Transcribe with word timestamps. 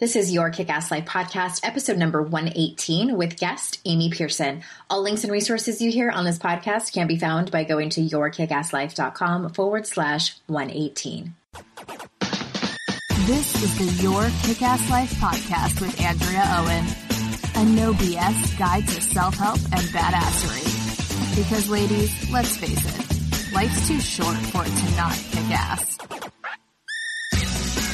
This 0.00 0.16
is 0.16 0.32
your 0.32 0.48
Kick 0.48 0.70
Ass 0.70 0.90
Life 0.90 1.04
podcast, 1.04 1.60
episode 1.62 1.98
number 1.98 2.22
118 2.22 3.18
with 3.18 3.38
guest 3.38 3.80
Amy 3.84 4.08
Pearson. 4.08 4.62
All 4.88 5.02
links 5.02 5.24
and 5.24 5.30
resources 5.30 5.82
you 5.82 5.92
hear 5.92 6.10
on 6.10 6.24
this 6.24 6.38
podcast 6.38 6.94
can 6.94 7.06
be 7.06 7.18
found 7.18 7.50
by 7.50 7.64
going 7.64 7.90
to 7.90 8.00
yourkickasslife.com 8.00 9.50
forward 9.50 9.86
slash 9.86 10.38
118. 10.46 11.34
This 13.26 13.62
is 13.62 13.76
the 13.76 14.02
Your 14.02 14.30
Kick 14.42 14.62
Ass 14.62 14.88
Life 14.88 15.12
podcast 15.16 15.82
with 15.82 16.00
Andrea 16.00 16.44
Owen, 16.46 16.86
a 17.56 17.70
no 17.70 17.92
BS 17.92 18.58
guide 18.58 18.88
to 18.88 19.02
self 19.02 19.34
help 19.34 19.58
and 19.58 19.82
badassery. 19.92 21.36
Because, 21.36 21.68
ladies, 21.68 22.30
let's 22.30 22.56
face 22.56 22.72
it, 22.72 23.52
life's 23.52 23.86
too 23.86 24.00
short 24.00 24.38
for 24.46 24.62
it 24.62 24.74
to 24.74 24.96
not 24.96 25.12
kick 25.12 25.50
ass. 25.50 25.98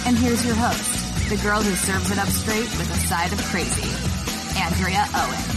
And 0.06 0.16
here's 0.16 0.46
your 0.46 0.54
host 0.54 1.05
the 1.28 1.36
girl 1.38 1.60
who 1.60 1.74
serves 1.74 2.08
it 2.12 2.18
up 2.18 2.28
straight 2.28 2.70
with 2.78 2.88
a 2.88 3.06
side 3.08 3.32
of 3.32 3.42
crazy, 3.46 3.90
Andrea 4.60 5.04
Owen. 5.12 5.56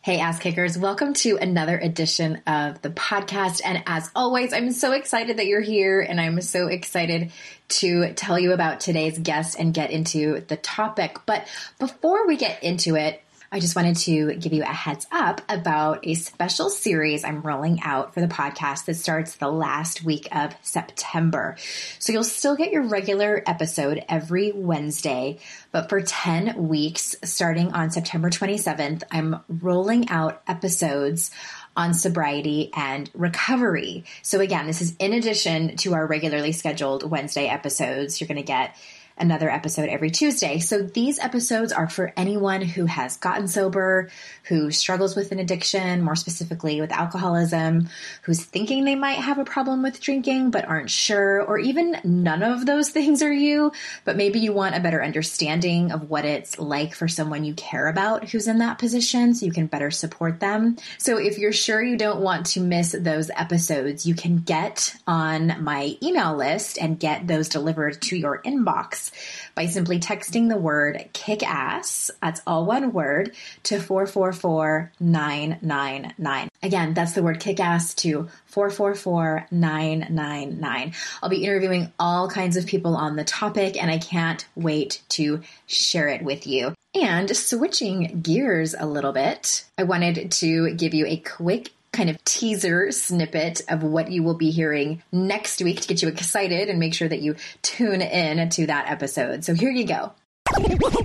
Hey, 0.00 0.18
ass 0.18 0.38
kickers, 0.38 0.78
welcome 0.78 1.12
to 1.12 1.36
another 1.36 1.78
edition 1.78 2.40
of 2.46 2.80
the 2.80 2.88
podcast. 2.88 3.60
And 3.62 3.82
as 3.84 4.10
always, 4.16 4.54
I'm 4.54 4.72
so 4.72 4.92
excited 4.92 5.36
that 5.36 5.44
you're 5.44 5.60
here 5.60 6.00
and 6.00 6.18
I'm 6.18 6.40
so 6.40 6.68
excited 6.68 7.32
to 7.68 8.14
tell 8.14 8.38
you 8.38 8.52
about 8.52 8.80
today's 8.80 9.18
guest 9.18 9.58
and 9.58 9.74
get 9.74 9.90
into 9.90 10.40
the 10.48 10.56
topic. 10.56 11.18
But 11.26 11.46
before 11.78 12.26
we 12.26 12.38
get 12.38 12.62
into 12.62 12.96
it, 12.96 13.22
I 13.52 13.58
just 13.58 13.74
wanted 13.74 13.96
to 13.96 14.34
give 14.34 14.52
you 14.52 14.62
a 14.62 14.66
heads 14.66 15.08
up 15.10 15.40
about 15.48 16.06
a 16.06 16.14
special 16.14 16.70
series 16.70 17.24
I'm 17.24 17.42
rolling 17.42 17.80
out 17.82 18.14
for 18.14 18.20
the 18.20 18.28
podcast 18.28 18.84
that 18.84 18.94
starts 18.94 19.34
the 19.34 19.48
last 19.48 20.04
week 20.04 20.28
of 20.30 20.54
September. 20.62 21.56
So 21.98 22.12
you'll 22.12 22.22
still 22.22 22.54
get 22.54 22.70
your 22.70 22.84
regular 22.84 23.42
episode 23.44 24.04
every 24.08 24.52
Wednesday, 24.52 25.40
but 25.72 25.88
for 25.88 26.00
10 26.00 26.68
weeks, 26.68 27.16
starting 27.24 27.72
on 27.72 27.90
September 27.90 28.30
27th, 28.30 29.02
I'm 29.10 29.40
rolling 29.48 30.10
out 30.10 30.42
episodes 30.46 31.32
on 31.76 31.92
sobriety 31.92 32.70
and 32.76 33.10
recovery. 33.14 34.04
So 34.22 34.38
again, 34.38 34.68
this 34.68 34.80
is 34.80 34.94
in 35.00 35.12
addition 35.12 35.76
to 35.78 35.94
our 35.94 36.06
regularly 36.06 36.52
scheduled 36.52 37.08
Wednesday 37.08 37.48
episodes. 37.48 38.20
You're 38.20 38.28
going 38.28 38.36
to 38.36 38.44
get 38.44 38.76
another 39.20 39.50
episode 39.50 39.88
every 39.88 40.10
Tuesday. 40.10 40.58
So 40.58 40.82
these 40.82 41.18
episodes 41.18 41.72
are 41.72 41.88
for 41.88 42.12
anyone 42.16 42.62
who 42.62 42.86
has 42.86 43.16
gotten 43.16 43.48
sober, 43.48 44.10
who 44.44 44.70
struggles 44.70 45.14
with 45.14 45.32
an 45.32 45.38
addiction, 45.38 46.02
more 46.02 46.16
specifically 46.16 46.80
with 46.80 46.92
alcoholism, 46.92 47.88
who's 48.22 48.44
thinking 48.44 48.84
they 48.84 48.94
might 48.94 49.18
have 49.18 49.38
a 49.38 49.44
problem 49.44 49.82
with 49.82 50.00
drinking 50.00 50.50
but 50.50 50.64
aren't 50.64 50.90
sure, 50.90 51.42
or 51.42 51.58
even 51.58 52.00
none 52.04 52.42
of 52.42 52.66
those 52.66 52.88
things 52.90 53.22
are 53.22 53.32
you, 53.32 53.72
but 54.04 54.16
maybe 54.16 54.40
you 54.40 54.52
want 54.52 54.74
a 54.74 54.80
better 54.80 55.02
understanding 55.02 55.92
of 55.92 56.08
what 56.08 56.24
it's 56.24 56.58
like 56.58 56.94
for 56.94 57.08
someone 57.08 57.44
you 57.44 57.54
care 57.54 57.88
about 57.88 58.28
who's 58.28 58.48
in 58.48 58.58
that 58.58 58.78
position 58.78 59.34
so 59.34 59.46
you 59.46 59.52
can 59.52 59.66
better 59.66 59.90
support 59.90 60.40
them. 60.40 60.76
So 60.98 61.18
if 61.18 61.38
you're 61.38 61.52
sure 61.52 61.82
you 61.82 61.96
don't 61.96 62.20
want 62.20 62.46
to 62.46 62.60
miss 62.60 62.96
those 62.98 63.30
episodes, 63.36 64.06
you 64.06 64.14
can 64.14 64.38
get 64.38 64.94
on 65.06 65.62
my 65.62 65.96
email 66.02 66.36
list 66.36 66.78
and 66.78 66.98
get 66.98 67.26
those 67.26 67.48
delivered 67.48 68.00
to 68.02 68.16
your 68.16 68.40
inbox 68.42 69.09
by 69.54 69.66
simply 69.66 69.98
texting 69.98 70.48
the 70.48 70.56
word 70.56 71.08
kick 71.12 71.42
ass, 71.42 72.10
that's 72.22 72.40
all 72.46 72.64
one 72.66 72.92
word, 72.92 73.34
to 73.64 73.80
444999. 73.80 76.50
Again, 76.62 76.94
that's 76.94 77.12
the 77.12 77.22
word 77.22 77.40
kick 77.40 77.60
ass 77.60 77.92
to 77.94 78.28
444999. 78.46 80.94
I'll 81.22 81.28
be 81.28 81.44
interviewing 81.44 81.92
all 81.98 82.28
kinds 82.28 82.56
of 82.56 82.64
people 82.66 82.96
on 82.96 83.16
the 83.16 83.24
topic 83.24 83.80
and 83.80 83.90
I 83.90 83.98
can't 83.98 84.46
wait 84.54 85.02
to 85.10 85.42
share 85.66 86.08
it 86.08 86.22
with 86.22 86.46
you. 86.46 86.74
And 86.94 87.36
switching 87.36 88.20
gears 88.20 88.74
a 88.76 88.86
little 88.86 89.12
bit, 89.12 89.64
I 89.78 89.84
wanted 89.84 90.32
to 90.32 90.74
give 90.74 90.92
you 90.92 91.06
a 91.06 91.18
quick 91.18 91.70
kind 91.92 92.10
of 92.10 92.22
teaser 92.24 92.92
snippet 92.92 93.62
of 93.68 93.82
what 93.82 94.10
you 94.10 94.22
will 94.22 94.34
be 94.34 94.50
hearing 94.50 95.02
next 95.10 95.62
week 95.62 95.80
to 95.80 95.88
get 95.88 96.02
you 96.02 96.08
excited 96.08 96.68
and 96.68 96.78
make 96.78 96.94
sure 96.94 97.08
that 97.08 97.20
you 97.20 97.36
tune 97.62 98.00
in 98.00 98.48
to 98.50 98.66
that 98.66 98.88
episode. 98.88 99.44
So 99.44 99.54
here 99.54 99.70
you 99.70 99.86
go. 99.86 100.12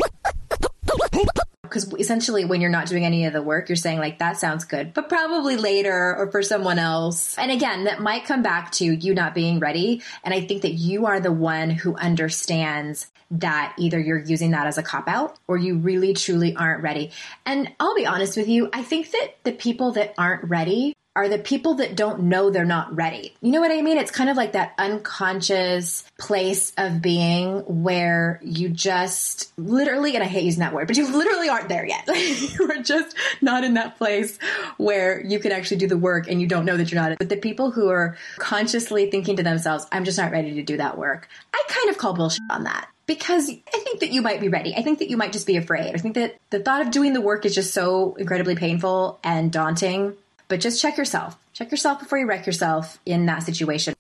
Because 1.76 1.94
essentially, 1.96 2.46
when 2.46 2.62
you're 2.62 2.70
not 2.70 2.88
doing 2.88 3.06
any 3.06 3.26
of 3.26 3.34
the 3.34 3.42
work, 3.42 3.68
you're 3.68 3.76
saying, 3.76 4.00
like, 4.00 4.20
that 4.20 4.38
sounds 4.38 4.64
good, 4.64 4.94
but 4.94 5.10
probably 5.10 5.58
later 5.58 6.16
or 6.16 6.32
for 6.32 6.42
someone 6.42 6.80
else. 6.80 7.38
And 7.38 7.52
again, 7.52 7.84
that 7.84 8.00
might 8.00 8.24
come 8.24 8.42
back 8.42 8.72
to 8.74 8.86
you 8.86 9.14
not 9.14 9.34
being 9.34 9.60
ready. 9.60 10.02
And 10.24 10.34
I 10.34 10.42
think 10.42 10.62
that 10.62 10.72
you 10.72 11.08
are 11.08 11.20
the 11.20 11.34
one 11.34 11.70
who 11.70 11.96
understands 11.98 13.08
that 13.32 13.74
either 13.78 14.00
you're 14.00 14.20
using 14.20 14.52
that 14.52 14.68
as 14.68 14.78
a 14.78 14.84
cop 14.84 15.08
out 15.08 15.38
or 15.48 15.58
you 15.58 15.78
really 15.78 16.14
truly 16.14 16.56
aren't 16.56 16.84
ready. 16.84 17.12
And 17.46 17.72
I'll 17.80 17.96
be 17.96 18.06
honest 18.06 18.38
with 18.38 18.48
you, 18.48 18.70
I 18.74 18.84
think 18.84 19.12
that 19.12 19.36
the 19.44 19.52
people 19.52 19.94
that 19.94 20.14
aren't 20.18 20.50
ready 20.50 20.96
are 21.16 21.30
the 21.30 21.38
people 21.38 21.76
that 21.76 21.96
don't 21.96 22.24
know 22.24 22.50
they're 22.50 22.66
not 22.66 22.94
ready. 22.94 23.34
You 23.42 23.52
know 23.52 23.62
what 23.62 23.72
I 23.72 23.82
mean? 23.82 23.98
It's 23.98 24.12
kind 24.12 24.30
of 24.30 24.36
like 24.36 24.52
that 24.52 24.74
unconscious 24.78 26.04
place 26.20 26.74
of 26.78 27.02
being 27.02 27.60
where 27.60 28.42
you 28.44 28.68
just 28.68 29.54
literally, 29.58 30.16
and 30.16 30.24
I 30.24 30.28
hate 30.28 30.44
using 30.44 30.60
that 30.60 30.74
word, 30.74 30.88
but 30.88 30.98
you 30.98 31.10
literally 31.10 31.48
aren't 31.48 31.70
there 31.70 31.86
yet. 31.86 32.06
you 32.08 32.70
are 32.70 32.84
just 32.84 33.16
not 33.42 33.64
in 33.64 33.76
that 33.76 33.98
place 33.98 34.38
where 34.76 35.26
you 35.26 35.40
can 35.40 35.54
actually 35.54 35.78
do 35.78 35.88
the 35.88 35.98
work 35.98 36.28
and 36.28 36.42
you 36.42 36.48
don't 36.48 36.66
know 36.66 36.76
that 36.76 36.92
you're 36.92 37.02
not. 37.02 37.18
But 37.18 37.30
the 37.30 37.38
people 37.38 37.72
who 37.72 37.88
are 37.90 38.18
consciously 38.38 39.10
thinking 39.10 39.38
to 39.38 39.44
themselves, 39.44 39.86
I'm 39.94 40.04
just 40.04 40.18
not 40.18 40.32
ready 40.32 40.56
to 40.56 40.64
do 40.64 40.78
that 40.78 40.98
work, 40.98 41.30
I 41.54 41.64
kind 41.70 41.90
of 41.90 41.98
call 41.98 42.14
bullshit 42.14 42.42
on 42.50 42.66
that 42.66 42.90
because 43.06 43.50
I 43.50 43.78
think 43.80 44.00
that 44.00 44.10
you 44.10 44.22
might 44.22 44.40
be 44.42 44.50
ready. 44.50 44.76
I 44.76 44.82
think 44.82 45.00
that 45.00 45.10
you 45.10 45.18
might 45.18 45.32
just 45.32 45.48
be 45.48 45.58
afraid. 45.58 45.94
I 45.94 45.98
think 45.98 46.16
that 46.16 46.38
the 46.50 46.60
thought 46.60 46.82
of 46.82 46.92
doing 46.92 47.14
the 47.14 47.22
work 47.22 47.46
is 47.46 47.54
just 47.54 47.74
so 47.74 48.16
incredibly 48.16 48.56
painful 48.56 49.20
and 49.24 49.52
daunting 49.52 50.16
but 50.48 50.60
just 50.60 50.82
check 50.82 50.98
yourself. 50.98 51.38
Check 51.54 51.72
yourself 51.72 52.00
before 52.00 52.18
you 52.18 52.28
wreck 52.28 52.46
yourself 52.46 53.00
in 53.06 53.26
that 53.26 53.44
situation. 53.44 53.94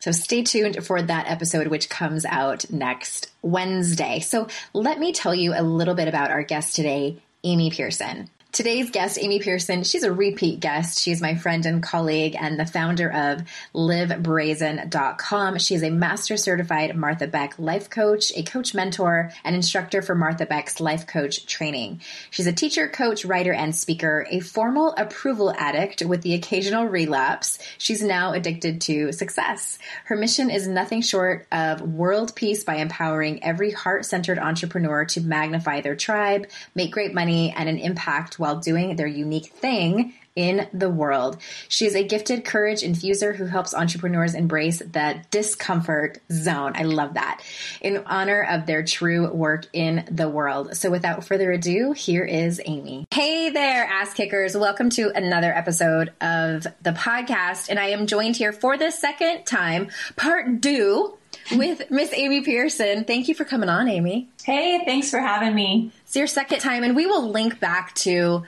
So 0.00 0.10
stay 0.10 0.42
tuned 0.42 0.84
for 0.84 1.00
that 1.00 1.30
episode, 1.30 1.68
which 1.68 1.88
comes 1.88 2.24
out 2.24 2.68
next 2.70 3.30
Wednesday. 3.40 4.18
So 4.20 4.48
let 4.72 4.98
me 4.98 5.12
tell 5.12 5.34
you 5.34 5.54
a 5.54 5.62
little 5.62 5.94
bit 5.94 6.08
about 6.08 6.30
our 6.30 6.42
guest 6.42 6.74
today, 6.74 7.18
Amy 7.44 7.70
Pearson. 7.70 8.28
Today's 8.52 8.90
guest, 8.90 9.18
Amy 9.18 9.38
Pearson, 9.38 9.82
she's 9.82 10.02
a 10.02 10.12
repeat 10.12 10.60
guest. 10.60 11.00
She's 11.00 11.22
my 11.22 11.36
friend 11.36 11.64
and 11.64 11.82
colleague 11.82 12.36
and 12.38 12.60
the 12.60 12.66
founder 12.66 13.10
of 13.10 13.44
livebrazen.com. 13.74 15.56
She's 15.56 15.82
a 15.82 15.88
master 15.88 16.36
certified 16.36 16.94
Martha 16.94 17.26
Beck 17.26 17.58
life 17.58 17.88
coach, 17.88 18.30
a 18.36 18.42
coach 18.42 18.74
mentor, 18.74 19.32
and 19.42 19.56
instructor 19.56 20.02
for 20.02 20.14
Martha 20.14 20.44
Beck's 20.44 20.80
life 20.80 21.06
coach 21.06 21.46
training. 21.46 22.02
She's 22.30 22.46
a 22.46 22.52
teacher, 22.52 22.88
coach, 22.88 23.24
writer, 23.24 23.54
and 23.54 23.74
speaker, 23.74 24.26
a 24.28 24.40
formal 24.40 24.92
approval 24.98 25.50
addict 25.56 26.02
with 26.02 26.20
the 26.20 26.34
occasional 26.34 26.84
relapse. 26.84 27.58
She's 27.78 28.02
now 28.02 28.34
addicted 28.34 28.82
to 28.82 29.12
success. 29.12 29.78
Her 30.04 30.16
mission 30.16 30.50
is 30.50 30.68
nothing 30.68 31.00
short 31.00 31.46
of 31.50 31.80
world 31.80 32.36
peace 32.36 32.64
by 32.64 32.74
empowering 32.74 33.42
every 33.42 33.70
heart 33.70 34.04
centered 34.04 34.38
entrepreneur 34.38 35.06
to 35.06 35.22
magnify 35.22 35.80
their 35.80 35.96
tribe, 35.96 36.48
make 36.74 36.92
great 36.92 37.14
money, 37.14 37.54
and 37.56 37.66
an 37.66 37.78
impact 37.78 38.40
while 38.42 38.56
doing 38.56 38.96
their 38.96 39.06
unique 39.06 39.46
thing 39.46 40.12
in 40.34 40.66
the 40.72 40.88
world. 40.88 41.36
She 41.68 41.86
is 41.86 41.94
a 41.94 42.02
gifted 42.02 42.44
courage 42.44 42.80
infuser 42.80 43.36
who 43.36 43.46
helps 43.46 43.74
entrepreneurs 43.74 44.34
embrace 44.34 44.80
the 44.80 45.22
discomfort 45.30 46.18
zone. 46.32 46.72
I 46.74 46.82
love 46.82 47.14
that 47.14 47.42
in 47.80 48.02
honor 48.06 48.42
of 48.42 48.66
their 48.66 48.82
true 48.82 49.32
work 49.32 49.66
in 49.72 50.04
the 50.10 50.28
world. 50.28 50.76
So 50.76 50.90
without 50.90 51.24
further 51.24 51.52
ado, 51.52 51.92
here 51.92 52.24
is 52.24 52.60
Amy. 52.64 53.06
Hey 53.12 53.50
there, 53.50 53.84
ass 53.84 54.12
kickers. 54.14 54.56
Welcome 54.56 54.90
to 54.90 55.12
another 55.14 55.52
episode 55.52 56.12
of 56.20 56.66
the 56.82 56.92
podcast. 56.92 57.68
And 57.68 57.78
I 57.78 57.90
am 57.90 58.06
joined 58.06 58.36
here 58.36 58.52
for 58.52 58.76
the 58.76 58.90
second 58.90 59.44
time, 59.44 59.88
part 60.16 60.62
two 60.62 61.16
with 61.50 61.90
Miss 61.90 62.12
Amy 62.12 62.42
Pearson. 62.42 63.04
Thank 63.04 63.28
you 63.28 63.34
for 63.34 63.44
coming 63.44 63.68
on, 63.68 63.88
Amy. 63.88 64.28
Hey, 64.44 64.82
thanks 64.84 65.10
for 65.10 65.18
having 65.18 65.54
me. 65.54 65.90
It's 66.04 66.16
your 66.16 66.26
second 66.26 66.60
time, 66.60 66.84
and 66.84 66.94
we 66.94 67.06
will 67.06 67.30
link 67.30 67.58
back 67.60 67.94
to 67.96 68.44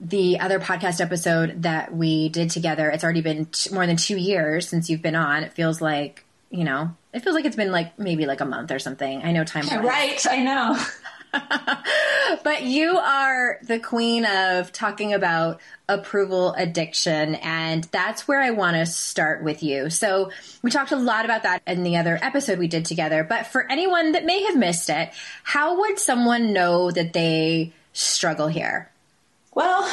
the 0.00 0.40
other 0.40 0.58
podcast 0.58 1.00
episode 1.00 1.62
that 1.62 1.94
we 1.94 2.28
did 2.28 2.50
together. 2.50 2.90
It's 2.90 3.04
already 3.04 3.20
been 3.20 3.46
t- 3.46 3.72
more 3.72 3.86
than 3.86 3.96
two 3.96 4.16
years 4.16 4.68
since 4.68 4.90
you've 4.90 5.02
been 5.02 5.14
on. 5.14 5.44
It 5.44 5.52
feels 5.52 5.80
like, 5.80 6.24
you 6.50 6.64
know, 6.64 6.96
it 7.12 7.22
feels 7.22 7.34
like 7.34 7.44
it's 7.44 7.56
been 7.56 7.70
like 7.70 7.98
maybe 7.98 8.26
like 8.26 8.40
a 8.40 8.44
month 8.44 8.72
or 8.72 8.78
something. 8.80 9.22
I 9.22 9.30
know 9.32 9.44
time. 9.44 9.64
Right, 9.84 10.24
I 10.28 10.42
know. 10.42 10.76
but 12.44 12.62
you 12.62 12.98
are 12.98 13.58
the 13.62 13.78
queen 13.78 14.24
of 14.24 14.72
talking 14.72 15.12
about 15.12 15.60
approval 15.88 16.52
addiction, 16.54 17.36
and 17.36 17.84
that's 17.84 18.28
where 18.28 18.40
I 18.40 18.50
want 18.50 18.76
to 18.76 18.86
start 18.86 19.42
with 19.42 19.62
you. 19.62 19.90
So, 19.90 20.30
we 20.62 20.70
talked 20.70 20.92
a 20.92 20.96
lot 20.96 21.24
about 21.24 21.44
that 21.44 21.62
in 21.66 21.82
the 21.82 21.96
other 21.96 22.18
episode 22.20 22.58
we 22.58 22.68
did 22.68 22.84
together, 22.84 23.24
but 23.24 23.46
for 23.46 23.70
anyone 23.70 24.12
that 24.12 24.24
may 24.24 24.42
have 24.44 24.56
missed 24.56 24.90
it, 24.90 25.10
how 25.42 25.80
would 25.80 25.98
someone 25.98 26.52
know 26.52 26.90
that 26.90 27.12
they 27.12 27.72
struggle 27.92 28.48
here? 28.48 28.90
Well, 29.54 29.90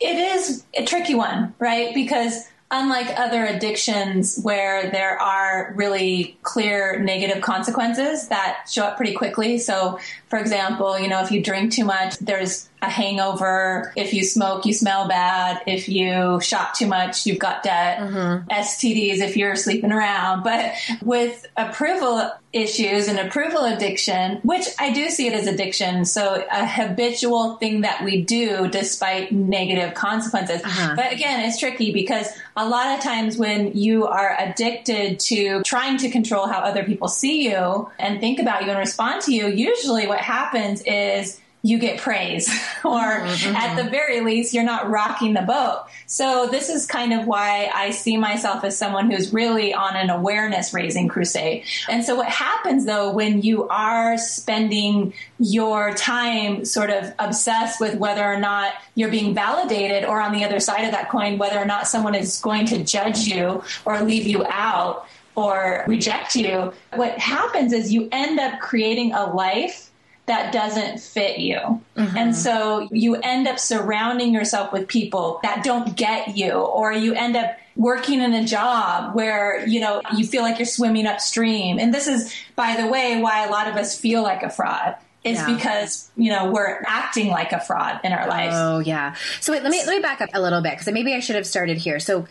it 0.00 0.18
is 0.18 0.64
a 0.74 0.84
tricky 0.84 1.14
one, 1.14 1.54
right? 1.58 1.94
Because 1.94 2.48
unlike 2.70 3.18
other 3.18 3.44
addictions 3.44 4.40
where 4.42 4.90
there 4.90 5.20
are 5.20 5.72
really 5.76 6.36
clear 6.42 6.98
negative 6.98 7.42
consequences 7.42 8.28
that 8.28 8.66
show 8.68 8.84
up 8.84 8.96
pretty 8.96 9.14
quickly. 9.14 9.58
So, 9.58 9.98
for 10.28 10.38
example, 10.38 10.98
you 10.98 11.08
know, 11.08 11.22
if 11.22 11.30
you 11.30 11.42
drink 11.42 11.72
too 11.72 11.84
much, 11.84 12.18
there's 12.18 12.68
a 12.84 12.90
hangover. 12.90 13.92
If 13.96 14.12
you 14.12 14.24
smoke, 14.24 14.66
you 14.66 14.72
smell 14.72 15.08
bad. 15.08 15.62
If 15.66 15.88
you 15.88 16.40
shop 16.40 16.74
too 16.74 16.86
much, 16.86 17.26
you've 17.26 17.38
got 17.38 17.62
debt. 17.62 17.98
Mm-hmm. 17.98 18.48
STDs 18.50 19.18
if 19.18 19.36
you're 19.36 19.56
sleeping 19.56 19.92
around. 19.92 20.42
But 20.44 20.74
with 21.02 21.46
approval 21.56 22.30
issues 22.52 23.08
and 23.08 23.18
approval 23.18 23.64
addiction, 23.64 24.38
which 24.42 24.66
I 24.78 24.92
do 24.92 25.10
see 25.10 25.26
it 25.26 25.32
as 25.32 25.46
addiction, 25.46 26.04
so 26.04 26.44
a 26.50 26.66
habitual 26.66 27.56
thing 27.56 27.80
that 27.80 28.04
we 28.04 28.22
do 28.22 28.68
despite 28.68 29.32
negative 29.32 29.94
consequences. 29.94 30.62
Uh-huh. 30.62 30.94
But 30.94 31.12
again, 31.12 31.40
it's 31.40 31.58
tricky 31.58 31.92
because 31.92 32.28
a 32.56 32.68
lot 32.68 32.96
of 32.96 33.02
times 33.02 33.36
when 33.36 33.76
you 33.76 34.06
are 34.06 34.36
addicted 34.38 35.18
to 35.20 35.62
trying 35.62 35.96
to 35.98 36.10
control 36.10 36.46
how 36.46 36.60
other 36.60 36.84
people 36.84 37.08
see 37.08 37.48
you 37.48 37.90
and 37.98 38.20
think 38.20 38.38
about 38.38 38.62
you 38.62 38.70
and 38.70 38.78
respond 38.78 39.22
to 39.22 39.34
you, 39.34 39.48
usually 39.48 40.06
what 40.06 40.20
happens 40.20 40.80
is 40.82 41.40
you 41.64 41.78
get 41.78 41.98
praise. 41.98 42.48
Or 42.84 43.00
mm-hmm. 43.00 43.56
at 43.56 43.82
the 43.82 43.88
very 43.88 44.20
least 44.20 44.52
you're 44.52 44.62
not 44.62 44.90
rocking 44.90 45.32
the 45.32 45.40
boat. 45.40 45.86
So 46.06 46.48
this 46.50 46.68
is 46.68 46.84
kind 46.84 47.14
of 47.14 47.26
why 47.26 47.70
i 47.74 47.92
see 47.92 48.18
myself 48.18 48.62
as 48.62 48.76
someone 48.76 49.10
who's 49.10 49.32
really 49.32 49.72
on 49.72 49.96
an 49.96 50.10
awareness 50.10 50.74
raising 50.74 51.08
crusade. 51.08 51.64
And 51.88 52.04
so 52.04 52.14
what 52.14 52.28
happens 52.28 52.84
though 52.84 53.10
when 53.10 53.40
you 53.40 53.66
are 53.68 54.18
spending 54.18 55.14
your 55.38 55.94
time 55.94 56.66
sort 56.66 56.90
of 56.90 57.10
obsessed 57.18 57.80
with 57.80 57.94
whether 57.94 58.22
or 58.22 58.38
not 58.38 58.74
you're 58.94 59.10
being 59.10 59.34
validated 59.34 60.04
or 60.04 60.20
on 60.20 60.34
the 60.34 60.44
other 60.44 60.60
side 60.60 60.84
of 60.84 60.90
that 60.90 61.08
coin 61.08 61.38
whether 61.38 61.58
or 61.58 61.64
not 61.64 61.88
someone 61.88 62.14
is 62.14 62.38
going 62.40 62.66
to 62.66 62.84
judge 62.84 63.20
you 63.20 63.62
or 63.86 64.02
leave 64.02 64.26
you 64.26 64.44
out 64.46 65.06
or 65.36 65.84
reject 65.88 66.36
you 66.36 66.70
what 66.94 67.18
happens 67.18 67.72
is 67.72 67.90
you 67.90 68.10
end 68.12 68.38
up 68.38 68.60
creating 68.60 69.12
a 69.12 69.32
life 69.32 69.90
that 70.26 70.52
doesn't 70.52 71.00
fit 71.00 71.38
you. 71.38 71.58
Mm-hmm. 71.96 72.16
And 72.16 72.34
so 72.34 72.88
you 72.90 73.16
end 73.16 73.46
up 73.46 73.58
surrounding 73.58 74.32
yourself 74.32 74.72
with 74.72 74.88
people 74.88 75.40
that 75.42 75.62
don't 75.62 75.96
get 75.96 76.36
you, 76.36 76.52
or 76.52 76.92
you 76.92 77.14
end 77.14 77.36
up 77.36 77.56
working 77.76 78.22
in 78.22 78.32
a 78.32 78.44
job 78.44 79.14
where, 79.14 79.66
you 79.66 79.80
know, 79.80 80.00
you 80.16 80.26
feel 80.26 80.42
like 80.42 80.58
you're 80.58 80.66
swimming 80.66 81.06
upstream. 81.06 81.78
And 81.78 81.92
this 81.92 82.06
is, 82.06 82.32
by 82.56 82.80
the 82.80 82.86
way, 82.86 83.20
why 83.20 83.44
a 83.46 83.50
lot 83.50 83.68
of 83.68 83.74
us 83.74 83.98
feel 83.98 84.22
like 84.22 84.42
a 84.42 84.50
fraud. 84.50 84.96
Is 85.24 85.38
yeah. 85.38 85.54
because 85.54 86.10
you 86.16 86.30
know 86.30 86.50
we're 86.50 86.82
acting 86.86 87.28
like 87.28 87.52
a 87.52 87.58
fraud 87.58 87.98
in 88.04 88.12
our 88.12 88.28
lives. 88.28 88.54
Oh 88.58 88.80
yeah. 88.80 89.14
So 89.40 89.54
wait, 89.54 89.62
let 89.62 89.70
me 89.70 89.78
let 89.78 89.96
me 89.96 90.00
back 90.00 90.20
up 90.20 90.28
a 90.34 90.38
little 90.38 90.60
bit 90.60 90.72
because 90.72 90.92
maybe 90.92 91.14
I 91.14 91.20
should 91.20 91.36
have 91.36 91.46
started 91.46 91.78
here. 91.78 91.98
So 91.98 92.26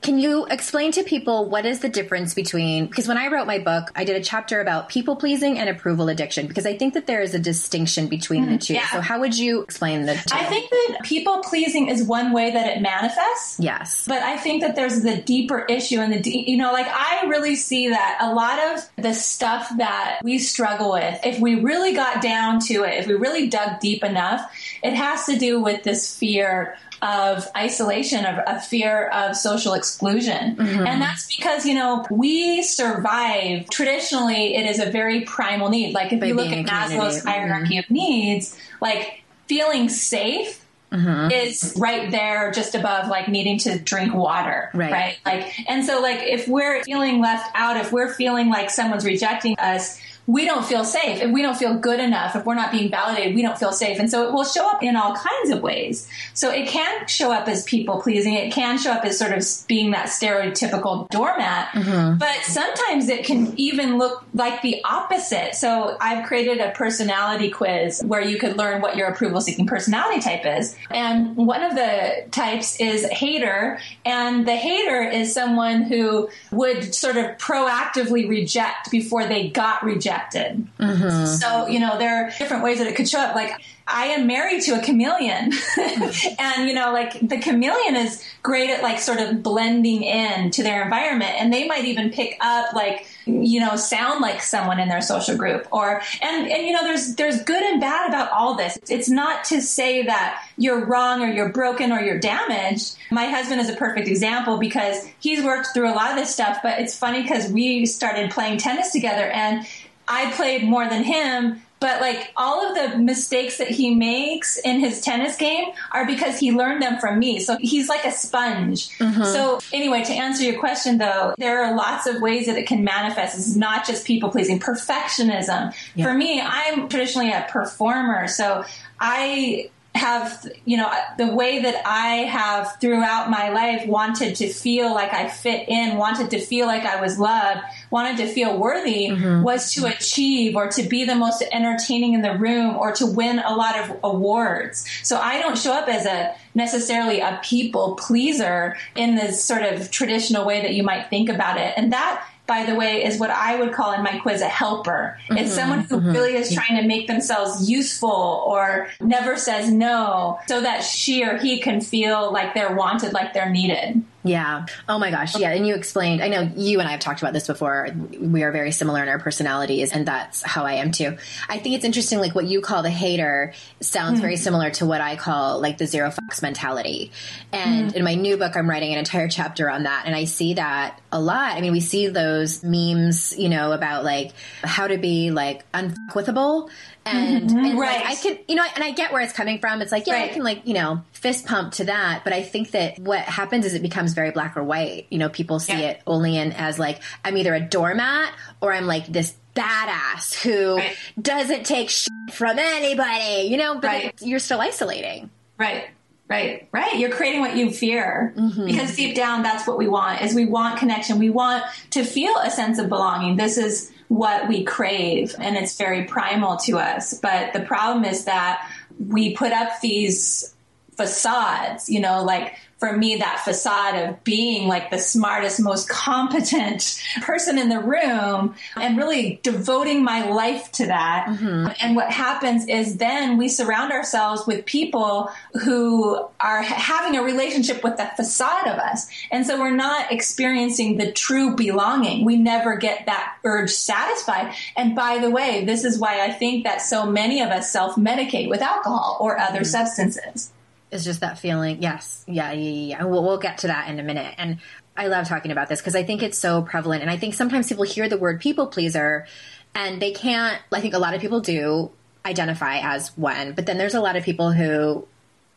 can 0.00 0.18
you 0.18 0.46
explain 0.46 0.92
to 0.92 1.02
people 1.02 1.48
what 1.48 1.66
is 1.66 1.80
the 1.80 1.88
difference 1.88 2.32
between 2.32 2.86
because 2.86 3.08
when 3.08 3.18
I 3.18 3.28
wrote 3.28 3.46
my 3.46 3.58
book, 3.58 3.90
I 3.96 4.04
did 4.04 4.16
a 4.16 4.22
chapter 4.22 4.60
about 4.60 4.88
people 4.88 5.16
pleasing 5.16 5.58
and 5.58 5.68
approval 5.68 6.08
addiction 6.08 6.46
because 6.46 6.66
I 6.66 6.76
think 6.76 6.94
that 6.94 7.06
there 7.06 7.20
is 7.20 7.34
a 7.34 7.38
distinction 7.38 8.06
between 8.06 8.44
mm-hmm. 8.44 8.52
the 8.52 8.58
two. 8.58 8.74
Yeah. 8.74 8.88
So 8.88 9.00
how 9.00 9.20
would 9.20 9.36
you 9.36 9.62
explain 9.62 10.06
the 10.06 10.14
two? 10.14 10.36
I 10.36 10.44
think 10.44 10.70
that 10.70 11.00
people 11.02 11.42
pleasing 11.42 11.88
is 11.88 12.04
one 12.04 12.32
way 12.32 12.52
that 12.52 12.76
it 12.76 12.80
manifests. 12.80 13.58
Yes. 13.58 14.06
But 14.06 14.22
I 14.22 14.36
think 14.36 14.62
that 14.62 14.76
there's 14.76 15.02
the 15.02 15.20
deeper 15.20 15.60
issue 15.68 15.98
and 15.98 16.12
the 16.12 16.30
you 16.30 16.56
know 16.56 16.72
like 16.72 16.86
I 16.86 17.26
really 17.26 17.56
see 17.56 17.88
that 17.88 18.18
a 18.20 18.32
lot 18.32 18.58
of 18.70 18.88
the 19.02 19.14
stuff 19.14 19.70
that 19.78 20.20
we 20.22 20.38
struggle 20.38 20.92
with 20.92 21.18
if 21.24 21.40
we 21.40 21.56
really 21.56 21.94
got 21.94 22.22
down 22.22 22.60
to 22.60 22.84
it, 22.84 22.94
if 22.94 23.06
we 23.08 23.14
really 23.14 23.48
dug 23.48 23.80
deep 23.80 24.04
enough, 24.04 24.48
it 24.82 24.94
has 24.94 25.26
to 25.26 25.36
do 25.36 25.60
with 25.60 25.82
this 25.82 26.16
fear 26.16 26.76
of 27.02 27.46
isolation, 27.56 28.24
of 28.24 28.38
a 28.46 28.60
fear 28.60 29.08
of 29.08 29.36
social 29.36 29.74
exclusion. 29.74 30.56
Mm-hmm. 30.56 30.86
And 30.86 31.00
that's 31.00 31.34
because, 31.36 31.66
you 31.66 31.74
know, 31.74 32.04
we 32.10 32.62
survive. 32.62 33.68
Traditionally, 33.70 34.56
it 34.56 34.66
is 34.66 34.78
a 34.78 34.90
very 34.90 35.22
primal 35.22 35.68
need. 35.68 35.94
Like 35.94 36.12
if 36.12 36.20
By 36.20 36.26
you 36.26 36.34
look 36.34 36.52
at 36.52 36.66
Maslow's 36.66 37.24
hierarchy 37.24 37.76
mm-hmm. 37.76 37.78
of 37.78 37.90
needs, 37.90 38.58
like 38.80 39.22
feeling 39.46 39.88
safe 39.88 40.64
Mm-hmm. 40.90 41.30
is 41.30 41.74
right 41.76 42.10
there 42.10 42.50
just 42.50 42.74
above 42.74 43.08
like 43.08 43.28
needing 43.28 43.58
to 43.58 43.78
drink 43.78 44.14
water 44.14 44.70
right. 44.72 44.90
right 44.90 45.18
like 45.26 45.68
and 45.68 45.84
so 45.84 46.00
like 46.00 46.20
if 46.22 46.48
we're 46.48 46.82
feeling 46.82 47.20
left 47.20 47.50
out 47.54 47.76
if 47.76 47.92
we're 47.92 48.10
feeling 48.10 48.48
like 48.48 48.70
someone's 48.70 49.04
rejecting 49.04 49.54
us 49.58 50.00
we 50.28 50.44
don't 50.44 50.64
feel 50.64 50.84
safe. 50.84 51.22
If 51.22 51.30
we 51.30 51.40
don't 51.40 51.56
feel 51.56 51.78
good 51.78 51.98
enough, 51.98 52.36
if 52.36 52.44
we're 52.44 52.54
not 52.54 52.70
being 52.70 52.90
validated, 52.90 53.34
we 53.34 53.40
don't 53.40 53.58
feel 53.58 53.72
safe. 53.72 53.98
And 53.98 54.10
so 54.10 54.28
it 54.28 54.32
will 54.34 54.44
show 54.44 54.68
up 54.68 54.82
in 54.82 54.94
all 54.94 55.16
kinds 55.16 55.50
of 55.50 55.62
ways. 55.62 56.06
So 56.34 56.50
it 56.50 56.68
can 56.68 57.06
show 57.06 57.32
up 57.32 57.48
as 57.48 57.64
people 57.64 58.02
pleasing. 58.02 58.34
It 58.34 58.52
can 58.52 58.76
show 58.76 58.92
up 58.92 59.06
as 59.06 59.18
sort 59.18 59.32
of 59.32 59.42
being 59.68 59.92
that 59.92 60.08
stereotypical 60.08 61.08
doormat. 61.08 61.68
Mm-hmm. 61.68 62.18
But 62.18 62.42
sometimes 62.42 63.08
it 63.08 63.24
can 63.24 63.58
even 63.58 63.96
look 63.96 64.22
like 64.34 64.60
the 64.60 64.84
opposite. 64.84 65.54
So 65.54 65.96
I've 65.98 66.26
created 66.26 66.60
a 66.60 66.72
personality 66.72 67.50
quiz 67.50 68.02
where 68.04 68.20
you 68.20 68.38
could 68.38 68.58
learn 68.58 68.82
what 68.82 68.96
your 68.96 69.08
approval 69.08 69.40
seeking 69.40 69.66
personality 69.66 70.20
type 70.20 70.44
is. 70.44 70.76
And 70.90 71.38
one 71.38 71.62
of 71.62 71.74
the 71.74 72.26
types 72.32 72.78
is 72.80 73.06
hater. 73.06 73.78
And 74.04 74.46
the 74.46 74.56
hater 74.56 75.00
is 75.00 75.32
someone 75.32 75.84
who 75.84 76.28
would 76.50 76.94
sort 76.94 77.16
of 77.16 77.38
proactively 77.38 78.28
reject 78.28 78.90
before 78.90 79.26
they 79.26 79.48
got 79.48 79.82
rejected 79.82 80.17
rejected. 80.18 80.66
Mm-hmm. 80.78 81.26
So, 81.26 81.66
you 81.68 81.80
know, 81.80 81.98
there 81.98 82.24
are 82.24 82.30
different 82.38 82.62
ways 82.62 82.78
that 82.78 82.86
it 82.86 82.96
could 82.96 83.08
show 83.08 83.20
up. 83.20 83.34
Like, 83.34 83.60
I 83.90 84.06
am 84.08 84.26
married 84.26 84.62
to 84.62 84.72
a 84.72 84.82
chameleon. 84.82 85.50
and, 86.38 86.68
you 86.68 86.74
know, 86.74 86.92
like 86.92 87.26
the 87.26 87.38
chameleon 87.38 87.96
is 87.96 88.22
great 88.42 88.68
at 88.68 88.82
like 88.82 88.98
sort 88.98 89.18
of 89.18 89.42
blending 89.42 90.02
in 90.02 90.50
to 90.50 90.62
their 90.62 90.82
environment. 90.82 91.32
And 91.38 91.52
they 91.52 91.66
might 91.66 91.86
even 91.86 92.10
pick 92.10 92.36
up 92.40 92.74
like, 92.74 93.06
you 93.24 93.60
know, 93.60 93.76
sound 93.76 94.20
like 94.20 94.42
someone 94.42 94.78
in 94.78 94.88
their 94.88 95.00
social 95.00 95.36
group 95.36 95.66
or, 95.72 96.02
and, 96.20 96.50
and, 96.50 96.66
you 96.66 96.72
know, 96.72 96.82
there's, 96.82 97.14
there's 97.16 97.42
good 97.44 97.62
and 97.62 97.80
bad 97.80 98.08
about 98.08 98.30
all 98.30 98.54
this. 98.54 98.78
It's 98.90 99.08
not 99.08 99.44
to 99.44 99.62
say 99.62 100.02
that 100.04 100.44
you're 100.58 100.84
wrong 100.84 101.22
or 101.22 101.28
you're 101.28 101.50
broken 101.50 101.90
or 101.90 102.00
you're 102.00 102.20
damaged. 102.20 102.96
My 103.10 103.26
husband 103.26 103.60
is 103.62 103.70
a 103.70 103.76
perfect 103.76 104.06
example 104.06 104.58
because 104.58 105.06
he's 105.18 105.42
worked 105.42 105.68
through 105.72 105.90
a 105.90 105.94
lot 105.94 106.10
of 106.10 106.16
this 106.16 106.32
stuff, 106.32 106.58
but 106.62 106.78
it's 106.78 106.96
funny 106.96 107.22
because 107.22 107.50
we 107.50 107.86
started 107.86 108.30
playing 108.30 108.58
tennis 108.58 108.92
together 108.92 109.30
and 109.30 109.66
I 110.08 110.32
played 110.32 110.64
more 110.64 110.88
than 110.88 111.04
him, 111.04 111.60
but 111.80 112.00
like 112.00 112.32
all 112.36 112.66
of 112.66 112.74
the 112.74 112.98
mistakes 112.98 113.58
that 113.58 113.68
he 113.68 113.94
makes 113.94 114.56
in 114.56 114.80
his 114.80 115.00
tennis 115.00 115.36
game 115.36 115.68
are 115.92 116.06
because 116.06 116.38
he 116.38 116.50
learned 116.50 116.82
them 116.82 116.98
from 116.98 117.18
me. 117.18 117.38
So 117.38 117.56
he's 117.60 117.88
like 117.88 118.04
a 118.04 118.10
sponge. 118.10 118.98
Mm-hmm. 118.98 119.22
So 119.22 119.60
anyway, 119.72 120.02
to 120.04 120.12
answer 120.12 120.42
your 120.42 120.58
question 120.58 120.98
though, 120.98 121.34
there 121.38 121.62
are 121.62 121.76
lots 121.76 122.06
of 122.06 122.20
ways 122.20 122.46
that 122.46 122.56
it 122.56 122.66
can 122.66 122.82
manifest. 122.82 123.36
It's 123.36 123.54
not 123.54 123.86
just 123.86 124.06
people 124.06 124.30
pleasing, 124.30 124.58
perfectionism. 124.58 125.74
Yeah. 125.94 126.04
For 126.04 126.14
me, 126.14 126.40
I'm 126.40 126.88
traditionally 126.88 127.30
a 127.30 127.46
performer. 127.48 128.26
So 128.26 128.64
I 128.98 129.70
have, 129.94 130.46
you 130.64 130.76
know, 130.76 130.90
the 131.16 131.34
way 131.34 131.60
that 131.62 131.82
I 131.86 132.24
have 132.24 132.76
throughout 132.80 133.30
my 133.30 133.48
life 133.48 133.86
wanted 133.86 134.36
to 134.36 134.48
feel 134.48 134.94
like 134.94 135.12
I 135.12 135.28
fit 135.28 135.68
in, 135.68 135.96
wanted 135.96 136.30
to 136.30 136.40
feel 136.40 136.66
like 136.66 136.84
I 136.84 137.00
was 137.00 137.18
loved, 137.18 137.60
wanted 137.90 138.18
to 138.18 138.26
feel 138.26 138.56
worthy 138.56 139.08
mm-hmm. 139.08 139.42
was 139.42 139.72
to 139.74 139.86
achieve 139.86 140.56
or 140.56 140.68
to 140.68 140.82
be 140.82 141.04
the 141.04 141.14
most 141.14 141.42
entertaining 141.52 142.14
in 142.14 142.22
the 142.22 142.36
room 142.36 142.76
or 142.76 142.92
to 142.92 143.06
win 143.06 143.38
a 143.40 143.54
lot 143.54 143.78
of 143.78 143.98
awards. 144.04 144.88
So 145.02 145.16
I 145.16 145.40
don't 145.40 145.58
show 145.58 145.72
up 145.72 145.88
as 145.88 146.06
a 146.06 146.34
necessarily 146.54 147.20
a 147.20 147.40
people 147.42 147.96
pleaser 147.96 148.76
in 148.94 149.14
this 149.14 149.42
sort 149.42 149.62
of 149.62 149.90
traditional 149.90 150.46
way 150.46 150.60
that 150.62 150.74
you 150.74 150.82
might 150.82 151.08
think 151.08 151.28
about 151.28 151.58
it. 151.58 151.74
And 151.76 151.92
that 151.92 152.24
by 152.48 152.64
the 152.64 152.74
way, 152.74 153.04
is 153.04 153.20
what 153.20 153.30
I 153.30 153.60
would 153.60 153.72
call 153.72 153.92
in 153.92 154.02
my 154.02 154.18
quiz 154.18 154.40
a 154.40 154.48
helper. 154.48 155.18
Mm-hmm, 155.24 155.36
it's 155.36 155.54
someone 155.54 155.80
who 155.80 155.98
mm-hmm. 155.98 156.12
really 156.12 156.34
is 156.34 156.52
trying 156.52 156.80
to 156.80 156.88
make 156.88 157.06
themselves 157.06 157.70
useful 157.70 158.10
or 158.46 158.88
never 159.00 159.36
says 159.36 159.70
no 159.70 160.40
so 160.48 160.62
that 160.62 160.82
she 160.82 161.22
or 161.22 161.36
he 161.36 161.60
can 161.60 161.82
feel 161.82 162.32
like 162.32 162.54
they're 162.54 162.74
wanted, 162.74 163.12
like 163.12 163.34
they're 163.34 163.50
needed. 163.50 164.02
Yeah. 164.24 164.66
Oh 164.88 164.98
my 164.98 165.10
gosh. 165.10 165.38
Yeah. 165.38 165.50
And 165.50 165.66
you 165.66 165.74
explained, 165.74 166.22
I 166.22 166.28
know 166.28 166.50
you 166.56 166.80
and 166.80 166.88
I 166.88 166.90
have 166.90 167.00
talked 167.00 167.22
about 167.22 167.32
this 167.32 167.46
before. 167.46 167.88
We 168.18 168.42
are 168.42 168.50
very 168.50 168.72
similar 168.72 169.02
in 169.02 169.08
our 169.08 169.20
personalities, 169.20 169.92
and 169.92 170.06
that's 170.06 170.42
how 170.42 170.64
I 170.64 170.74
am 170.74 170.90
too. 170.90 171.16
I 171.48 171.58
think 171.58 171.76
it's 171.76 171.84
interesting, 171.84 172.18
like 172.18 172.34
what 172.34 172.46
you 172.46 172.60
call 172.60 172.82
the 172.82 172.90
hater 172.90 173.54
sounds 173.80 174.14
mm-hmm. 174.14 174.22
very 174.22 174.36
similar 174.36 174.70
to 174.70 174.86
what 174.86 175.00
I 175.00 175.14
call 175.16 175.60
like 175.60 175.78
the 175.78 175.86
zero 175.86 176.10
fucks 176.10 176.42
mentality. 176.42 177.12
And 177.52 177.88
mm-hmm. 177.88 177.96
in 177.96 178.04
my 178.04 178.16
new 178.16 178.36
book, 178.36 178.56
I'm 178.56 178.68
writing 178.68 178.92
an 178.92 178.98
entire 178.98 179.28
chapter 179.28 179.70
on 179.70 179.84
that. 179.84 180.02
And 180.06 180.16
I 180.16 180.24
see 180.24 180.54
that 180.54 181.00
a 181.12 181.20
lot. 181.20 181.56
I 181.56 181.60
mean, 181.60 181.72
we 181.72 181.80
see 181.80 182.08
those 182.08 182.64
memes, 182.64 183.38
you 183.38 183.48
know, 183.48 183.72
about 183.72 184.04
like 184.04 184.32
how 184.62 184.88
to 184.88 184.98
be 184.98 185.30
like 185.30 185.70
unfuckwithable 185.72 186.68
and, 187.06 187.48
mm-hmm. 187.48 187.64
and 187.64 187.78
right. 187.78 188.04
Like, 188.04 188.06
I 188.06 188.14
can, 188.16 188.38
you 188.48 188.56
know, 188.56 188.64
and 188.74 188.84
I 188.84 188.90
get 188.90 189.12
where 189.12 189.22
it's 189.22 189.32
coming 189.32 189.60
from. 189.60 189.80
It's 189.80 189.92
like, 189.92 190.06
yeah, 190.06 190.14
right. 190.14 190.30
I 190.30 190.34
can 190.34 190.42
like, 190.42 190.66
you 190.66 190.74
know, 190.74 191.02
fist 191.12 191.46
pump 191.46 191.72
to 191.74 191.84
that. 191.84 192.22
But 192.24 192.34
I 192.34 192.42
think 192.42 192.72
that 192.72 192.98
what 192.98 193.20
happens 193.20 193.64
is 193.64 193.74
it 193.74 193.80
becomes 193.80 194.07
very 194.14 194.30
black 194.30 194.56
or 194.56 194.64
white. 194.64 195.06
You 195.10 195.18
know, 195.18 195.28
people 195.28 195.58
see 195.58 195.72
yeah. 195.72 195.90
it 195.90 196.02
only 196.06 196.36
in 196.36 196.52
as 196.52 196.78
like, 196.78 197.00
I'm 197.24 197.36
either 197.36 197.54
a 197.54 197.60
doormat 197.60 198.32
or 198.60 198.72
I'm 198.72 198.86
like 198.86 199.06
this 199.06 199.34
badass 199.54 200.34
who 200.42 200.76
right. 200.76 200.96
doesn't 201.20 201.66
take 201.66 201.90
shit 201.90 202.12
from 202.32 202.58
anybody, 202.58 203.48
you 203.48 203.56
know, 203.56 203.74
but 203.74 203.84
right. 203.84 204.14
you're 204.20 204.38
still 204.38 204.60
isolating. 204.60 205.30
Right. 205.58 205.86
Right, 206.28 206.68
right. 206.72 206.98
You're 206.98 207.10
creating 207.10 207.40
what 207.40 207.56
you 207.56 207.70
fear 207.70 208.34
mm-hmm. 208.36 208.66
because 208.66 208.94
deep 208.94 209.16
down, 209.16 209.42
that's 209.42 209.66
what 209.66 209.78
we 209.78 209.88
want. 209.88 210.20
Is 210.20 210.34
we 210.34 210.44
want 210.44 210.78
connection. 210.78 211.18
We 211.18 211.30
want 211.30 211.64
to 211.92 212.04
feel 212.04 212.36
a 212.36 212.50
sense 212.50 212.78
of 212.78 212.90
belonging. 212.90 213.36
This 213.36 213.56
is 213.56 213.90
what 214.08 214.46
we 214.46 214.64
crave 214.64 215.34
and 215.38 215.56
it's 215.56 215.78
very 215.78 216.04
primal 216.04 216.56
to 216.56 216.78
us. 216.78 217.14
But 217.14 217.54
the 217.54 217.60
problem 217.60 218.04
is 218.04 218.26
that 218.26 218.70
we 218.98 219.34
put 219.34 219.52
up 219.52 219.80
these 219.80 220.54
facades, 220.98 221.88
you 221.88 222.00
know, 222.00 222.24
like 222.24 222.56
for 222.78 222.96
me, 222.96 223.16
that 223.16 223.42
facade 223.44 223.96
of 223.96 224.22
being 224.22 224.68
like 224.68 224.90
the 224.90 224.98
smartest, 224.98 225.60
most 225.60 225.88
competent 225.88 227.02
person 227.22 227.58
in 227.58 227.68
the 227.68 227.80
room 227.80 228.54
and 228.76 228.96
really 228.96 229.40
devoting 229.42 230.04
my 230.04 230.28
life 230.30 230.70
to 230.72 230.86
that. 230.86 231.26
Mm-hmm. 231.28 231.72
And 231.80 231.96
what 231.96 232.10
happens 232.10 232.66
is 232.68 232.98
then 232.98 233.36
we 233.36 233.48
surround 233.48 233.90
ourselves 233.90 234.46
with 234.46 234.64
people 234.64 235.30
who 235.64 236.24
are 236.40 236.62
having 236.62 237.18
a 237.18 237.22
relationship 237.24 237.82
with 237.82 237.96
the 237.96 238.06
facade 238.16 238.68
of 238.68 238.78
us. 238.78 239.08
And 239.32 239.44
so 239.44 239.58
we're 239.58 239.74
not 239.74 240.12
experiencing 240.12 240.98
the 240.98 241.10
true 241.10 241.56
belonging. 241.56 242.24
We 242.24 242.36
never 242.36 242.76
get 242.76 243.06
that 243.06 243.38
urge 243.42 243.70
satisfied. 243.70 244.54
And 244.76 244.94
by 244.94 245.18
the 245.18 245.30
way, 245.30 245.64
this 245.64 245.84
is 245.84 245.98
why 245.98 246.20
I 246.20 246.30
think 246.30 246.62
that 246.62 246.80
so 246.80 247.06
many 247.06 247.40
of 247.40 247.48
us 247.50 247.72
self 247.72 247.96
medicate 247.96 248.48
with 248.48 248.62
alcohol 248.62 249.16
or 249.20 249.36
other 249.36 249.60
mm-hmm. 249.60 249.64
substances 249.64 250.52
is 250.90 251.04
just 251.04 251.20
that 251.20 251.38
feeling. 251.38 251.82
Yes. 251.82 252.24
Yeah. 252.26 252.52
Yeah. 252.52 252.70
Yeah. 252.70 253.04
We'll, 253.04 253.22
we'll 253.22 253.38
get 253.38 253.58
to 253.58 253.68
that 253.68 253.88
in 253.88 253.98
a 253.98 254.02
minute. 254.02 254.34
And 254.38 254.58
I 254.96 255.06
love 255.06 255.28
talking 255.28 255.52
about 255.52 255.68
this 255.68 255.80
because 255.80 255.94
I 255.94 256.02
think 256.02 256.22
it's 256.22 256.38
so 256.38 256.62
prevalent. 256.62 257.02
And 257.02 257.10
I 257.10 257.16
think 257.16 257.34
sometimes 257.34 257.68
people 257.68 257.84
hear 257.84 258.08
the 258.08 258.18
word 258.18 258.40
people 258.40 258.66
pleaser 258.66 259.26
and 259.74 260.00
they 260.02 260.10
can't, 260.12 260.60
I 260.72 260.80
think 260.80 260.94
a 260.94 260.98
lot 260.98 261.14
of 261.14 261.20
people 261.20 261.40
do 261.40 261.90
identify 262.24 262.78
as 262.78 263.16
one, 263.16 263.52
but 263.52 263.66
then 263.66 263.78
there's 263.78 263.94
a 263.94 264.00
lot 264.00 264.16
of 264.16 264.24
people 264.24 264.52
who 264.52 265.06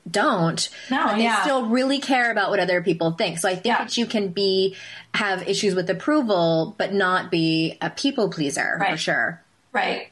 don't 0.09 0.69
no, 0.89 1.15
they 1.15 1.23
yeah. 1.23 1.43
still 1.43 1.67
really 1.67 1.99
care 1.99 2.31
about 2.31 2.49
what 2.49 2.59
other 2.59 2.81
people 2.81 3.11
think 3.11 3.37
so 3.37 3.47
i 3.47 3.53
think 3.53 3.65
yeah. 3.65 3.83
that 3.83 3.97
you 3.97 4.07
can 4.07 4.29
be 4.29 4.75
have 5.13 5.47
issues 5.47 5.75
with 5.75 5.87
approval 5.89 6.73
but 6.79 6.91
not 6.91 7.29
be 7.29 7.77
a 7.81 7.89
people 7.91 8.29
pleaser 8.29 8.77
right. 8.79 8.91
for 8.91 8.97
sure 8.97 9.41
right 9.71 10.11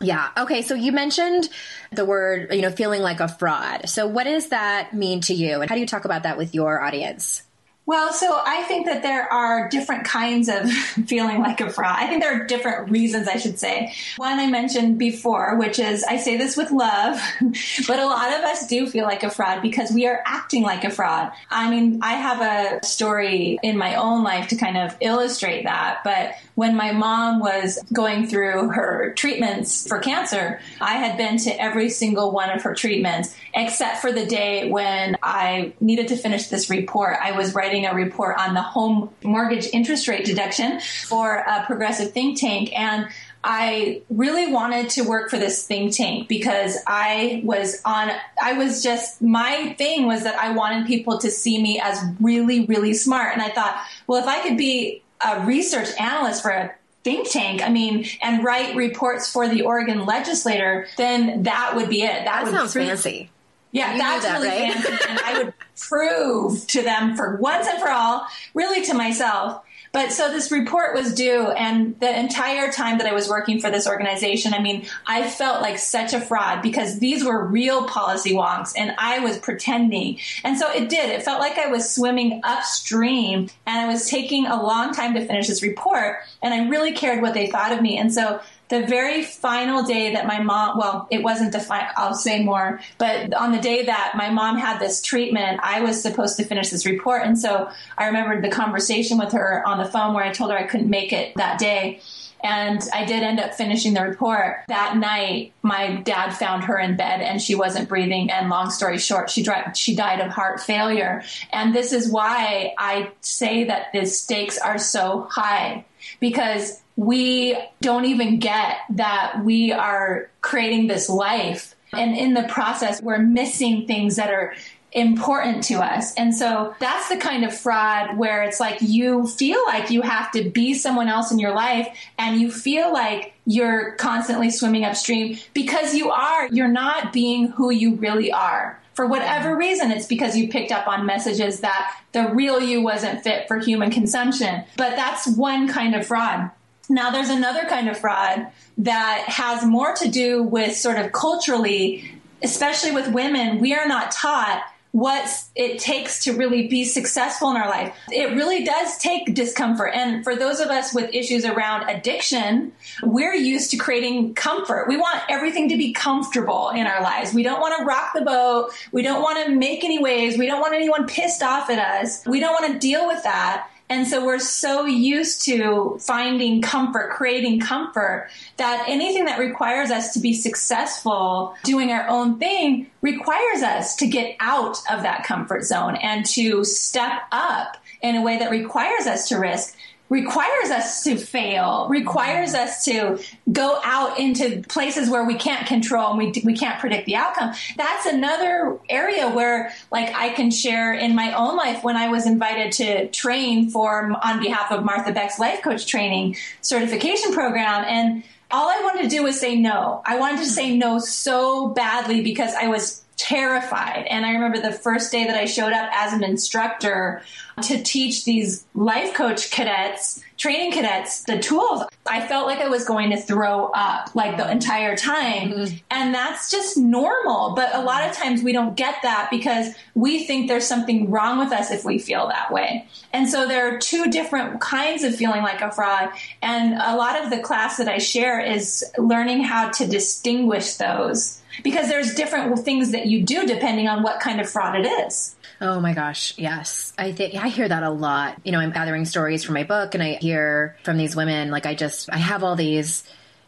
Yeah. 0.00 0.30
Okay. 0.36 0.62
So 0.62 0.74
you 0.74 0.92
mentioned 0.92 1.48
the 1.92 2.04
word, 2.04 2.54
you 2.54 2.62
know, 2.62 2.70
feeling 2.70 3.02
like 3.02 3.20
a 3.20 3.28
fraud. 3.28 3.88
So 3.88 4.06
what 4.06 4.24
does 4.24 4.48
that 4.48 4.94
mean 4.94 5.20
to 5.22 5.34
you? 5.34 5.60
And 5.60 5.68
how 5.68 5.74
do 5.74 5.80
you 5.80 5.86
talk 5.86 6.04
about 6.04 6.22
that 6.22 6.38
with 6.38 6.54
your 6.54 6.80
audience? 6.80 7.42
Well, 7.88 8.12
so 8.12 8.38
I 8.44 8.64
think 8.64 8.84
that 8.84 9.02
there 9.02 9.32
are 9.32 9.66
different 9.70 10.04
kinds 10.04 10.50
of 10.50 10.70
feeling 11.06 11.40
like 11.40 11.62
a 11.62 11.70
fraud. 11.70 11.96
I 11.98 12.06
think 12.06 12.22
there 12.22 12.38
are 12.38 12.44
different 12.44 12.90
reasons, 12.90 13.26
I 13.26 13.38
should 13.38 13.58
say. 13.58 13.94
One 14.18 14.38
I 14.38 14.46
mentioned 14.46 14.98
before, 14.98 15.56
which 15.56 15.78
is 15.78 16.04
I 16.04 16.18
say 16.18 16.36
this 16.36 16.54
with 16.54 16.70
love, 16.70 17.18
but 17.88 17.98
a 17.98 18.04
lot 18.04 18.34
of 18.34 18.44
us 18.44 18.66
do 18.66 18.86
feel 18.86 19.06
like 19.06 19.22
a 19.22 19.30
fraud 19.30 19.62
because 19.62 19.90
we 19.90 20.06
are 20.06 20.22
acting 20.26 20.64
like 20.64 20.84
a 20.84 20.90
fraud. 20.90 21.32
I 21.50 21.70
mean, 21.70 22.00
I 22.02 22.12
have 22.12 22.42
a 22.42 22.84
story 22.84 23.58
in 23.62 23.78
my 23.78 23.94
own 23.94 24.22
life 24.22 24.48
to 24.48 24.56
kind 24.56 24.76
of 24.76 24.94
illustrate 25.00 25.64
that, 25.64 26.00
but 26.04 26.34
when 26.58 26.74
my 26.74 26.90
mom 26.90 27.38
was 27.38 27.78
going 27.92 28.26
through 28.26 28.70
her 28.70 29.12
treatments 29.14 29.86
for 29.86 30.00
cancer, 30.00 30.58
I 30.80 30.94
had 30.94 31.16
been 31.16 31.38
to 31.38 31.50
every 31.50 31.88
single 31.88 32.32
one 32.32 32.50
of 32.50 32.62
her 32.62 32.74
treatments 32.74 33.32
except 33.54 33.98
for 33.98 34.10
the 34.10 34.26
day 34.26 34.68
when 34.68 35.16
I 35.22 35.72
needed 35.78 36.08
to 36.08 36.16
finish 36.16 36.48
this 36.48 36.68
report. 36.68 37.16
I 37.22 37.30
was 37.30 37.54
writing 37.54 37.86
a 37.86 37.94
report 37.94 38.38
on 38.40 38.54
the 38.54 38.62
home 38.62 39.10
mortgage 39.22 39.68
interest 39.72 40.08
rate 40.08 40.24
deduction 40.24 40.80
for 40.80 41.36
a 41.36 41.62
progressive 41.64 42.10
think 42.10 42.40
tank 42.40 42.76
and 42.76 43.06
I 43.44 44.02
really 44.10 44.52
wanted 44.52 44.90
to 44.90 45.02
work 45.02 45.30
for 45.30 45.38
this 45.38 45.64
think 45.64 45.94
tank 45.94 46.26
because 46.26 46.76
I 46.88 47.40
was 47.44 47.80
on, 47.84 48.10
I 48.42 48.54
was 48.54 48.82
just, 48.82 49.22
my 49.22 49.76
thing 49.78 50.08
was 50.08 50.24
that 50.24 50.34
I 50.34 50.50
wanted 50.50 50.88
people 50.88 51.18
to 51.18 51.30
see 51.30 51.62
me 51.62 51.80
as 51.80 52.02
really, 52.20 52.66
really 52.66 52.94
smart. 52.94 53.32
And 53.32 53.40
I 53.40 53.50
thought, 53.50 53.80
well, 54.08 54.20
if 54.20 54.26
I 54.26 54.42
could 54.42 54.58
be 54.58 55.04
a 55.24 55.44
research 55.44 55.88
analyst 55.98 56.42
for 56.42 56.50
a 56.50 56.74
think 57.04 57.30
tank, 57.30 57.62
I 57.62 57.68
mean, 57.70 58.06
and 58.22 58.44
write 58.44 58.76
reports 58.76 59.30
for 59.30 59.48
the 59.48 59.62
Oregon 59.62 60.04
legislator, 60.04 60.86
then 60.96 61.44
that 61.44 61.74
would 61.74 61.88
be 61.88 62.02
it. 62.02 62.24
That, 62.24 62.44
that 62.44 62.52
sounds 62.52 62.72
prove, 62.72 62.86
fancy. 62.86 63.30
Yeah, 63.72 63.92
you 63.92 63.98
that's 63.98 64.24
that, 64.24 64.40
really 64.40 64.48
right? 64.48 64.74
fancy. 64.74 65.04
and 65.08 65.18
I 65.20 65.38
would 65.38 65.54
prove 65.80 66.66
to 66.68 66.82
them 66.82 67.16
for 67.16 67.36
once 67.36 67.66
and 67.66 67.80
for 67.80 67.90
all, 67.90 68.26
really 68.54 68.84
to 68.86 68.94
myself, 68.94 69.62
but 69.92 70.12
so 70.12 70.30
this 70.30 70.50
report 70.50 70.94
was 70.94 71.14
due, 71.14 71.48
and 71.48 71.98
the 72.00 72.18
entire 72.18 72.70
time 72.70 72.98
that 72.98 73.06
I 73.06 73.12
was 73.12 73.28
working 73.28 73.60
for 73.60 73.70
this 73.70 73.86
organization, 73.86 74.54
I 74.54 74.60
mean, 74.60 74.86
I 75.06 75.28
felt 75.28 75.62
like 75.62 75.78
such 75.78 76.12
a 76.12 76.20
fraud 76.20 76.62
because 76.62 76.98
these 76.98 77.24
were 77.24 77.44
real 77.46 77.86
policy 77.86 78.32
wonks 78.32 78.72
and 78.76 78.94
I 78.98 79.20
was 79.20 79.38
pretending. 79.38 80.18
And 80.44 80.58
so 80.58 80.70
it 80.70 80.88
did. 80.88 81.10
It 81.10 81.22
felt 81.22 81.40
like 81.40 81.58
I 81.58 81.68
was 81.68 81.92
swimming 81.92 82.40
upstream 82.44 83.48
and 83.66 83.78
I 83.78 83.86
was 83.86 84.08
taking 84.08 84.46
a 84.46 84.62
long 84.62 84.92
time 84.92 85.14
to 85.14 85.24
finish 85.26 85.46
this 85.46 85.62
report, 85.62 86.18
and 86.42 86.52
I 86.54 86.68
really 86.68 86.92
cared 86.92 87.22
what 87.22 87.34
they 87.34 87.46
thought 87.48 87.72
of 87.72 87.82
me. 87.82 87.98
And 87.98 88.12
so 88.12 88.40
the 88.68 88.86
very 88.86 89.22
final 89.22 89.82
day 89.82 90.12
that 90.12 90.26
my 90.26 90.42
mom, 90.42 90.78
well, 90.78 91.08
it 91.10 91.22
wasn't 91.22 91.52
the 91.52 91.60
final, 91.60 91.88
I'll 91.96 92.14
say 92.14 92.44
more, 92.44 92.80
but 92.98 93.32
on 93.34 93.52
the 93.52 93.60
day 93.60 93.86
that 93.86 94.14
my 94.16 94.30
mom 94.30 94.58
had 94.58 94.78
this 94.78 95.00
treatment, 95.00 95.60
I 95.62 95.80
was 95.80 96.00
supposed 96.00 96.36
to 96.36 96.44
finish 96.44 96.70
this 96.70 96.84
report. 96.84 97.22
And 97.24 97.38
so 97.38 97.70
I 97.96 98.06
remembered 98.06 98.44
the 98.44 98.50
conversation 98.50 99.18
with 99.18 99.32
her 99.32 99.66
on 99.66 99.78
the 99.78 99.86
phone 99.86 100.14
where 100.14 100.24
I 100.24 100.32
told 100.32 100.50
her 100.50 100.58
I 100.58 100.64
couldn't 100.64 100.90
make 100.90 101.12
it 101.12 101.34
that 101.36 101.58
day. 101.58 102.00
And 102.42 102.80
I 102.94 103.04
did 103.04 103.22
end 103.22 103.40
up 103.40 103.54
finishing 103.54 103.94
the 103.94 104.02
report. 104.02 104.58
That 104.68 104.96
night, 104.96 105.52
my 105.62 105.96
dad 105.96 106.30
found 106.30 106.64
her 106.64 106.78
in 106.78 106.96
bed 106.96 107.20
and 107.20 107.42
she 107.42 107.54
wasn't 107.54 107.88
breathing. 107.88 108.30
And 108.30 108.48
long 108.48 108.70
story 108.70 108.98
short, 108.98 109.28
she, 109.30 109.42
died, 109.42 109.76
she 109.76 109.96
died 109.96 110.20
of 110.20 110.30
heart 110.30 110.60
failure. 110.60 111.24
And 111.52 111.74
this 111.74 111.92
is 111.92 112.10
why 112.10 112.74
I 112.78 113.10
say 113.22 113.64
that 113.64 113.92
the 113.92 114.06
stakes 114.06 114.56
are 114.58 114.78
so 114.78 115.26
high 115.30 115.84
because 116.20 116.82
we 116.96 117.56
don't 117.80 118.04
even 118.06 118.38
get 118.38 118.78
that 118.90 119.44
we 119.44 119.72
are 119.72 120.30
creating 120.40 120.86
this 120.86 121.08
life. 121.08 121.74
And 121.92 122.16
in 122.16 122.34
the 122.34 122.42
process, 122.44 123.00
we're 123.00 123.18
missing 123.18 123.86
things 123.86 124.16
that 124.16 124.30
are 124.30 124.54
important 124.92 125.64
to 125.64 125.74
us. 125.74 126.14
And 126.14 126.34
so 126.34 126.74
that's 126.80 127.08
the 127.08 127.16
kind 127.18 127.44
of 127.44 127.56
fraud 127.56 128.16
where 128.16 128.42
it's 128.42 128.58
like 128.58 128.80
you 128.80 129.26
feel 129.26 129.62
like 129.66 129.90
you 129.90 130.02
have 130.02 130.30
to 130.32 130.48
be 130.48 130.74
someone 130.74 131.08
else 131.08 131.30
in 131.30 131.38
your 131.38 131.54
life 131.54 131.88
and 132.18 132.40
you 132.40 132.50
feel 132.50 132.92
like 132.92 133.34
you're 133.44 133.92
constantly 133.92 134.50
swimming 134.50 134.84
upstream 134.84 135.38
because 135.52 135.94
you 135.94 136.10
are. 136.10 136.48
You're 136.48 136.68
not 136.68 137.12
being 137.12 137.48
who 137.48 137.70
you 137.70 137.96
really 137.96 138.32
are. 138.32 138.80
For 138.98 139.06
whatever 139.06 139.54
reason, 139.54 139.92
it's 139.92 140.06
because 140.06 140.36
you 140.36 140.48
picked 140.48 140.72
up 140.72 140.88
on 140.88 141.06
messages 141.06 141.60
that 141.60 141.96
the 142.10 142.30
real 142.30 142.60
you 142.60 142.82
wasn't 142.82 143.22
fit 143.22 143.46
for 143.46 143.60
human 143.60 143.92
consumption. 143.92 144.64
But 144.76 144.96
that's 144.96 145.24
one 145.24 145.68
kind 145.68 145.94
of 145.94 146.04
fraud. 146.04 146.50
Now, 146.88 147.10
there's 147.10 147.28
another 147.28 147.64
kind 147.66 147.88
of 147.88 147.96
fraud 147.96 148.48
that 148.78 149.24
has 149.28 149.64
more 149.64 149.94
to 149.94 150.08
do 150.08 150.42
with 150.42 150.74
sort 150.76 150.98
of 150.98 151.12
culturally, 151.12 152.10
especially 152.42 152.90
with 152.90 153.12
women. 153.12 153.60
We 153.60 153.72
are 153.72 153.86
not 153.86 154.10
taught 154.10 154.64
what 154.98 155.30
it 155.54 155.78
takes 155.78 156.24
to 156.24 156.32
really 156.32 156.66
be 156.66 156.84
successful 156.84 157.50
in 157.50 157.56
our 157.56 157.68
life. 157.68 157.94
It 158.10 158.34
really 158.34 158.64
does 158.64 158.98
take 158.98 159.32
discomfort. 159.32 159.92
And 159.94 160.24
for 160.24 160.34
those 160.34 160.58
of 160.58 160.68
us 160.68 160.92
with 160.92 161.14
issues 161.14 161.44
around 161.44 161.88
addiction, 161.88 162.72
we're 163.04 163.34
used 163.34 163.70
to 163.70 163.76
creating 163.76 164.34
comfort. 164.34 164.86
We 164.88 164.96
want 164.96 165.20
everything 165.28 165.68
to 165.68 165.76
be 165.76 165.92
comfortable 165.92 166.70
in 166.70 166.88
our 166.88 167.00
lives. 167.00 167.32
We 167.32 167.44
don't 167.44 167.60
want 167.60 167.78
to 167.78 167.84
rock 167.84 168.12
the 168.12 168.22
boat. 168.22 168.70
We 168.90 169.02
don't 169.02 169.22
want 169.22 169.46
to 169.46 169.54
make 169.54 169.84
any 169.84 170.02
waves. 170.02 170.36
We 170.36 170.46
don't 170.46 170.60
want 170.60 170.74
anyone 170.74 171.06
pissed 171.06 171.44
off 171.44 171.70
at 171.70 171.78
us. 171.78 172.26
We 172.26 172.40
don't 172.40 172.60
want 172.60 172.72
to 172.72 172.78
deal 172.80 173.06
with 173.06 173.22
that. 173.22 173.68
And 173.90 174.06
so 174.06 174.24
we're 174.24 174.38
so 174.38 174.84
used 174.84 175.44
to 175.46 175.98
finding 176.00 176.60
comfort, 176.60 177.10
creating 177.10 177.60
comfort, 177.60 178.28
that 178.58 178.84
anything 178.86 179.24
that 179.24 179.38
requires 179.38 179.90
us 179.90 180.12
to 180.12 180.20
be 180.20 180.34
successful 180.34 181.54
doing 181.64 181.90
our 181.90 182.06
own 182.08 182.38
thing 182.38 182.90
requires 183.00 183.62
us 183.62 183.96
to 183.96 184.06
get 184.06 184.36
out 184.40 184.78
of 184.90 185.02
that 185.02 185.24
comfort 185.24 185.64
zone 185.64 185.96
and 185.96 186.26
to 186.26 186.64
step 186.64 187.22
up 187.32 187.78
in 188.02 188.16
a 188.16 188.22
way 188.22 188.38
that 188.38 188.50
requires 188.50 189.06
us 189.06 189.28
to 189.28 189.38
risk 189.38 189.76
requires 190.08 190.70
us 190.70 191.04
to 191.04 191.16
fail, 191.16 191.86
requires 191.88 192.54
us 192.54 192.84
to 192.86 193.18
go 193.50 193.78
out 193.84 194.18
into 194.18 194.62
places 194.68 195.10
where 195.10 195.24
we 195.24 195.34
can't 195.34 195.66
control 195.66 196.10
and 196.10 196.18
we, 196.18 196.42
we 196.44 196.56
can't 196.56 196.80
predict 196.80 197.06
the 197.06 197.16
outcome. 197.16 197.52
That's 197.76 198.06
another 198.06 198.78
area 198.88 199.28
where 199.30 199.72
like 199.92 200.14
I 200.14 200.30
can 200.30 200.50
share 200.50 200.94
in 200.94 201.14
my 201.14 201.32
own 201.32 201.56
life 201.56 201.84
when 201.84 201.96
I 201.96 202.08
was 202.08 202.26
invited 202.26 202.72
to 202.72 203.08
train 203.08 203.70
for 203.70 204.12
on 204.22 204.40
behalf 204.40 204.72
of 204.72 204.84
Martha 204.84 205.12
Beck's 205.12 205.38
life 205.38 205.62
coach 205.62 205.86
training 205.86 206.36
certification 206.62 207.32
program. 207.32 207.84
And 207.86 208.22
all 208.50 208.68
I 208.68 208.80
wanted 208.82 209.02
to 209.02 209.08
do 209.08 209.22
was 209.24 209.38
say 209.38 209.56
no. 209.56 210.02
I 210.06 210.18
wanted 210.18 210.38
to 210.38 210.46
say 210.46 210.74
no 210.74 210.98
so 210.98 211.68
badly 211.68 212.22
because 212.22 212.54
I 212.54 212.68
was 212.68 213.02
terrified. 213.18 214.06
And 214.08 214.24
I 214.24 214.32
remember 214.32 214.60
the 214.60 214.72
first 214.72 215.12
day 215.12 215.26
that 215.26 215.36
I 215.36 215.44
showed 215.44 215.72
up 215.72 215.90
as 215.92 216.12
an 216.12 216.22
instructor 216.22 217.22
to 217.62 217.82
teach 217.82 218.24
these 218.24 218.64
life 218.74 219.12
coach 219.12 219.50
cadets, 219.50 220.22
training 220.36 220.70
cadets, 220.70 221.24
the 221.24 221.36
tools. 221.40 221.82
I 222.06 222.24
felt 222.24 222.46
like 222.46 222.60
I 222.60 222.68
was 222.68 222.84
going 222.84 223.10
to 223.10 223.16
throw 223.16 223.66
up 223.74 224.14
like 224.14 224.36
the 224.36 224.48
entire 224.48 224.96
time. 224.96 225.50
Mm-hmm. 225.50 225.76
And 225.90 226.14
that's 226.14 226.48
just 226.48 226.76
normal. 226.76 227.54
But 227.56 227.74
a 227.74 227.82
lot 227.82 228.08
of 228.08 228.14
times 228.14 228.44
we 228.44 228.52
don't 228.52 228.76
get 228.76 228.94
that 229.02 229.28
because 229.32 229.74
we 229.96 230.24
think 230.24 230.46
there's 230.46 230.66
something 230.66 231.10
wrong 231.10 231.38
with 231.38 231.52
us 231.52 231.72
if 231.72 231.84
we 231.84 231.98
feel 231.98 232.28
that 232.28 232.52
way. 232.52 232.86
And 233.12 233.28
so 233.28 233.48
there 233.48 233.74
are 233.74 233.78
two 233.78 234.10
different 234.10 234.60
kinds 234.60 235.02
of 235.02 235.16
feeling 235.16 235.42
like 235.42 235.60
a 235.60 235.72
fraud. 235.72 236.10
And 236.40 236.74
a 236.74 236.96
lot 236.96 237.20
of 237.20 237.30
the 237.30 237.40
class 237.40 237.78
that 237.78 237.88
I 237.88 237.98
share 237.98 238.38
is 238.40 238.84
learning 238.96 239.42
how 239.42 239.70
to 239.70 239.86
distinguish 239.88 240.74
those 240.74 241.37
because 241.62 241.88
there's 241.88 242.14
different 242.14 242.58
things 242.60 242.92
that 242.92 243.06
you 243.06 243.22
do 243.22 243.46
depending 243.46 243.88
on 243.88 244.02
what 244.02 244.20
kind 244.20 244.40
of 244.40 244.48
fraud 244.48 244.76
it 244.76 244.86
is. 244.86 245.36
Oh 245.60 245.80
my 245.80 245.92
gosh, 245.92 246.34
yes. 246.36 246.92
I 246.96 247.12
think 247.12 247.34
I 247.34 247.48
hear 247.48 247.68
that 247.68 247.82
a 247.82 247.90
lot. 247.90 248.36
You 248.44 248.52
know, 248.52 248.60
I'm 248.60 248.70
gathering 248.70 249.04
stories 249.04 249.42
for 249.42 249.52
my 249.52 249.64
book 249.64 249.94
and 249.94 250.02
I 250.02 250.14
hear 250.14 250.76
from 250.84 250.96
these 250.96 251.16
women 251.16 251.50
like 251.50 251.66
I 251.66 251.74
just 251.74 252.12
I 252.12 252.18
have 252.18 252.44
all 252.44 252.54
these 252.54 253.04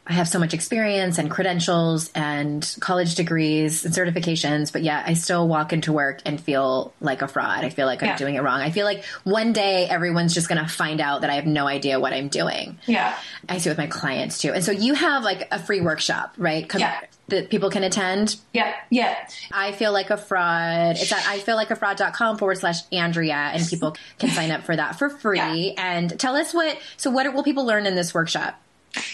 I 0.07 0.15
have 0.15 0.29
so 0.29 0.39
much 0.39 0.55
experience 0.55 1.19
and 1.19 1.31
credentials 1.31 2.11
and 2.15 2.77
college 2.81 3.15
degrees 3.15 3.85
and 3.85 3.95
certifications, 3.95 4.73
but 4.73 4.83
yet 4.83 5.05
I 5.07 5.15
still 5.15 5.47
walk 5.47 5.73
into 5.73 5.93
work 5.93 6.21
and 6.25 6.41
feel 6.41 6.93
like 7.01 7.23
a 7.23 7.29
fraud. 7.29 7.65
I 7.65 7.71
feel 7.71 7.87
like 7.87 8.03
I'm 8.03 8.17
doing 8.17 8.35
it 8.35 8.43
wrong. 8.43 8.61
I 8.61 8.71
feel 8.71 8.85
like 8.85 9.05
one 9.25 9.53
day 9.53 9.87
everyone's 9.87 10.35
just 10.35 10.49
going 10.49 10.61
to 10.61 10.69
find 10.69 11.01
out 11.01 11.21
that 11.21 11.31
I 11.31 11.35
have 11.35 11.47
no 11.47 11.67
idea 11.67 12.01
what 12.01 12.13
I'm 12.13 12.29
doing. 12.29 12.79
Yeah. 12.87 13.17
I 13.49 13.59
see 13.59 13.69
with 13.69 13.79
my 13.79 13.87
clients 13.87 14.39
too. 14.39 14.53
And 14.53 14.65
so 14.65 14.73
you 14.73 14.95
have 14.95 15.23
like 15.23 15.49
a 15.53 15.59
free 15.59 15.81
workshop, 15.81 16.35
right? 16.39 16.69
Yeah 16.77 17.01
that 17.31 17.49
people 17.49 17.71
can 17.71 17.83
attend? 17.83 18.37
Yeah, 18.53 18.75
yeah. 18.91 19.17
I 19.51 19.73
feel 19.73 19.93
like 19.93 20.11
a 20.11 20.17
fraud. 20.17 20.97
It's 20.97 21.13
at 21.13 21.27
I 21.27 21.39
feel 21.39 21.57
like 21.57 21.71
a 21.71 21.77
fraud.com 21.77 22.39
forward 22.39 22.59
slash 22.59 22.81
Andrea, 22.93 23.35
and 23.35 23.67
people 23.67 23.97
can 24.19 24.31
sign 24.31 24.51
up 24.51 24.65
for 24.65 24.77
that 24.77 24.99
for 24.99 25.09
free. 25.09 25.39
Yeah. 25.39 25.75
And 25.79 26.21
tell 26.21 26.37
us 26.37 26.53
what, 26.53 26.79
so 26.97 27.11
what 27.11 27.33
will 27.33 27.43
people 27.43 27.65
learn 27.65 27.87
in 27.87 27.95
this 27.95 28.13
workshop? 28.13 28.61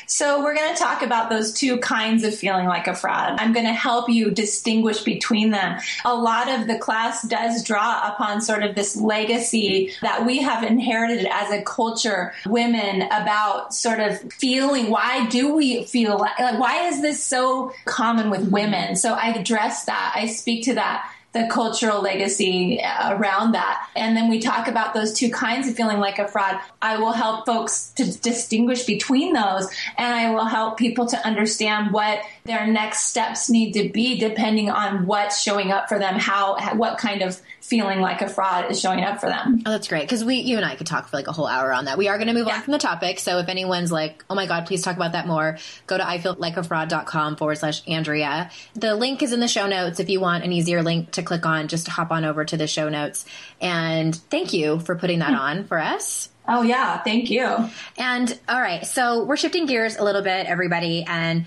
So, 0.06 0.42
we're 0.42 0.54
going 0.54 0.72
to 0.72 0.80
talk 0.80 1.02
about 1.02 1.30
those 1.30 1.52
two 1.52 1.78
kinds 1.78 2.22
of 2.22 2.34
feeling 2.34 2.66
like 2.66 2.86
a 2.86 2.94
fraud. 2.94 3.40
I'm 3.40 3.52
going 3.52 3.66
to 3.66 3.72
help 3.72 4.08
you 4.08 4.30
distinguish 4.30 5.02
between 5.02 5.50
them. 5.50 5.80
A 6.04 6.14
lot 6.14 6.48
of 6.48 6.68
the 6.68 6.78
class 6.78 7.26
does 7.26 7.64
draw 7.64 8.12
upon 8.12 8.40
sort 8.40 8.62
of 8.62 8.74
this 8.76 8.96
legacy 8.96 9.92
that 10.02 10.24
we 10.24 10.38
have 10.42 10.62
inherited 10.62 11.26
as 11.26 11.50
a 11.50 11.62
culture, 11.62 12.32
women, 12.46 13.02
about 13.02 13.74
sort 13.74 13.98
of 13.98 14.32
feeling 14.32 14.90
why 14.90 15.26
do 15.26 15.54
we 15.54 15.84
feel 15.84 16.18
like, 16.18 16.38
like 16.38 16.60
why 16.60 16.86
is 16.86 17.02
this 17.02 17.22
so 17.22 17.72
common 17.84 18.30
with 18.30 18.48
women? 18.48 18.94
So, 18.94 19.12
I 19.12 19.30
address 19.30 19.86
that. 19.86 20.12
I 20.14 20.26
speak 20.26 20.64
to 20.66 20.74
that 20.74 21.10
the 21.36 21.46
cultural 21.48 22.00
legacy 22.00 22.80
uh, 22.82 23.14
around 23.14 23.52
that. 23.52 23.88
And 23.94 24.16
then 24.16 24.30
we 24.30 24.40
talk 24.40 24.68
about 24.68 24.94
those 24.94 25.12
two 25.12 25.30
kinds 25.30 25.68
of 25.68 25.74
feeling 25.74 25.98
like 25.98 26.18
a 26.18 26.26
fraud. 26.26 26.60
I 26.80 26.98
will 26.98 27.12
help 27.12 27.46
folks 27.46 27.92
to 27.96 28.18
distinguish 28.20 28.84
between 28.84 29.34
those 29.34 29.68
and 29.98 30.14
I 30.14 30.30
will 30.30 30.46
help 30.46 30.78
people 30.78 31.06
to 31.06 31.26
understand 31.26 31.92
what 31.92 32.20
their 32.46 32.66
next 32.66 33.06
steps 33.06 33.50
need 33.50 33.72
to 33.72 33.88
be 33.88 34.18
depending 34.18 34.70
on 34.70 35.06
what's 35.06 35.42
showing 35.42 35.72
up 35.72 35.88
for 35.88 35.98
them, 35.98 36.14
how, 36.18 36.56
what 36.76 36.98
kind 36.98 37.22
of 37.22 37.40
feeling 37.60 38.00
like 38.00 38.22
a 38.22 38.28
fraud 38.28 38.70
is 38.70 38.80
showing 38.80 39.02
up 39.02 39.20
for 39.20 39.28
them. 39.28 39.62
Oh, 39.66 39.72
that's 39.72 39.88
great. 39.88 40.02
Because 40.02 40.24
we, 40.24 40.36
you 40.36 40.56
and 40.56 40.64
I 40.64 40.76
could 40.76 40.86
talk 40.86 41.08
for 41.08 41.16
like 41.16 41.26
a 41.26 41.32
whole 41.32 41.48
hour 41.48 41.72
on 41.72 41.86
that. 41.86 41.98
We 41.98 42.08
are 42.08 42.16
going 42.16 42.28
to 42.28 42.34
move 42.34 42.46
yeah. 42.46 42.56
on 42.56 42.62
from 42.62 42.72
the 42.72 42.78
topic. 42.78 43.18
So 43.18 43.38
if 43.38 43.48
anyone's 43.48 43.90
like, 43.90 44.24
oh 44.30 44.34
my 44.34 44.46
God, 44.46 44.66
please 44.66 44.82
talk 44.82 44.96
about 44.96 45.12
that 45.12 45.26
more, 45.26 45.58
go 45.86 45.98
to 45.98 46.04
ifeellikeafraud.com 46.04 47.36
forward 47.36 47.56
slash 47.56 47.82
Andrea. 47.88 48.50
The 48.74 48.94
link 48.94 49.22
is 49.22 49.32
in 49.32 49.40
the 49.40 49.48
show 49.48 49.66
notes 49.66 49.98
if 49.98 50.08
you 50.08 50.20
want 50.20 50.44
an 50.44 50.52
easier 50.52 50.82
link 50.82 51.10
to 51.12 51.22
click 51.22 51.44
on, 51.44 51.68
just 51.68 51.88
hop 51.88 52.10
on 52.12 52.24
over 52.24 52.44
to 52.44 52.56
the 52.56 52.66
show 52.66 52.88
notes. 52.88 53.24
And 53.60 54.14
thank 54.14 54.52
you 54.52 54.78
for 54.78 54.94
putting 54.94 55.18
that 55.18 55.34
on 55.34 55.64
for 55.64 55.78
us. 55.78 56.30
Oh, 56.48 56.62
yeah. 56.62 57.02
Thank 57.02 57.30
you. 57.30 57.68
And 57.96 58.38
all 58.48 58.60
right. 58.60 58.86
So 58.86 59.24
we're 59.24 59.36
shifting 59.36 59.66
gears 59.66 59.96
a 59.96 60.04
little 60.04 60.22
bit, 60.22 60.46
everybody. 60.46 61.02
And 61.02 61.46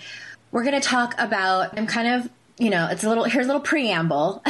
we're 0.51 0.63
going 0.63 0.79
to 0.79 0.87
talk 0.87 1.15
about, 1.17 1.77
I'm 1.77 1.87
kind 1.87 2.07
of 2.07 2.29
you 2.59 2.69
know, 2.69 2.87
it's 2.91 3.05
a 3.05 3.07
little, 3.07 3.23
here's 3.23 3.45
a 3.45 3.47
little 3.47 3.61
preamble. 3.61 4.43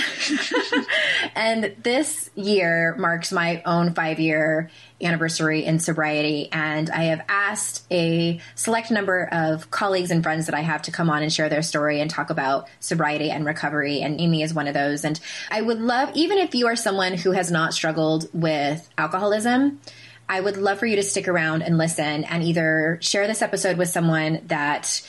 and 1.36 1.76
this 1.84 2.32
year 2.34 2.96
marks 2.98 3.32
my 3.32 3.62
own 3.68 3.94
five 3.94 4.20
year 4.20 4.72
anniversary 5.00 5.64
in 5.64 5.78
sobriety. 5.78 6.50
And 6.52 6.90
I 6.90 7.04
have 7.04 7.22
asked 7.30 7.86
a 7.92 8.42
select 8.56 8.90
number 8.90 9.30
of 9.32 9.70
colleagues 9.70 10.10
and 10.10 10.24
friends 10.24 10.48
that 10.48 10.56
I 10.56 10.62
have 10.62 10.82
to 10.84 10.92
come 10.92 11.12
on 11.12 11.22
and 11.22 11.32
share 11.32 11.50
their 11.50 11.62
story 11.62 12.02
and 12.02 12.10
talk 12.10 12.32
about 12.32 12.68
sobriety 12.80 13.30
and 13.30 13.46
recovery. 13.46 14.02
And 14.02 14.20
Amy 14.20 14.42
is 14.42 14.56
one 14.56 14.68
of 14.68 14.74
those. 14.74 15.06
And 15.06 15.20
I 15.52 15.62
would 15.62 15.80
love, 15.80 16.10
even 16.16 16.40
if 16.40 16.56
you 16.56 16.66
are 16.66 16.76
someone 16.76 17.14
who 17.14 17.32
has 17.32 17.52
not 17.52 17.76
struggled 17.76 18.28
with 18.34 18.90
alcoholism, 18.98 19.80
I 20.28 20.42
would 20.42 20.58
love 20.58 20.80
for 20.80 20.88
you 20.88 20.96
to 20.96 21.04
stick 21.04 21.28
around 21.28 21.62
and 21.62 21.78
listen 21.78 22.24
and 22.24 22.44
either 22.44 22.98
share 23.02 23.28
this 23.28 23.44
episode 23.44 23.78
with 23.78 23.90
someone 23.90 24.42
that 24.48 25.02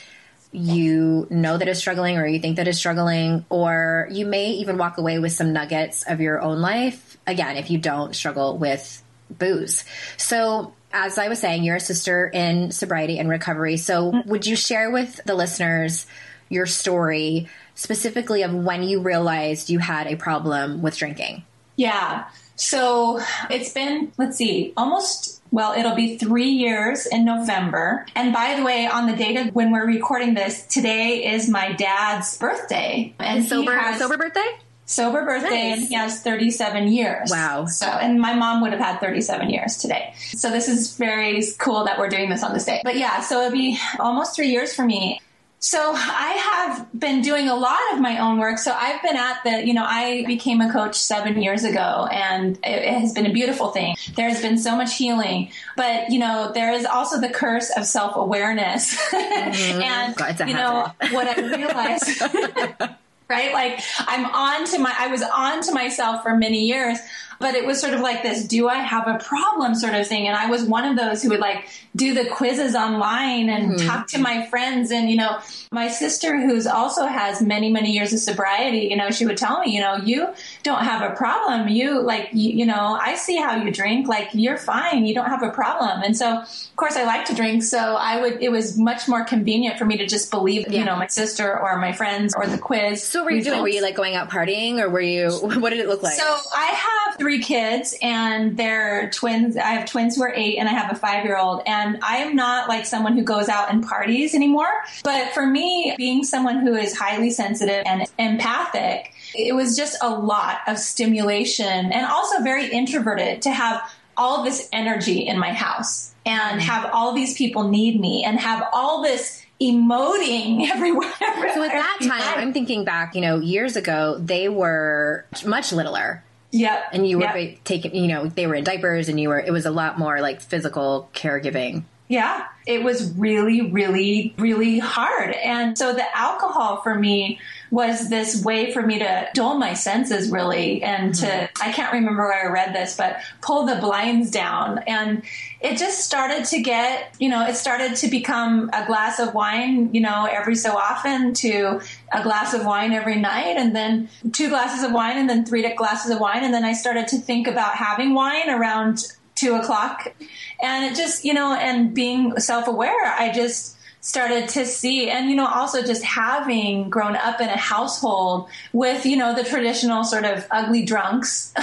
you 0.51 1.27
know 1.29 1.57
that 1.57 1.67
is 1.67 1.77
struggling 1.77 2.17
or 2.17 2.27
you 2.27 2.39
think 2.39 2.57
that 2.57 2.67
is 2.67 2.77
struggling, 2.77 3.45
or 3.49 4.07
you 4.11 4.25
may 4.25 4.51
even 4.51 4.77
walk 4.77 4.97
away 4.97 5.19
with 5.19 5.31
some 5.31 5.53
nuggets 5.53 6.03
of 6.03 6.21
your 6.21 6.41
own 6.41 6.59
life. 6.59 7.17
Again, 7.25 7.57
if 7.57 7.69
you 7.69 7.77
don't 7.77 8.15
struggle 8.15 8.57
with 8.57 9.01
booze. 9.29 9.85
So, 10.17 10.73
as 10.93 11.17
I 11.17 11.29
was 11.29 11.39
saying, 11.39 11.63
you're 11.63 11.77
a 11.77 11.79
sister 11.79 12.27
in 12.27 12.71
sobriety 12.71 13.17
and 13.17 13.29
recovery. 13.29 13.77
So, 13.77 14.11
mm-hmm. 14.11 14.29
would 14.29 14.45
you 14.45 14.55
share 14.55 14.91
with 14.91 15.21
the 15.25 15.35
listeners 15.35 16.05
your 16.49 16.65
story 16.65 17.47
specifically 17.75 18.43
of 18.43 18.53
when 18.53 18.83
you 18.83 19.01
realized 19.01 19.69
you 19.69 19.79
had 19.79 20.07
a 20.07 20.15
problem 20.17 20.81
with 20.81 20.97
drinking? 20.97 21.43
Yeah. 21.77 22.25
So, 22.61 23.19
it's 23.49 23.73
been, 23.73 24.11
let's 24.17 24.37
see, 24.37 24.73
almost 24.77 25.41
well, 25.51 25.73
it'll 25.73 25.95
be 25.95 26.17
three 26.17 26.49
years 26.49 27.05
in 27.05 27.25
November. 27.25 28.05
And 28.15 28.33
by 28.33 28.55
the 28.55 28.63
way, 28.63 28.87
on 28.87 29.05
the 29.05 29.15
date 29.15 29.35
of 29.35 29.53
when 29.53 29.71
we're 29.71 29.85
recording 29.85 30.33
this, 30.33 30.65
today 30.67 31.33
is 31.33 31.49
my 31.49 31.73
dad's 31.73 32.37
birthday. 32.37 33.13
And 33.19 33.43
sober, 33.43 33.77
sober 33.97 34.17
birthday? 34.17 34.47
Sober 34.85 35.25
birthday, 35.25 35.71
nice. 35.71 35.79
and 35.79 35.87
he 35.87 35.95
has 35.95 36.21
37 36.21 36.87
years. 36.87 37.31
Wow. 37.31 37.65
So, 37.65 37.85
and 37.85 38.19
my 38.19 38.33
mom 38.33 38.61
would 38.61 38.71
have 38.71 38.81
had 38.81 38.99
37 38.99 39.49
years 39.49 39.77
today. 39.77 40.13
So 40.17 40.49
this 40.49 40.67
is 40.67 40.95
very 40.97 41.41
cool 41.59 41.85
that 41.85 41.99
we're 41.99 42.09
doing 42.09 42.29
this 42.29 42.43
on 42.43 42.53
this 42.53 42.65
day. 42.65 42.81
But 42.83 42.97
yeah, 42.97 43.21
so 43.21 43.39
it'll 43.39 43.51
be 43.51 43.77
almost 43.99 44.35
three 44.35 44.49
years 44.49 44.73
for 44.73 44.85
me. 44.85 45.21
So 45.63 45.93
I 45.93 46.31
have 46.31 46.99
been 46.99 47.21
doing 47.21 47.47
a 47.47 47.53
lot 47.53 47.79
of 47.93 47.99
my 47.99 48.17
own 48.17 48.39
work. 48.39 48.57
So 48.57 48.73
I've 48.73 48.99
been 49.03 49.15
at 49.15 49.43
the, 49.43 49.63
you 49.63 49.75
know, 49.75 49.85
I 49.87 50.25
became 50.25 50.59
a 50.59 50.73
coach 50.73 50.95
seven 50.95 51.39
years 51.39 51.63
ago 51.63 52.07
and 52.11 52.57
it, 52.63 52.99
has 52.99 53.13
been 53.13 53.27
a 53.27 53.31
beautiful 53.31 53.69
thing. 53.69 53.95
There's 54.15 54.41
been 54.41 54.57
so 54.57 54.75
much 54.75 54.97
healing, 54.97 55.51
but 55.77 56.09
you 56.09 56.17
know, 56.17 56.51
there 56.51 56.73
is 56.73 56.83
also 56.85 57.21
the 57.21 57.29
curse 57.29 57.69
of 57.77 57.85
self 57.85 58.15
awareness. 58.15 58.97
Mm-hmm. 59.11 59.81
and, 59.83 60.15
God, 60.15 60.39
you 60.47 60.55
know, 60.55 60.91
what 61.11 61.27
I 61.27 61.55
realized, 61.55 62.21
right? 63.29 63.53
Like 63.53 63.81
I'm 63.99 64.25
on 64.25 64.65
to 64.65 64.79
my, 64.79 64.95
I 64.97 65.07
was 65.09 65.21
on 65.21 65.61
to 65.61 65.73
myself 65.73 66.23
for 66.23 66.35
many 66.35 66.65
years 66.65 66.97
but 67.41 67.55
it 67.55 67.65
was 67.65 67.81
sort 67.81 67.93
of 67.93 68.01
like 68.01 68.23
this 68.23 68.45
do 68.45 68.69
I 68.69 68.75
have 68.75 69.07
a 69.07 69.17
problem 69.17 69.75
sort 69.75 69.93
of 69.93 70.07
thing. 70.07 70.27
And 70.27 70.35
I 70.35 70.49
was 70.49 70.63
one 70.63 70.85
of 70.85 70.95
those 70.95 71.23
who 71.23 71.29
would 71.29 71.39
like 71.39 71.67
do 71.95 72.13
the 72.13 72.29
quizzes 72.29 72.75
online 72.75 73.49
and 73.49 73.73
mm-hmm. 73.73 73.87
talk 73.87 74.07
to 74.07 74.19
my 74.19 74.45
friends. 74.47 74.91
And, 74.91 75.09
you 75.09 75.17
know, 75.17 75.39
my 75.71 75.89
sister, 75.89 76.39
who's 76.39 76.65
also 76.67 77.05
has 77.05 77.41
many, 77.41 77.71
many 77.71 77.91
years 77.91 78.13
of 78.13 78.19
sobriety, 78.19 78.87
you 78.89 78.95
know, 78.95 79.09
she 79.11 79.25
would 79.25 79.37
tell 79.37 79.59
me, 79.59 79.73
you 79.73 79.81
know, 79.81 79.97
you 79.97 80.29
don't 80.63 80.83
have 80.83 81.09
a 81.09 81.15
problem. 81.15 81.67
You 81.67 82.01
like, 82.01 82.29
you, 82.31 82.51
you 82.51 82.65
know, 82.65 82.97
I 83.01 83.15
see 83.15 83.37
how 83.37 83.55
you 83.55 83.71
drink. 83.71 84.07
Like, 84.07 84.29
you're 84.33 84.57
fine. 84.57 85.05
You 85.05 85.13
don't 85.13 85.29
have 85.29 85.43
a 85.43 85.49
problem. 85.49 86.01
And 86.03 86.15
so, 86.15 86.39
of 86.39 86.75
course, 86.75 86.95
I 86.95 87.03
like 87.03 87.25
to 87.25 87.35
drink. 87.35 87.63
So 87.63 87.77
I 87.77 88.21
would, 88.21 88.41
it 88.41 88.51
was 88.51 88.77
much 88.77 89.07
more 89.07 89.25
convenient 89.25 89.77
for 89.77 89.85
me 89.85 89.97
to 89.97 90.07
just 90.07 90.31
believe, 90.31 90.67
yeah. 90.69 90.79
you 90.79 90.85
know, 90.85 90.95
my 90.95 91.07
sister 91.07 91.59
or 91.59 91.77
my 91.77 91.91
friends 91.91 92.33
or 92.35 92.47
the 92.47 92.57
quiz. 92.57 93.03
So, 93.03 93.23
were 93.23 93.31
you 93.31 93.37
results. 93.37 93.55
doing, 93.55 93.61
were 93.63 93.69
you 93.69 93.81
like 93.81 93.95
going 93.95 94.15
out 94.15 94.29
partying 94.29 94.79
or 94.79 94.89
were 94.89 95.01
you, 95.01 95.29
what 95.41 95.71
did 95.71 95.79
it 95.79 95.87
look 95.87 96.03
like? 96.03 96.17
So, 96.17 96.37
I 96.55 96.65
have 96.65 97.17
three 97.17 97.30
three 97.31 97.41
kids 97.41 97.95
and 98.01 98.57
they're 98.57 99.09
twins. 99.11 99.55
I 99.55 99.69
have 99.69 99.89
twins 99.89 100.17
who 100.17 100.23
are 100.23 100.33
eight 100.35 100.57
and 100.57 100.67
I 100.67 100.73
have 100.73 100.91
a 100.91 100.95
five 100.95 101.23
year 101.23 101.37
old. 101.37 101.61
And 101.65 101.97
I 102.03 102.17
am 102.17 102.35
not 102.35 102.67
like 102.67 102.85
someone 102.85 103.15
who 103.15 103.23
goes 103.23 103.47
out 103.47 103.71
and 103.71 103.87
parties 103.87 104.35
anymore. 104.35 104.67
But 105.05 105.33
for 105.33 105.45
me, 105.45 105.95
being 105.97 106.25
someone 106.25 106.59
who 106.59 106.75
is 106.75 106.93
highly 106.93 107.29
sensitive 107.29 107.83
and 107.85 108.05
empathic, 108.19 109.13
it 109.33 109.55
was 109.55 109.77
just 109.77 109.97
a 110.01 110.09
lot 110.09 110.57
of 110.67 110.77
stimulation 110.77 111.93
and 111.93 112.05
also 112.05 112.43
very 112.43 112.67
introverted 112.67 113.43
to 113.43 113.51
have 113.51 113.81
all 114.17 114.43
this 114.43 114.67
energy 114.73 115.25
in 115.25 115.39
my 115.39 115.53
house 115.53 116.13
and 116.25 116.61
have 116.61 116.89
all 116.91 117.13
these 117.13 117.37
people 117.37 117.69
need 117.69 117.97
me 117.97 118.25
and 118.25 118.41
have 118.41 118.67
all 118.73 119.01
this 119.01 119.41
emoting 119.61 120.67
everywhere. 120.69 121.13
So 121.53 121.63
at 121.63 121.71
that 121.71 121.97
time, 122.01 122.39
I'm 122.39 122.51
thinking 122.51 122.83
back, 122.83 123.15
you 123.15 123.21
know, 123.21 123.39
years 123.39 123.77
ago, 123.77 124.17
they 124.19 124.49
were 124.49 125.25
much 125.45 125.71
littler. 125.71 126.25
Yeah. 126.51 126.83
And 126.91 127.07
you 127.07 127.17
were 127.17 127.37
yep. 127.37 127.63
taking, 127.63 127.95
you 127.95 128.07
know, 128.07 128.27
they 128.27 128.45
were 128.45 128.55
in 128.55 128.63
diapers 128.63 129.09
and 129.09 129.19
you 129.19 129.29
were, 129.29 129.39
it 129.39 129.51
was 129.51 129.65
a 129.65 129.71
lot 129.71 129.97
more 129.97 130.21
like 130.21 130.41
physical 130.41 131.09
caregiving. 131.13 131.83
Yeah. 132.07 132.45
It 132.67 132.83
was 132.83 133.13
really, 133.13 133.71
really, 133.71 134.33
really 134.37 134.79
hard. 134.79 135.31
And 135.31 135.77
so 135.77 135.93
the 135.93 136.03
alcohol 136.17 136.81
for 136.81 136.93
me 136.93 137.39
was 137.71 138.09
this 138.09 138.43
way 138.43 138.73
for 138.73 138.81
me 138.81 138.99
to 138.99 139.27
dull 139.33 139.57
my 139.57 139.73
senses 139.73 140.29
really 140.29 140.83
and 140.83 141.15
to, 141.15 141.25
mm-hmm. 141.25 141.63
I 141.63 141.71
can't 141.71 141.93
remember 141.93 142.23
where 142.23 142.49
I 142.49 142.51
read 142.51 142.75
this, 142.75 142.97
but 142.97 143.21
pull 143.41 143.65
the 143.65 143.77
blinds 143.77 144.29
down. 144.29 144.79
And 144.79 145.23
it 145.61 145.77
just 145.77 146.01
started 146.01 146.43
to 146.45 146.61
get, 146.61 147.15
you 147.17 147.29
know, 147.29 147.47
it 147.47 147.55
started 147.55 147.95
to 147.97 148.09
become 148.09 148.69
a 148.73 148.85
glass 148.85 149.19
of 149.19 149.33
wine, 149.33 149.93
you 149.93 150.01
know, 150.01 150.27
every 150.29 150.55
so 150.55 150.75
often 150.75 151.33
to 151.35 151.79
a 152.11 152.21
glass 152.21 152.53
of 152.53 152.65
wine 152.65 152.91
every 152.91 153.15
night 153.15 153.55
and 153.55 153.73
then 153.73 154.09
two 154.33 154.49
glasses 154.49 154.83
of 154.83 154.91
wine 154.91 155.17
and 155.17 155.29
then 155.29 155.45
three 155.45 155.61
glasses 155.75 156.11
of 156.11 156.19
wine. 156.19 156.43
And 156.43 156.53
then 156.53 156.65
I 156.65 156.73
started 156.73 157.07
to 157.07 157.17
think 157.19 157.47
about 157.47 157.75
having 157.75 158.13
wine 158.13 158.49
around 158.49 159.05
two 159.35 159.55
o'clock. 159.55 160.13
And 160.61 160.91
it 160.91 160.97
just, 160.97 161.23
you 161.23 161.33
know, 161.33 161.53
and 161.53 161.95
being 161.95 162.37
self 162.37 162.67
aware, 162.67 163.05
I 163.05 163.31
just, 163.31 163.77
started 164.01 164.49
to 164.49 164.65
see 164.65 165.09
and 165.09 165.29
you 165.29 165.35
know 165.35 165.47
also 165.47 165.83
just 165.83 166.03
having 166.03 166.89
grown 166.89 167.15
up 167.15 167.39
in 167.39 167.47
a 167.47 167.57
household 167.57 168.49
with 168.73 169.05
you 169.05 169.15
know 169.15 169.35
the 169.35 169.43
traditional 169.43 170.03
sort 170.03 170.25
of 170.25 170.45
ugly 170.49 170.83
drunks 170.83 171.53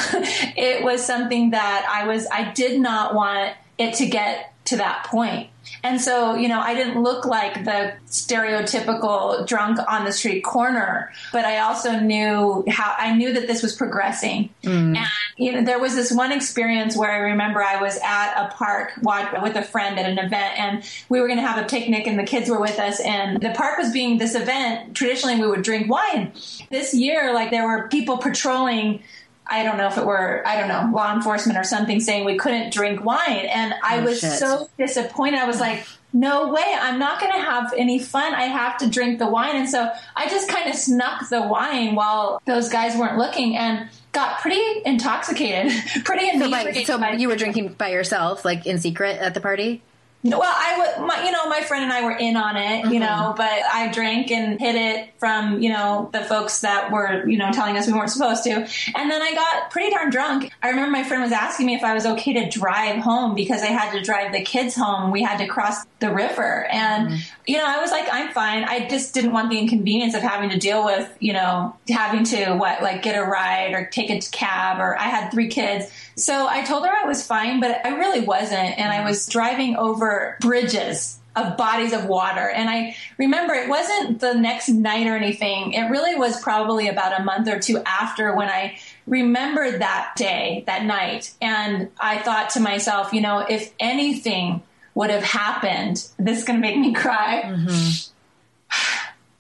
it 0.57 0.83
was 0.85 1.05
something 1.05 1.51
that 1.51 1.87
i 1.92 2.07
was 2.07 2.29
i 2.33 2.51
did 2.53 2.81
not 2.81 3.12
want 3.12 3.53
it 3.77 3.94
to 3.94 4.07
get 4.07 4.53
to 4.68 4.76
that 4.76 5.04
point 5.04 5.50
and 5.85 6.00
so, 6.00 6.35
you 6.35 6.48
know, 6.48 6.61
I 6.61 6.74
didn't 6.74 7.02
look 7.02 7.24
like 7.24 7.64
the 7.64 7.92
stereotypical 8.07 9.46
drunk 9.46 9.78
on 9.88 10.04
the 10.04 10.12
street 10.12 10.42
corner, 10.42 11.12
but 11.33 11.44
I 11.44 11.59
also 11.59 11.98
knew 12.00 12.64
how 12.68 12.94
I 12.98 13.14
knew 13.14 13.33
that 13.35 13.46
this 13.46 13.62
was 13.62 13.74
progressing. 13.74 14.50
Mm. 14.62 14.96
And, 14.96 15.09
you 15.37 15.52
know, 15.52 15.62
there 15.62 15.78
was 15.78 15.94
this 15.94 16.11
one 16.11 16.33
experience 16.33 16.96
where 16.96 17.11
I 17.11 17.18
remember 17.18 17.62
I 17.62 17.81
was 17.81 17.98
at 18.02 18.46
a 18.46 18.48
park 18.54 18.92
with 19.02 19.57
a 19.57 19.62
friend 19.62 19.98
at 19.98 20.09
an 20.09 20.18
event 20.18 20.59
and 20.59 20.85
we 21.09 21.20
were 21.20 21.26
going 21.26 21.38
to 21.38 21.46
have 21.46 21.62
a 21.62 21.68
picnic 21.68 22.07
and 22.07 22.18
the 22.18 22.24
kids 22.24 22.48
were 22.48 22.61
with 22.61 22.78
us 22.78 23.00
and 23.00 23.40
the 23.40 23.50
park 23.50 23.78
was 23.78 23.92
being 23.92 24.18
this 24.18 24.35
event. 24.35 24.94
Traditionally, 24.96 25.40
we 25.40 25.46
would 25.46 25.62
drink 25.62 25.90
wine. 25.90 26.33
This 26.70 26.94
year, 26.94 27.33
like 27.33 27.50
there 27.50 27.66
were 27.66 27.88
people 27.88 28.18
patrolling 28.18 29.02
I 29.48 29.62
don't 29.62 29.78
know 29.78 29.87
if 29.87 29.96
it 29.96 30.04
were, 30.04 30.42
I 30.46 30.56
don't 30.56 30.68
know, 30.68 30.90
law 30.94 31.14
enforcement 31.14 31.58
or 31.58 31.64
something 31.64 32.00
saying 32.00 32.24
we 32.24 32.37
couldn't 32.37 32.72
drink 32.72 33.02
wine. 33.04 33.46
And 33.46 33.74
I 33.82 33.98
oh, 33.98 34.04
was 34.04 34.20
shit. 34.20 34.32
so 34.32 34.68
disappointed. 34.76 35.38
I 35.38 35.46
was 35.46 35.58
like, 35.58 35.87
no 36.12 36.52
way, 36.52 36.64
I'm 36.80 36.98
not 36.98 37.20
going 37.20 37.32
to 37.32 37.38
have 37.38 37.72
any 37.76 37.98
fun. 37.98 38.34
I 38.34 38.44
have 38.44 38.78
to 38.78 38.88
drink 38.88 39.18
the 39.18 39.26
wine. 39.28 39.56
And 39.56 39.68
so 39.68 39.90
I 40.16 40.28
just 40.28 40.48
kind 40.48 40.68
of 40.68 40.74
snuck 40.74 41.28
the 41.28 41.42
wine 41.42 41.94
while 41.94 42.42
those 42.46 42.68
guys 42.68 42.96
weren't 42.96 43.18
looking 43.18 43.56
and 43.56 43.88
got 44.12 44.40
pretty 44.40 44.62
intoxicated, 44.84 45.72
pretty. 46.04 46.38
So, 46.38 46.50
by, 46.50 46.72
so 46.72 47.08
you 47.12 47.28
were 47.28 47.37
drinking 47.37 47.74
by 47.74 47.90
yourself, 47.90 48.44
like 48.44 48.66
in 48.66 48.78
secret 48.78 49.18
at 49.18 49.34
the 49.34 49.40
party? 49.40 49.82
Well, 50.24 50.42
I 50.42 50.94
would, 50.96 51.07
my, 51.07 51.24
you 51.24 51.31
know, 51.31 51.48
my 51.48 51.61
friend 51.61 51.85
and 51.85 51.92
I 51.92 52.02
were 52.02 52.16
in 52.16 52.37
on 52.37 52.57
it, 52.57 52.87
you 52.87 52.90
mm-hmm. 52.90 52.98
know, 52.98 53.35
but 53.37 53.48
I 53.48 53.88
drank 53.92 54.33
and 54.33 54.61
hid 54.61 54.74
it 54.74 55.11
from, 55.18 55.62
you 55.62 55.72
know, 55.72 56.11
the 56.12 56.22
folks 56.22 56.62
that 56.62 56.90
were, 56.90 57.28
you 57.28 57.38
know, 57.38 57.52
telling 57.52 57.76
us 57.76 57.87
we 57.87 57.92
weren't 57.92 58.11
supposed 58.11 58.42
to. 58.44 58.50
And 58.50 59.11
then 59.11 59.22
I 59.22 59.35
got 59.35 59.70
pretty 59.70 59.90
darn 59.90 60.11
drunk. 60.11 60.52
I 60.61 60.70
remember 60.70 60.90
my 60.90 61.04
friend 61.04 61.22
was 61.22 61.31
asking 61.31 61.66
me 61.66 61.76
if 61.76 61.85
I 61.85 61.94
was 61.94 62.04
okay 62.04 62.33
to 62.33 62.48
drive 62.48 62.96
home 62.96 63.37
because 63.37 63.62
I 63.62 63.66
had 63.66 63.92
to 63.92 64.00
drive 64.00 64.33
the 64.33 64.42
kids 64.42 64.74
home. 64.74 65.12
We 65.12 65.22
had 65.22 65.38
to 65.38 65.46
cross 65.46 65.85
the 66.00 66.12
river. 66.12 66.64
And, 66.64 67.11
mm-hmm. 67.11 67.38
You 67.48 67.56
know, 67.56 67.64
I 67.66 67.80
was 67.80 67.90
like, 67.90 68.06
I'm 68.12 68.30
fine. 68.34 68.64
I 68.64 68.87
just 68.88 69.14
didn't 69.14 69.32
want 69.32 69.48
the 69.48 69.58
inconvenience 69.58 70.14
of 70.14 70.20
having 70.20 70.50
to 70.50 70.58
deal 70.58 70.84
with, 70.84 71.11
you 71.18 71.32
know, 71.32 71.74
having 71.88 72.24
to 72.24 72.52
what, 72.52 72.82
like 72.82 73.00
get 73.00 73.16
a 73.16 73.24
ride 73.24 73.72
or 73.72 73.87
take 73.87 74.11
a 74.11 74.20
cab 74.30 74.80
or 74.80 74.98
I 74.98 75.04
had 75.04 75.30
three 75.30 75.48
kids. 75.48 75.90
So 76.14 76.46
I 76.46 76.62
told 76.62 76.84
her 76.84 76.92
I 76.92 77.06
was 77.06 77.26
fine, 77.26 77.58
but 77.58 77.87
I 77.87 77.96
really 77.96 78.20
wasn't. 78.20 78.78
And 78.78 78.92
I 78.92 78.96
mm-hmm. 78.96 79.06
was 79.06 79.26
driving 79.26 79.76
over 79.76 80.37
bridges 80.42 81.18
of 81.37 81.56
bodies 81.56 81.94
of 81.94 82.04
water. 82.04 82.50
And 82.50 82.68
I 82.68 82.96
remember 83.16 83.54
it 83.54 83.70
wasn't 83.70 84.20
the 84.20 84.34
next 84.34 84.68
night 84.68 85.06
or 85.06 85.16
anything. 85.16 85.72
It 85.72 85.88
really 85.88 86.16
was 86.16 86.42
probably 86.42 86.88
about 86.88 87.18
a 87.18 87.24
month 87.24 87.48
or 87.48 87.58
two 87.58 87.78
after 87.87 88.34
when 88.37 88.50
I 88.50 88.78
remembered 89.06 89.80
that 89.80 90.12
day, 90.16 90.64
that 90.66 90.84
night. 90.84 91.32
And 91.40 91.88
I 91.98 92.18
thought 92.18 92.50
to 92.50 92.61
myself, 92.61 93.14
you 93.14 93.22
know, 93.22 93.38
if 93.38 93.72
anything 93.80 94.62
would 94.98 95.11
have 95.11 95.22
happened, 95.22 96.04
this 96.18 96.38
is 96.38 96.44
going 96.44 96.61
to 96.61 96.61
make 96.61 96.76
me 96.76 96.92
cry. 96.92 97.42
Mm-hmm. 97.44 98.11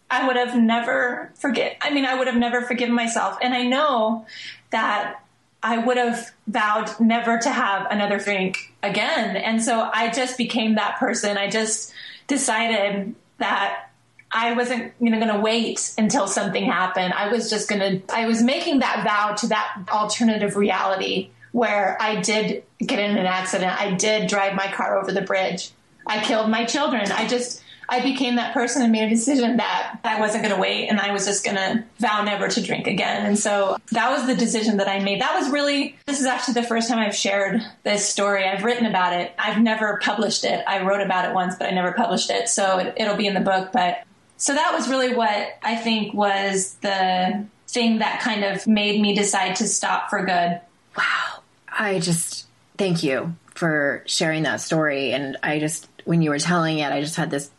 I 0.08 0.24
would 0.24 0.36
have 0.36 0.56
never 0.56 1.32
forget. 1.34 1.76
I 1.80 1.90
mean, 1.90 2.04
I 2.04 2.14
would 2.14 2.28
have 2.28 2.36
never 2.36 2.62
forgiven 2.62 2.94
myself. 2.94 3.38
And 3.42 3.52
I 3.52 3.64
know 3.64 4.24
that 4.70 5.20
I 5.60 5.78
would 5.78 5.96
have 5.96 6.30
vowed 6.46 7.00
never 7.00 7.38
to 7.38 7.50
have 7.50 7.88
another 7.90 8.20
drink 8.20 8.72
again. 8.84 9.36
And 9.36 9.60
so 9.60 9.90
I 9.92 10.10
just 10.10 10.38
became 10.38 10.76
that 10.76 11.00
person. 11.00 11.36
I 11.36 11.50
just 11.50 11.92
decided 12.28 13.16
that 13.38 13.90
I 14.30 14.52
wasn't 14.52 14.92
you 15.00 15.10
know, 15.10 15.18
going 15.18 15.34
to 15.34 15.40
wait 15.40 15.92
until 15.98 16.28
something 16.28 16.66
happened. 16.66 17.14
I 17.14 17.32
was 17.32 17.50
just 17.50 17.68
going 17.68 17.80
to, 17.80 18.14
I 18.14 18.28
was 18.28 18.44
making 18.44 18.78
that 18.78 19.02
vow 19.02 19.34
to 19.34 19.48
that 19.48 19.86
alternative 19.90 20.56
reality 20.56 21.30
where 21.58 21.96
I 22.00 22.20
did 22.20 22.62
get 22.78 23.00
in 23.00 23.18
an 23.18 23.26
accident. 23.26 23.80
I 23.80 23.90
did 23.94 24.28
drive 24.28 24.54
my 24.54 24.70
car 24.70 24.96
over 24.96 25.10
the 25.10 25.22
bridge. 25.22 25.72
I 26.06 26.22
killed 26.22 26.48
my 26.48 26.64
children. 26.64 27.10
I 27.10 27.26
just, 27.26 27.64
I 27.88 28.00
became 28.00 28.36
that 28.36 28.54
person 28.54 28.80
and 28.80 28.92
made 28.92 29.02
a 29.02 29.10
decision 29.10 29.56
that 29.56 29.98
I 30.04 30.20
wasn't 30.20 30.44
going 30.44 30.54
to 30.54 30.60
wait 30.60 30.86
and 30.86 31.00
I 31.00 31.12
was 31.12 31.26
just 31.26 31.44
going 31.44 31.56
to 31.56 31.82
vow 31.98 32.22
never 32.22 32.46
to 32.46 32.62
drink 32.62 32.86
again. 32.86 33.26
And 33.26 33.36
so 33.36 33.76
that 33.90 34.08
was 34.08 34.28
the 34.28 34.36
decision 34.36 34.76
that 34.76 34.86
I 34.86 35.00
made. 35.00 35.20
That 35.20 35.34
was 35.34 35.50
really, 35.50 35.98
this 36.06 36.20
is 36.20 36.26
actually 36.26 36.54
the 36.54 36.62
first 36.62 36.88
time 36.88 37.00
I've 37.00 37.16
shared 37.16 37.60
this 37.82 38.08
story. 38.08 38.44
I've 38.44 38.62
written 38.62 38.86
about 38.86 39.14
it. 39.14 39.32
I've 39.36 39.60
never 39.60 39.98
published 40.00 40.44
it. 40.44 40.62
I 40.64 40.84
wrote 40.84 41.00
about 41.00 41.28
it 41.28 41.34
once, 41.34 41.56
but 41.58 41.66
I 41.66 41.72
never 41.72 41.90
published 41.90 42.30
it. 42.30 42.48
So 42.48 42.78
it, 42.78 42.94
it'll 42.96 43.16
be 43.16 43.26
in 43.26 43.34
the 43.34 43.40
book. 43.40 43.72
But 43.72 44.04
so 44.36 44.54
that 44.54 44.72
was 44.72 44.88
really 44.88 45.12
what 45.12 45.58
I 45.60 45.74
think 45.74 46.14
was 46.14 46.74
the 46.82 47.46
thing 47.66 47.98
that 47.98 48.20
kind 48.20 48.44
of 48.44 48.64
made 48.68 49.00
me 49.00 49.16
decide 49.16 49.56
to 49.56 49.66
stop 49.66 50.08
for 50.08 50.24
good. 50.24 50.60
Wow. 50.96 51.37
I 51.78 52.00
just 52.00 52.46
thank 52.76 53.02
you 53.02 53.36
for 53.54 54.02
sharing 54.06 54.42
that 54.42 54.60
story. 54.60 55.12
And 55.12 55.36
I 55.42 55.58
just, 55.60 55.88
when 56.04 56.20
you 56.20 56.30
were 56.30 56.38
telling 56.38 56.78
it, 56.78 56.92
I 56.92 57.00
just 57.00 57.16
had 57.16 57.30
this 57.30 57.50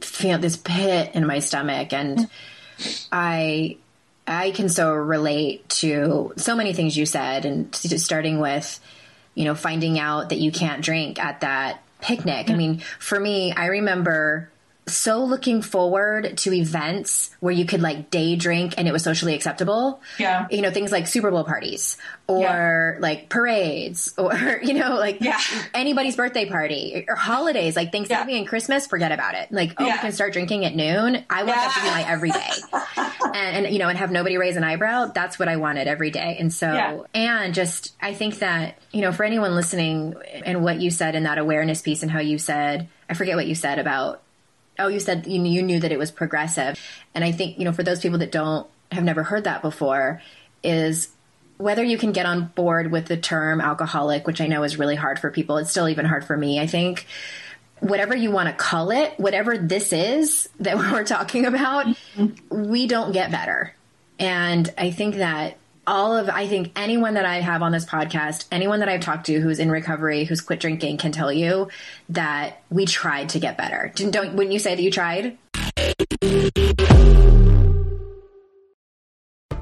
feel 0.00 0.38
this 0.38 0.56
pit 0.56 1.10
in 1.14 1.26
my 1.26 1.40
stomach 1.40 1.92
and 1.92 2.28
I 3.12 3.76
I 4.26 4.50
can 4.52 4.68
so 4.68 4.94
relate 4.94 5.68
to 5.80 6.32
so 6.36 6.54
many 6.54 6.72
things 6.72 6.96
you 6.96 7.04
said 7.04 7.44
and 7.44 7.74
starting 7.74 8.38
with 8.38 8.80
you 9.34 9.44
know 9.44 9.54
finding 9.54 9.98
out 9.98 10.30
that 10.30 10.38
you 10.38 10.52
can't 10.52 10.82
drink 10.82 11.18
at 11.18 11.40
that 11.40 11.82
picnic. 12.00 12.46
I 12.46 12.52
mm-hmm. 12.52 12.56
mean, 12.56 12.78
for 12.98 13.18
me, 13.18 13.52
I 13.52 13.66
remember 13.66 14.50
so 14.90 15.24
looking 15.24 15.62
forward 15.62 16.36
to 16.38 16.52
events 16.52 17.30
where 17.40 17.52
you 17.52 17.64
could 17.64 17.80
like 17.80 18.10
day 18.10 18.36
drink 18.36 18.74
and 18.78 18.86
it 18.88 18.92
was 18.92 19.02
socially 19.02 19.34
acceptable. 19.34 20.00
Yeah. 20.18 20.46
You 20.50 20.60
know, 20.62 20.70
things 20.70 20.92
like 20.92 21.06
Super 21.06 21.30
Bowl 21.30 21.44
parties 21.44 21.96
or 22.26 22.96
Yeah. 22.96 23.00
like 23.02 23.28
parades 23.28 24.12
or, 24.18 24.60
you 24.62 24.74
know, 24.74 24.94
like 24.96 25.20
Yeah. 25.20 25.38
anybody's 25.74 26.16
birthday 26.16 26.46
party 26.48 27.04
or 27.08 27.14
holidays 27.14 27.76
like 27.76 27.92
Thanksgiving 27.92 28.34
Yeah. 28.34 28.38
and 28.40 28.48
Christmas, 28.48 28.86
forget 28.86 29.12
about 29.12 29.34
it. 29.34 29.50
Like, 29.50 29.74
oh, 29.78 29.84
we 29.84 29.92
can 29.92 30.12
start 30.12 30.32
drinking 30.32 30.64
at 30.64 30.74
noon. 30.74 31.24
I 31.30 31.42
want 31.44 31.56
that 31.56 31.74
to 31.76 31.82
be 31.82 31.90
my 31.90 32.04
everyday. 32.08 32.50
and, 33.34 33.66
and, 33.66 33.72
you 33.72 33.78
know, 33.78 33.88
and 33.88 33.98
have 33.98 34.10
nobody 34.10 34.36
raise 34.36 34.56
an 34.56 34.64
eyebrow. 34.64 35.06
That's 35.06 35.38
what 35.38 35.48
I 35.48 35.56
wanted 35.56 35.88
every 35.88 36.10
day. 36.10 36.36
And 36.38 36.52
so, 36.52 36.72
Yeah. 36.72 36.98
and 37.14 37.54
just, 37.54 37.94
I 38.00 38.14
think 38.14 38.38
that, 38.40 38.76
you 38.92 39.00
know, 39.02 39.12
for 39.12 39.24
anyone 39.24 39.54
listening 39.54 40.14
and 40.44 40.62
what 40.62 40.80
you 40.80 40.90
said 40.90 41.14
in 41.14 41.24
that 41.24 41.38
awareness 41.38 41.82
piece 41.82 42.02
and 42.02 42.10
how 42.10 42.20
you 42.20 42.38
said, 42.38 42.88
I 43.08 43.14
forget 43.14 43.36
what 43.36 43.46
you 43.46 43.54
said 43.54 43.78
about 43.78 44.22
oh, 44.78 44.88
you 44.88 45.00
said 45.00 45.26
you, 45.26 45.42
you 45.42 45.62
knew 45.62 45.80
that 45.80 45.92
it 45.92 45.98
was 45.98 46.10
progressive. 46.10 46.78
And 47.14 47.24
I 47.24 47.32
think, 47.32 47.58
you 47.58 47.64
know, 47.64 47.72
for 47.72 47.82
those 47.82 48.00
people 48.00 48.18
that 48.18 48.32
don't 48.32 48.66
have 48.92 49.04
never 49.04 49.22
heard 49.22 49.44
that 49.44 49.62
before, 49.62 50.22
is 50.62 51.08
whether 51.56 51.84
you 51.84 51.98
can 51.98 52.12
get 52.12 52.26
on 52.26 52.46
board 52.54 52.90
with 52.90 53.06
the 53.06 53.16
term 53.16 53.60
alcoholic, 53.60 54.26
which 54.26 54.40
I 54.40 54.46
know 54.46 54.62
is 54.62 54.78
really 54.78 54.96
hard 54.96 55.18
for 55.18 55.30
people. 55.30 55.58
It's 55.58 55.70
still 55.70 55.88
even 55.88 56.06
hard 56.06 56.24
for 56.24 56.36
me, 56.36 56.58
I 56.58 56.66
think. 56.66 57.06
Whatever 57.80 58.14
you 58.14 58.30
want 58.30 58.48
to 58.48 58.54
call 58.54 58.90
it, 58.90 59.14
whatever 59.18 59.56
this 59.56 59.92
is 59.92 60.48
that 60.60 60.76
we're 60.78 61.04
talking 61.04 61.46
about, 61.46 61.86
mm-hmm. 61.86 62.70
we 62.70 62.86
don't 62.86 63.12
get 63.12 63.30
better. 63.30 63.74
And 64.18 64.72
I 64.76 64.90
think 64.90 65.16
that 65.16 65.56
all 65.90 66.16
of, 66.16 66.28
I 66.30 66.46
think 66.46 66.70
anyone 66.76 67.14
that 67.14 67.24
I 67.24 67.40
have 67.40 67.62
on 67.62 67.72
this 67.72 67.84
podcast, 67.84 68.46
anyone 68.52 68.78
that 68.78 68.88
I've 68.88 69.00
talked 69.00 69.26
to 69.26 69.40
who's 69.40 69.58
in 69.58 69.70
recovery, 69.72 70.22
who's 70.22 70.40
quit 70.40 70.60
drinking, 70.60 70.98
can 70.98 71.10
tell 71.10 71.32
you 71.32 71.68
that 72.10 72.62
we 72.70 72.86
tried 72.86 73.30
to 73.30 73.40
get 73.40 73.58
better. 73.58 73.90
Didn't, 73.96 74.12
don't, 74.12 74.34
wouldn't 74.34 74.52
you 74.52 74.60
say 74.60 74.76
that 74.76 74.82
you 74.82 74.92
tried? 74.92 75.36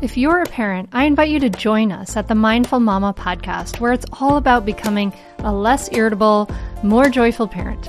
If 0.02 0.18
you're 0.18 0.42
a 0.42 0.46
parent, 0.46 0.90
I 0.92 1.06
invite 1.06 1.30
you 1.30 1.40
to 1.40 1.48
join 1.48 1.90
us 1.90 2.14
at 2.14 2.28
the 2.28 2.34
Mindful 2.34 2.80
Mama 2.80 3.14
podcast, 3.14 3.80
where 3.80 3.94
it's 3.94 4.06
all 4.20 4.36
about 4.36 4.66
becoming 4.66 5.14
a 5.38 5.52
less 5.52 5.90
irritable, 5.92 6.50
more 6.82 7.08
joyful 7.08 7.48
parent. 7.48 7.88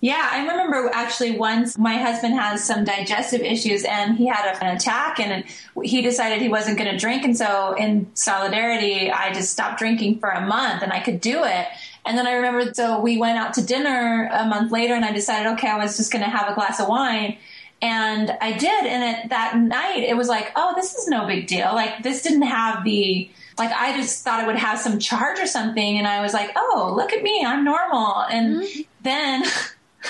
Yeah, 0.00 0.28
I 0.30 0.42
remember 0.42 0.90
actually 0.94 1.36
once 1.36 1.76
my 1.76 1.94
husband 1.94 2.34
has 2.34 2.62
some 2.62 2.84
digestive 2.84 3.40
issues 3.40 3.82
and 3.82 4.16
he 4.16 4.26
had 4.26 4.56
an 4.60 4.76
attack 4.76 5.18
and 5.18 5.44
he 5.82 6.02
decided 6.02 6.40
he 6.40 6.48
wasn't 6.48 6.78
going 6.78 6.90
to 6.90 6.96
drink. 6.96 7.24
And 7.24 7.36
so, 7.36 7.74
in 7.74 8.08
solidarity, 8.14 9.10
I 9.10 9.32
just 9.32 9.50
stopped 9.50 9.78
drinking 9.80 10.20
for 10.20 10.28
a 10.28 10.46
month 10.46 10.84
and 10.84 10.92
I 10.92 11.00
could 11.00 11.20
do 11.20 11.42
it. 11.42 11.66
And 12.06 12.16
then 12.16 12.28
I 12.28 12.34
remember, 12.34 12.72
so 12.72 13.00
we 13.00 13.18
went 13.18 13.38
out 13.38 13.54
to 13.54 13.62
dinner 13.66 14.30
a 14.32 14.46
month 14.46 14.70
later 14.70 14.94
and 14.94 15.04
I 15.04 15.12
decided, 15.12 15.52
okay, 15.54 15.68
I 15.68 15.78
was 15.78 15.96
just 15.96 16.12
going 16.12 16.24
to 16.24 16.30
have 16.30 16.48
a 16.48 16.54
glass 16.54 16.78
of 16.80 16.86
wine. 16.88 17.36
And 17.82 18.30
I 18.40 18.52
did. 18.52 18.86
And 18.86 19.16
it, 19.16 19.30
that 19.30 19.56
night, 19.58 20.04
it 20.04 20.16
was 20.16 20.28
like, 20.28 20.52
oh, 20.54 20.74
this 20.76 20.94
is 20.94 21.08
no 21.08 21.26
big 21.26 21.48
deal. 21.48 21.74
Like, 21.74 22.04
this 22.04 22.22
didn't 22.22 22.42
have 22.42 22.84
the, 22.84 23.30
like, 23.58 23.72
I 23.72 23.96
just 23.96 24.24
thought 24.24 24.42
it 24.42 24.46
would 24.46 24.56
have 24.56 24.78
some 24.78 24.98
charge 24.98 25.38
or 25.38 25.46
something. 25.46 25.98
And 25.98 26.06
I 26.06 26.20
was 26.20 26.32
like, 26.32 26.50
oh, 26.56 26.92
look 26.96 27.12
at 27.12 27.22
me. 27.22 27.44
I'm 27.44 27.64
normal. 27.64 28.22
And 28.22 28.62
mm-hmm. 28.62 28.80
then. 29.02 29.44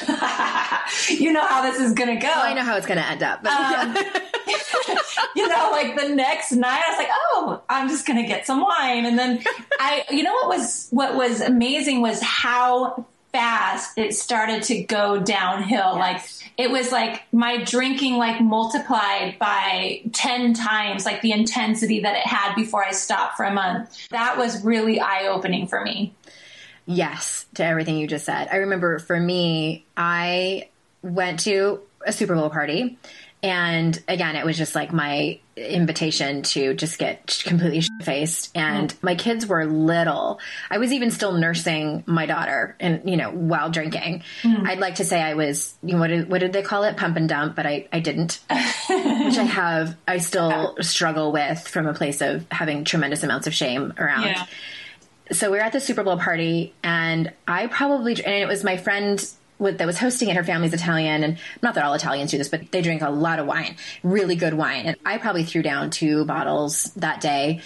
you 1.08 1.32
know 1.32 1.44
how 1.44 1.62
this 1.62 1.80
is 1.80 1.94
going 1.94 2.14
to 2.14 2.20
go. 2.20 2.28
Well, 2.28 2.44
I 2.44 2.52
know 2.52 2.62
how 2.62 2.76
it's 2.76 2.86
going 2.86 2.98
to 2.98 3.06
end 3.06 3.22
up. 3.22 3.44
Um, 3.44 3.96
you 5.34 5.48
know, 5.48 5.70
like 5.72 5.98
the 5.98 6.14
next 6.14 6.52
night, 6.52 6.82
I 6.86 6.90
was 6.90 6.98
like, 6.98 7.08
"Oh, 7.10 7.62
I'm 7.70 7.88
just 7.88 8.06
going 8.06 8.20
to 8.20 8.28
get 8.28 8.46
some 8.46 8.60
wine." 8.60 9.06
And 9.06 9.18
then 9.18 9.42
I, 9.80 10.04
you 10.10 10.22
know, 10.22 10.34
what 10.34 10.48
was 10.48 10.88
what 10.90 11.16
was 11.16 11.40
amazing 11.40 12.02
was 12.02 12.20
how 12.20 13.06
fast 13.32 13.98
it 13.98 14.14
started 14.14 14.62
to 14.64 14.82
go 14.82 15.20
downhill. 15.20 15.96
Yes. 15.96 16.42
Like 16.42 16.52
it 16.56 16.70
was 16.70 16.90
like 16.90 17.22
my 17.32 17.62
drinking 17.62 18.16
like 18.16 18.40
multiplied 18.40 19.38
by 19.38 20.02
10 20.12 20.54
times 20.54 21.04
like 21.04 21.20
the 21.20 21.32
intensity 21.32 22.00
that 22.00 22.16
it 22.16 22.26
had 22.26 22.54
before 22.54 22.84
I 22.84 22.92
stopped 22.92 23.36
for 23.36 23.44
a 23.44 23.52
month. 23.52 24.08
That 24.10 24.38
was 24.38 24.64
really 24.64 25.00
eye 25.00 25.26
opening 25.28 25.66
for 25.66 25.82
me. 25.82 26.14
Yes, 26.86 27.46
to 27.54 27.64
everything 27.64 27.98
you 27.98 28.06
just 28.06 28.24
said. 28.24 28.48
I 28.50 28.56
remember 28.56 28.98
for 28.98 29.18
me, 29.18 29.84
I 29.96 30.68
went 31.02 31.40
to 31.40 31.80
a 32.06 32.12
Super 32.12 32.34
Bowl 32.34 32.48
party 32.50 32.98
and 33.42 34.02
again, 34.08 34.36
it 34.36 34.44
was 34.44 34.56
just 34.58 34.74
like 34.74 34.92
my 34.92 35.38
invitation 35.58 36.42
to 36.42 36.74
just 36.74 36.98
get 36.98 37.42
completely 37.44 37.82
faced. 38.02 38.50
And 38.56 38.94
my 39.02 39.14
kids 39.14 39.46
were 39.46 39.64
little. 39.66 40.40
I 40.70 40.78
was 40.78 40.92
even 40.92 41.10
still 41.10 41.32
nursing 41.32 42.04
my 42.06 42.26
daughter 42.26 42.76
and, 42.80 43.08
you 43.08 43.16
know, 43.16 43.30
while 43.30 43.70
drinking. 43.70 44.22
Mm. 44.42 44.66
I'd 44.66 44.78
like 44.78 44.96
to 44.96 45.04
say 45.04 45.20
I 45.20 45.34
was, 45.34 45.74
you 45.82 45.94
know, 45.94 46.00
what 46.00 46.08
did, 46.08 46.30
what 46.30 46.40
did 46.40 46.52
they 46.52 46.62
call 46.62 46.84
it? 46.84 46.96
Pump 46.96 47.16
and 47.16 47.28
dump, 47.28 47.56
but 47.56 47.66
I, 47.66 47.88
I 47.92 48.00
didn't, 48.00 48.40
which 48.50 49.38
I 49.38 49.48
have, 49.48 49.96
I 50.06 50.18
still 50.18 50.76
struggle 50.80 51.32
with 51.32 51.66
from 51.66 51.86
a 51.86 51.94
place 51.94 52.20
of 52.20 52.46
having 52.50 52.84
tremendous 52.84 53.22
amounts 53.22 53.46
of 53.46 53.54
shame 53.54 53.94
around. 53.98 54.24
Yeah. 54.24 54.46
So 55.32 55.50
we 55.50 55.58
were 55.58 55.64
at 55.64 55.72
the 55.72 55.80
Super 55.80 56.02
Bowl 56.02 56.18
party 56.18 56.74
and 56.82 57.32
I 57.46 57.66
probably, 57.66 58.12
and 58.12 58.34
it 58.34 58.48
was 58.48 58.64
my 58.64 58.76
friend 58.76 59.22
with, 59.58 59.78
that 59.78 59.86
was 59.86 59.98
hosting 59.98 60.28
it, 60.28 60.36
her 60.36 60.44
family's 60.44 60.72
Italian, 60.72 61.24
and 61.24 61.38
not 61.62 61.74
that 61.74 61.84
all 61.84 61.94
Italians 61.94 62.30
do 62.30 62.38
this, 62.38 62.48
but 62.48 62.70
they 62.70 62.82
drink 62.82 63.02
a 63.02 63.10
lot 63.10 63.38
of 63.38 63.46
wine, 63.46 63.76
really 64.02 64.36
good 64.36 64.54
wine. 64.54 64.86
And 64.86 64.96
I 65.04 65.18
probably 65.18 65.44
threw 65.44 65.62
down 65.62 65.90
two 65.90 66.24
bottles 66.24 66.84
that 66.94 67.20
day. 67.20 67.60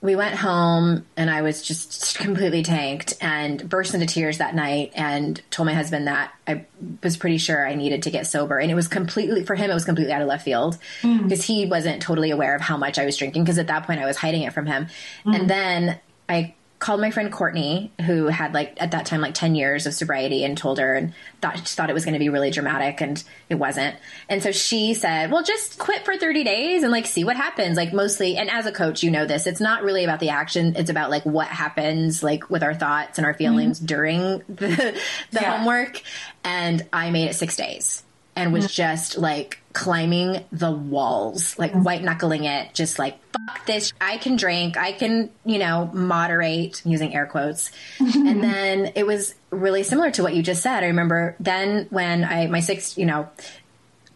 We 0.00 0.16
went 0.16 0.34
home, 0.34 1.06
and 1.16 1.30
I 1.30 1.40
was 1.40 1.62
just 1.62 2.18
completely 2.18 2.62
tanked 2.62 3.14
and 3.22 3.66
burst 3.68 3.94
into 3.94 4.06
tears 4.06 4.36
that 4.36 4.54
night 4.54 4.92
and 4.94 5.40
told 5.50 5.66
my 5.66 5.72
husband 5.72 6.06
that 6.06 6.34
I 6.46 6.66
was 7.02 7.16
pretty 7.16 7.38
sure 7.38 7.66
I 7.66 7.74
needed 7.74 8.02
to 8.02 8.10
get 8.10 8.26
sober. 8.26 8.58
And 8.58 8.70
it 8.70 8.74
was 8.74 8.86
completely, 8.86 9.44
for 9.44 9.54
him, 9.54 9.70
it 9.70 9.74
was 9.74 9.86
completely 9.86 10.12
out 10.12 10.20
of 10.20 10.28
left 10.28 10.44
field 10.44 10.76
because 11.00 11.40
mm. 11.40 11.44
he 11.44 11.66
wasn't 11.66 12.02
totally 12.02 12.30
aware 12.30 12.54
of 12.54 12.60
how 12.60 12.76
much 12.76 12.98
I 12.98 13.06
was 13.06 13.16
drinking 13.16 13.44
because 13.44 13.58
at 13.58 13.68
that 13.68 13.86
point 13.86 13.98
I 13.98 14.04
was 14.04 14.18
hiding 14.18 14.42
it 14.42 14.52
from 14.52 14.66
him. 14.66 14.88
Mm. 15.24 15.40
And 15.40 15.50
then 15.50 16.00
I 16.28 16.54
called 16.84 17.00
my 17.00 17.10
friend 17.10 17.32
Courtney, 17.32 17.90
who 18.02 18.26
had 18.26 18.52
like 18.52 18.76
at 18.76 18.90
that 18.90 19.06
time 19.06 19.22
like 19.22 19.32
ten 19.32 19.54
years 19.54 19.86
of 19.86 19.94
sobriety, 19.94 20.44
and 20.44 20.56
told 20.56 20.78
her 20.78 20.94
and 20.94 21.14
thought 21.40 21.56
she 21.56 21.74
thought 21.74 21.88
it 21.88 21.94
was 21.94 22.04
going 22.04 22.12
to 22.12 22.18
be 22.18 22.28
really 22.28 22.50
dramatic, 22.50 23.00
and 23.00 23.24
it 23.48 23.54
wasn't. 23.54 23.96
And 24.28 24.42
so 24.42 24.52
she 24.52 24.92
said, 24.92 25.30
"Well, 25.30 25.42
just 25.42 25.78
quit 25.78 26.04
for 26.04 26.18
thirty 26.18 26.44
days 26.44 26.82
and 26.82 26.92
like 26.92 27.06
see 27.06 27.24
what 27.24 27.36
happens." 27.36 27.78
Like 27.78 27.94
mostly, 27.94 28.36
and 28.36 28.50
as 28.50 28.66
a 28.66 28.72
coach, 28.72 29.02
you 29.02 29.10
know 29.10 29.24
this. 29.24 29.46
It's 29.46 29.62
not 29.62 29.82
really 29.82 30.04
about 30.04 30.20
the 30.20 30.28
action; 30.28 30.76
it's 30.76 30.90
about 30.90 31.08
like 31.08 31.24
what 31.24 31.48
happens 31.48 32.22
like 32.22 32.50
with 32.50 32.62
our 32.62 32.74
thoughts 32.74 33.16
and 33.16 33.26
our 33.26 33.32
feelings 33.32 33.78
mm-hmm. 33.78 33.86
during 33.86 34.20
the 34.50 35.00
the 35.30 35.40
yeah. 35.40 35.56
homework. 35.56 36.02
And 36.44 36.86
I 36.92 37.10
made 37.10 37.30
it 37.30 37.34
six 37.34 37.56
days 37.56 38.02
and 38.36 38.52
was 38.52 38.66
mm-hmm. 38.66 38.72
just 38.72 39.16
like 39.16 39.58
climbing 39.74 40.42
the 40.52 40.70
walls, 40.70 41.58
like 41.58 41.72
mm-hmm. 41.72 41.82
white 41.82 42.02
knuckling 42.02 42.44
it, 42.44 42.72
just 42.72 42.98
like, 42.98 43.18
fuck 43.32 43.66
this. 43.66 43.92
I 44.00 44.16
can 44.16 44.36
drink. 44.36 44.76
I 44.76 44.92
can, 44.92 45.30
you 45.44 45.58
know, 45.58 45.90
moderate 45.92 46.80
using 46.86 47.14
air 47.14 47.26
quotes. 47.26 47.70
Mm-hmm. 47.98 48.24
And 48.34 48.42
then 48.42 48.92
it 48.94 49.06
was 49.06 49.34
really 49.50 49.82
similar 49.82 50.10
to 50.12 50.22
what 50.22 50.34
you 50.34 50.42
just 50.42 50.62
said. 50.62 50.82
I 50.82 50.86
remember 50.86 51.36
then 51.38 51.86
when 51.90 52.24
I, 52.24 52.46
my 52.46 52.60
six, 52.60 52.96
you 52.96 53.04
know, 53.04 53.28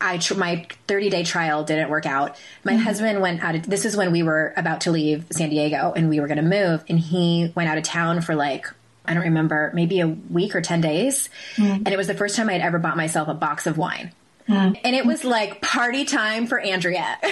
I 0.00 0.18
tr- 0.18 0.34
my 0.34 0.66
30 0.86 1.10
day 1.10 1.24
trial 1.24 1.64
didn't 1.64 1.90
work 1.90 2.06
out. 2.06 2.36
My 2.64 2.72
mm-hmm. 2.72 2.82
husband 2.82 3.20
went 3.20 3.42
out. 3.42 3.56
Of, 3.56 3.68
this 3.68 3.84
is 3.84 3.96
when 3.96 4.12
we 4.12 4.22
were 4.22 4.54
about 4.56 4.82
to 4.82 4.92
leave 4.92 5.26
San 5.30 5.50
Diego 5.50 5.92
and 5.94 6.08
we 6.08 6.20
were 6.20 6.26
going 6.26 6.38
to 6.38 6.42
move, 6.42 6.84
and 6.88 6.98
he 6.98 7.52
went 7.54 7.68
out 7.68 7.78
of 7.78 7.84
town 7.84 8.20
for 8.22 8.34
like 8.34 8.66
I 9.04 9.14
don't 9.14 9.24
remember, 9.24 9.70
maybe 9.74 10.00
a 10.00 10.06
week 10.06 10.54
or 10.54 10.60
10 10.60 10.82
days. 10.82 11.30
Mm. 11.56 11.76
And 11.76 11.88
it 11.88 11.96
was 11.96 12.08
the 12.08 12.14
first 12.14 12.36
time 12.36 12.50
I'd 12.50 12.60
ever 12.60 12.78
bought 12.78 12.96
myself 12.96 13.26
a 13.26 13.34
box 13.34 13.66
of 13.66 13.78
wine. 13.78 14.12
Mm. 14.48 14.80
And 14.82 14.96
it 14.96 15.04
was 15.04 15.24
like 15.24 15.60
party 15.60 16.04
time 16.04 16.46
for 16.46 16.58
Andrea. 16.58 17.18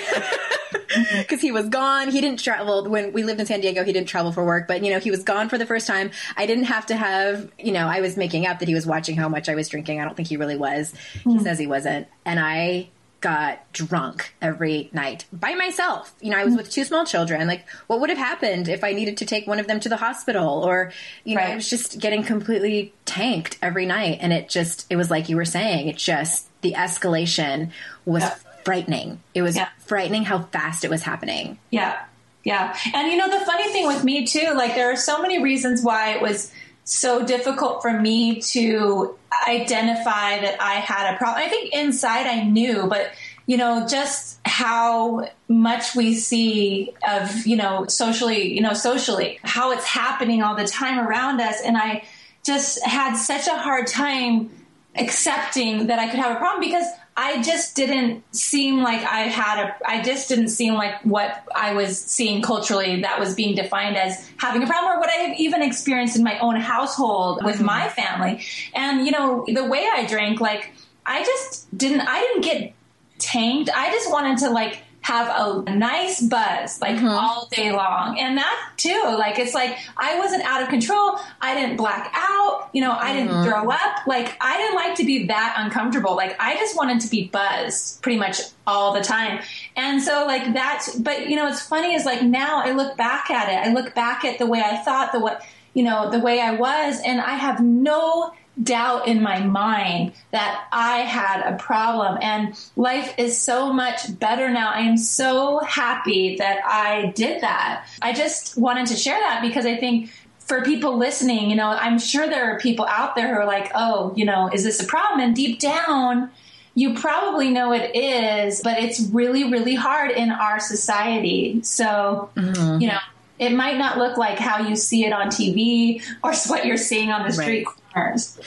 Because 1.19 1.41
he 1.41 1.53
was 1.53 1.69
gone. 1.69 2.11
He 2.11 2.21
didn't 2.21 2.41
travel. 2.41 2.89
When 2.89 3.13
we 3.13 3.23
lived 3.23 3.41
in 3.41 3.47
San 3.47 3.61
Diego, 3.61 3.85
he 3.85 3.93
didn't 3.93 4.09
travel 4.09 4.33
for 4.33 4.45
work. 4.45 4.67
But, 4.67 4.83
you 4.83 4.91
know, 4.93 4.99
he 4.99 5.11
was 5.11 5.23
gone 5.23 5.49
for 5.49 5.59
the 5.59 5.67
first 5.67 5.87
time. 5.87 6.11
I 6.37 6.47
didn't 6.47 6.65
have 6.65 6.87
to 6.87 6.97
have, 6.97 7.51
you 7.59 7.73
know, 7.73 7.87
I 7.87 8.01
was 8.01 8.17
making 8.17 8.47
up 8.47 8.61
that 8.61 8.69
he 8.69 8.75
was 8.75 8.87
watching 8.87 9.17
how 9.17 9.29
much 9.29 9.49
I 9.49 9.55
was 9.55 9.69
drinking. 9.69 10.01
I 10.01 10.05
don't 10.05 10.17
think 10.17 10.29
he 10.29 10.37
really 10.37 10.57
was. 10.57 10.95
Mm. 11.25 11.33
He 11.33 11.39
says 11.41 11.59
he 11.59 11.67
wasn't. 11.67 12.09
And 12.25 12.41
I 12.41 12.89
got 13.27 13.73
drunk 13.73 14.33
every 14.41 14.89
night 14.93 15.25
by 15.33 15.53
myself. 15.57 16.15
You 16.21 16.31
know, 16.31 16.39
I 16.39 16.45
was 16.45 16.55
hmm. 16.55 16.59
with 16.59 16.71
two 16.71 16.85
small 16.85 17.05
children. 17.05 17.49
Like, 17.49 17.67
what 17.89 17.99
would 17.99 18.09
have 18.09 18.19
happened 18.19 18.69
if 18.69 18.85
I 18.85 18.93
needed 18.93 19.17
to 19.17 19.27
take 19.27 19.49
one 19.49 19.59
of 19.59 19.67
them 19.67 19.81
to 19.81 19.89
the 19.89 19.97
hospital? 19.97 20.63
Or, 20.63 20.93
you 21.25 21.35
know, 21.35 21.41
right. 21.41 21.51
I 21.51 21.57
was 21.57 21.69
just 21.69 21.99
getting 21.99 22.23
completely 22.23 22.95
tanked 23.05 23.59
every 23.61 23.85
night. 23.85 24.19
And 24.21 24.33
it 24.33 24.49
just, 24.49 24.87
it 24.91 24.95
was 24.95 25.11
like 25.11 25.29
you 25.29 25.35
were 25.35 25.45
saying, 25.45 25.89
it 25.89 25.97
just, 25.97 26.47
the 26.61 26.75
escalation 26.75 27.73
was 28.05 28.23
yeah. 28.23 28.37
frightening. 28.65 29.21
It 29.35 29.43
was 29.43 29.57
yeah. 29.57 29.71
frightening 29.79 30.23
how 30.23 30.45
fast 30.45 30.85
it 30.85 30.91
was 30.91 31.03
happening. 31.03 31.59
Yeah. 31.71 32.01
Yeah. 32.45 32.79
And, 32.95 33.11
you 33.11 33.19
know, 33.19 33.29
the 33.29 33.45
funny 33.45 33.73
thing 33.73 33.89
with 33.89 34.05
me, 34.05 34.25
too, 34.25 34.53
like, 34.55 34.77
there 34.77 34.93
are 34.93 34.97
so 34.97 35.21
many 35.21 35.43
reasons 35.43 35.83
why 35.83 36.11
it 36.11 36.23
was 36.23 36.53
so 36.87 37.25
difficult 37.27 37.83
for 37.83 37.93
me 37.93 38.41
to 38.41 39.19
identify 39.47 40.41
that 40.41 40.57
I 40.61 40.75
had 40.75 41.15
a 41.15 41.19
problem. 41.19 41.45
I 41.45 41.49
think 41.49 41.75
inside 41.75 42.27
I 42.27 42.45
knew, 42.45 42.87
but 42.87 43.11
you 43.47 43.57
know, 43.57 43.87
just 43.89 44.41
how 44.45 45.29
much 45.49 45.95
we 45.95 46.15
see 46.15 46.93
of, 47.09 47.47
you 47.47 47.57
know, 47.57 47.87
socially, 47.87 48.53
you 48.55 48.61
know, 48.61 48.73
socially, 48.73 49.39
how 49.43 49.73
it's 49.73 49.85
happening 49.85 50.43
all 50.43 50.57
the 50.57 50.67
time 50.67 50.99
around 50.99 51.41
us. 51.41 51.61
And 51.61 51.77
I 51.77 52.05
just 52.45 52.85
had 52.85 53.15
such 53.15 53.47
a 53.47 53.57
hard 53.57 53.87
time 53.87 54.51
accepting 54.97 55.89
that 55.89 55.99
I 55.99 56.09
could 56.09 56.19
have 56.19 56.37
a 56.37 56.39
problem 56.39 56.61
because 56.61 56.87
I 57.19 57.43
just 57.43 57.75
didn't 57.75 58.25
seem 58.35 58.83
like 58.83 59.03
I 59.03 59.21
had 59.21 59.65
a, 59.65 59.77
I 59.87 60.03
just 60.03 60.29
didn't 60.29 60.49
seem 60.49 60.75
like 60.75 61.01
what 61.03 61.43
I 61.55 61.73
was 61.73 61.99
seeing 61.99 62.43
culturally 62.43 63.01
that 63.03 63.19
was 63.19 63.35
being 63.35 63.55
defined 63.55 63.97
as 63.97 64.29
having 64.37 64.63
a 64.63 64.67
problem 64.67 64.93
or 64.93 65.01
what 65.01 65.09
I 65.09 65.23
have 65.23 65.41
even 65.41 65.63
experienced 65.63 66.17
in 66.17 66.23
my 66.23 66.39
own 66.41 66.57
household 66.57 67.43
with 67.43 67.57
mm-hmm. 67.57 67.65
my 67.65 67.89
family. 67.89 68.45
And, 68.75 69.07
you 69.07 69.13
know, 69.13 69.47
the 69.47 69.65
way 69.65 69.89
I 69.91 70.05
drank, 70.07 70.41
like, 70.43 70.73
I 71.07 71.25
just 71.25 71.77
didn't, 71.77 72.03
I 72.03 72.21
didn't 72.21 72.43
get 72.43 72.75
tanked. 73.19 73.71
I 73.75 73.91
just 73.91 74.11
wanted 74.11 74.39
to 74.39 74.51
like 74.51 74.83
have 75.07 75.65
a 75.67 75.77
nice 75.77 76.21
buzz 76.21 76.81
like 76.81 76.97
mm-hmm. 76.97 77.07
all 77.07 77.47
day 77.53 77.71
long. 77.71 78.19
And 78.19 78.37
that 78.39 78.73
too, 78.77 79.01
like 79.17 79.39
it's 79.39 79.55
like 79.55 79.79
I 79.97 80.19
wasn't 80.19 80.43
out 80.43 80.63
of 80.63 80.69
control. 80.69 81.21
I 81.41 81.55
didn't 81.55 81.77
black 81.77 82.13
out. 82.13 82.71
You 82.73 82.81
know, 82.81 82.91
I 82.91 83.13
mm-hmm. 83.13 83.29
didn't 83.29 83.45
throw 83.45 83.71
up. 83.71 84.07
Like 84.09 84.37
I 84.41 84.57
didn't 84.57 84.75
like 84.75 84.97
to 84.97 85.05
be 85.05 85.29
that 85.29 85.55
uncomfortable. 85.59 86.17
Like 86.17 86.35
I 86.41 86.57
just 86.57 86.75
wanted 86.75 87.03
to 87.03 87.09
be 87.09 87.29
buzzed 87.29 88.03
pretty 88.03 88.19
much 88.19 88.41
all 88.67 88.95
the 88.95 89.01
time. 89.01 89.45
And 89.77 90.03
so 90.03 90.25
like 90.27 90.53
that's, 90.53 90.97
but 90.97 91.31
you 91.31 91.37
know, 91.37 91.47
it's 91.47 91.63
funny 91.63 91.95
is 91.95 92.05
like 92.05 92.23
now 92.23 92.61
I 92.65 92.73
look 92.73 92.97
back 92.97 93.31
at 93.31 93.49
it. 93.49 93.65
I 93.65 93.73
look 93.73 93.95
back 93.95 94.25
at 94.25 94.41
the 94.41 94.47
way 94.47 94.61
I 94.61 94.79
thought, 94.79 95.13
the 95.13 95.21
what, 95.21 95.41
you 95.73 95.85
know, 95.85 96.11
the 96.11 96.19
way 96.19 96.41
I 96.41 96.57
was, 96.57 97.01
and 97.07 97.21
I 97.21 97.37
have 97.37 97.63
no 97.63 98.33
doubt 98.63 99.07
in 99.07 99.23
my 99.23 99.41
mind 99.41 100.13
that 100.31 100.67
I 100.73 100.99
had 100.99 101.43
a 101.43 101.57
problem. 101.57 102.19
And 102.23 102.59
life 102.75 103.15
is 103.19 103.37
so 103.39 103.73
much 103.73 104.19
better 104.19 104.51
now. 104.51 104.71
I 104.71 104.81
am 104.81 104.97
so 104.97 105.61
happy 105.61 106.37
that 106.37 106.65
I 106.65 107.13
did 107.15 107.43
that. 107.43 107.87
I 108.01 108.13
just 108.13 108.57
wanted 108.57 108.87
to 108.89 108.97
share 108.97 109.19
that 109.19 109.43
because 109.43 109.67
I 109.67 109.77
think 109.77 110.11
for 110.39 110.63
people 110.63 110.97
listening, 110.97 111.51
you 111.51 111.57
know, 111.57 111.69
I'm 111.69 111.99
sure 111.99 112.27
there 112.27 112.53
are 112.53 112.59
people 112.59 112.87
out 112.87 113.15
there 113.15 113.35
who 113.35 113.41
are 113.41 113.47
like, 113.47 113.71
oh, 113.75 114.15
you 114.17 114.25
know, 114.25 114.49
is 114.53 114.65
this 114.65 114.81
a 114.81 114.87
problem? 114.87 115.21
And 115.21 115.35
deep 115.35 115.59
down, 115.59 116.31
you 116.75 116.95
probably 116.95 117.51
know 117.51 117.73
it 117.73 117.95
is, 117.95 118.61
but 118.63 118.79
it's 118.79 119.01
really, 119.01 119.51
really 119.51 119.75
hard 119.75 120.13
in 120.13 120.31
our 120.31 120.61
society. 120.61 121.63
So, 121.63 122.31
mm-hmm. 122.37 122.81
you 122.81 122.89
know, 122.89 122.99
it 123.39 123.53
might 123.53 123.77
not 123.77 123.99
look 123.99 124.17
like 124.17 124.39
how 124.39 124.67
you 124.67 124.77
see 124.77 125.05
it 125.05 125.13
on 125.13 125.27
TV 125.29 126.03
or 126.23 126.33
what 126.47 126.65
you're 126.65 126.77
seeing 126.77 127.11
on 127.11 127.27
the 127.27 127.33
street 127.33 127.67
right 127.67 127.77
partners. 127.97 128.39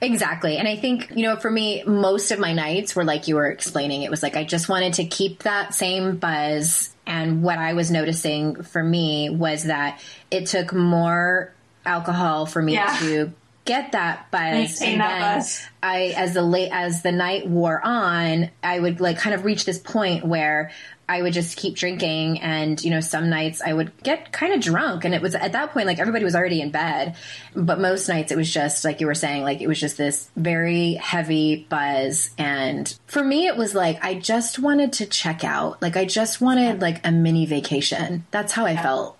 Exactly. 0.00 0.56
And 0.58 0.68
I 0.68 0.76
think, 0.76 1.10
you 1.14 1.22
know, 1.22 1.36
for 1.36 1.50
me, 1.50 1.82
most 1.84 2.30
of 2.30 2.38
my 2.38 2.52
nights 2.52 2.94
were 2.94 3.04
like 3.04 3.28
you 3.28 3.36
were 3.36 3.50
explaining. 3.50 4.02
It 4.02 4.10
was 4.10 4.22
like 4.22 4.36
I 4.36 4.44
just 4.44 4.68
wanted 4.68 4.94
to 4.94 5.04
keep 5.04 5.42
that 5.42 5.74
same 5.74 6.16
buzz. 6.16 6.94
And 7.06 7.42
what 7.42 7.58
I 7.58 7.72
was 7.72 7.90
noticing 7.90 8.62
for 8.62 8.82
me 8.82 9.30
was 9.30 9.64
that 9.64 10.00
it 10.30 10.46
took 10.46 10.72
more 10.72 11.52
alcohol 11.84 12.46
for 12.46 12.60
me 12.60 12.74
yeah. 12.74 12.96
to 13.00 13.32
get 13.70 13.92
that 13.92 14.30
buzz. 14.32 14.82
And 14.82 15.00
that 15.00 15.08
then 15.08 15.38
buzz. 15.38 15.66
I, 15.82 16.14
as 16.16 16.34
the 16.34 16.42
late 16.42 16.70
as 16.72 17.02
the 17.02 17.12
night 17.12 17.46
wore 17.46 17.80
on, 17.80 18.50
I 18.62 18.78
would 18.78 19.00
like 19.00 19.18
kind 19.18 19.34
of 19.34 19.44
reach 19.44 19.64
this 19.64 19.78
point 19.78 20.24
where 20.24 20.72
I 21.08 21.22
would 21.22 21.32
just 21.32 21.56
keep 21.56 21.74
drinking, 21.74 22.40
and 22.40 22.82
you 22.84 22.90
know, 22.90 23.00
some 23.00 23.30
nights 23.30 23.60
I 23.60 23.72
would 23.72 23.90
get 24.02 24.32
kind 24.32 24.52
of 24.52 24.60
drunk, 24.60 25.04
and 25.04 25.14
it 25.14 25.20
was 25.20 25.34
at 25.34 25.52
that 25.52 25.72
point 25.72 25.86
like 25.86 25.98
everybody 25.98 26.24
was 26.24 26.36
already 26.36 26.60
in 26.60 26.70
bed, 26.70 27.16
but 27.54 27.80
most 27.80 28.08
nights 28.08 28.30
it 28.30 28.36
was 28.36 28.52
just 28.52 28.84
like 28.84 29.00
you 29.00 29.06
were 29.06 29.14
saying, 29.14 29.42
like 29.42 29.60
it 29.60 29.66
was 29.66 29.80
just 29.80 29.96
this 29.96 30.30
very 30.36 30.94
heavy 30.94 31.66
buzz, 31.68 32.30
and 32.38 32.96
for 33.06 33.24
me 33.24 33.46
it 33.46 33.56
was 33.56 33.74
like 33.74 34.02
I 34.04 34.14
just 34.14 34.58
wanted 34.58 34.92
to 34.94 35.06
check 35.06 35.42
out, 35.42 35.80
like 35.82 35.96
I 35.96 36.04
just 36.04 36.40
wanted 36.40 36.80
like 36.80 37.04
a 37.04 37.10
mini 37.10 37.46
vacation. 37.46 38.24
That's 38.30 38.52
how 38.52 38.64
I 38.66 38.76
felt. 38.76 39.16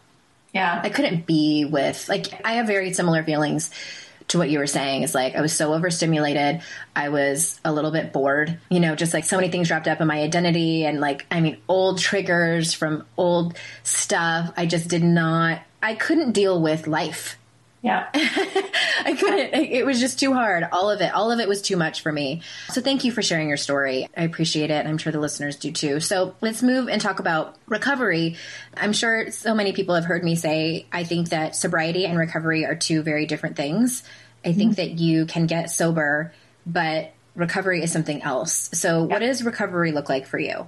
Yeah. 0.52 0.80
I 0.82 0.90
couldn't 0.90 1.26
be 1.26 1.64
with 1.64 2.08
like 2.08 2.26
I 2.44 2.54
have 2.54 2.66
very 2.66 2.92
similar 2.92 3.22
feelings 3.24 3.70
to 4.30 4.38
what 4.38 4.50
you 4.50 4.58
were 4.58 4.66
saying. 4.66 5.02
Is 5.02 5.14
like 5.14 5.34
I 5.34 5.40
was 5.40 5.52
so 5.52 5.74
overstimulated. 5.74 6.62
I 6.96 7.08
was 7.10 7.60
a 7.64 7.72
little 7.72 7.90
bit 7.90 8.12
bored. 8.12 8.58
You 8.68 8.80
know, 8.80 8.94
just 8.94 9.14
like 9.14 9.24
so 9.24 9.36
many 9.36 9.50
things 9.50 9.70
wrapped 9.70 9.88
up 9.88 10.00
in 10.00 10.06
my 10.06 10.20
identity 10.20 10.84
and 10.84 11.00
like 11.00 11.26
I 11.30 11.40
mean 11.40 11.58
old 11.68 11.98
triggers 11.98 12.74
from 12.74 13.06
old 13.16 13.56
stuff. 13.82 14.52
I 14.56 14.66
just 14.66 14.88
did 14.88 15.04
not 15.04 15.60
I 15.82 15.94
couldn't 15.94 16.32
deal 16.32 16.60
with 16.60 16.86
life. 16.86 17.38
Yeah. 17.82 18.08
I 18.14 19.16
couldn't. 19.18 19.54
It 19.54 19.86
was 19.86 20.00
just 20.00 20.18
too 20.20 20.34
hard. 20.34 20.68
All 20.70 20.90
of 20.90 21.00
it. 21.00 21.14
All 21.14 21.32
of 21.32 21.40
it 21.40 21.48
was 21.48 21.62
too 21.62 21.76
much 21.76 22.02
for 22.02 22.12
me. 22.12 22.42
So 22.68 22.82
thank 22.82 23.04
you 23.04 23.12
for 23.12 23.22
sharing 23.22 23.48
your 23.48 23.56
story. 23.56 24.06
I 24.14 24.24
appreciate 24.24 24.70
it. 24.70 24.86
I'm 24.86 24.98
sure 24.98 25.12
the 25.12 25.20
listeners 25.20 25.56
do 25.56 25.72
too. 25.72 26.00
So 26.00 26.34
let's 26.42 26.62
move 26.62 26.88
and 26.88 27.00
talk 27.00 27.20
about 27.20 27.56
recovery. 27.66 28.36
I'm 28.76 28.92
sure 28.92 29.30
so 29.30 29.54
many 29.54 29.72
people 29.72 29.94
have 29.94 30.04
heard 30.04 30.22
me 30.22 30.36
say, 30.36 30.86
I 30.92 31.04
think 31.04 31.30
that 31.30 31.56
sobriety 31.56 32.04
and 32.04 32.18
recovery 32.18 32.66
are 32.66 32.76
two 32.76 33.02
very 33.02 33.24
different 33.24 33.56
things. 33.56 34.02
I 34.44 34.52
think 34.52 34.72
mm-hmm. 34.72 34.82
that 34.82 34.98
you 34.98 35.24
can 35.24 35.46
get 35.46 35.70
sober, 35.70 36.34
but 36.66 37.12
recovery 37.34 37.82
is 37.82 37.92
something 37.92 38.22
else. 38.22 38.70
So 38.74 39.04
what 39.04 39.20
does 39.20 39.42
recovery 39.42 39.92
look 39.92 40.08
like 40.08 40.26
for 40.26 40.38
you? 40.38 40.66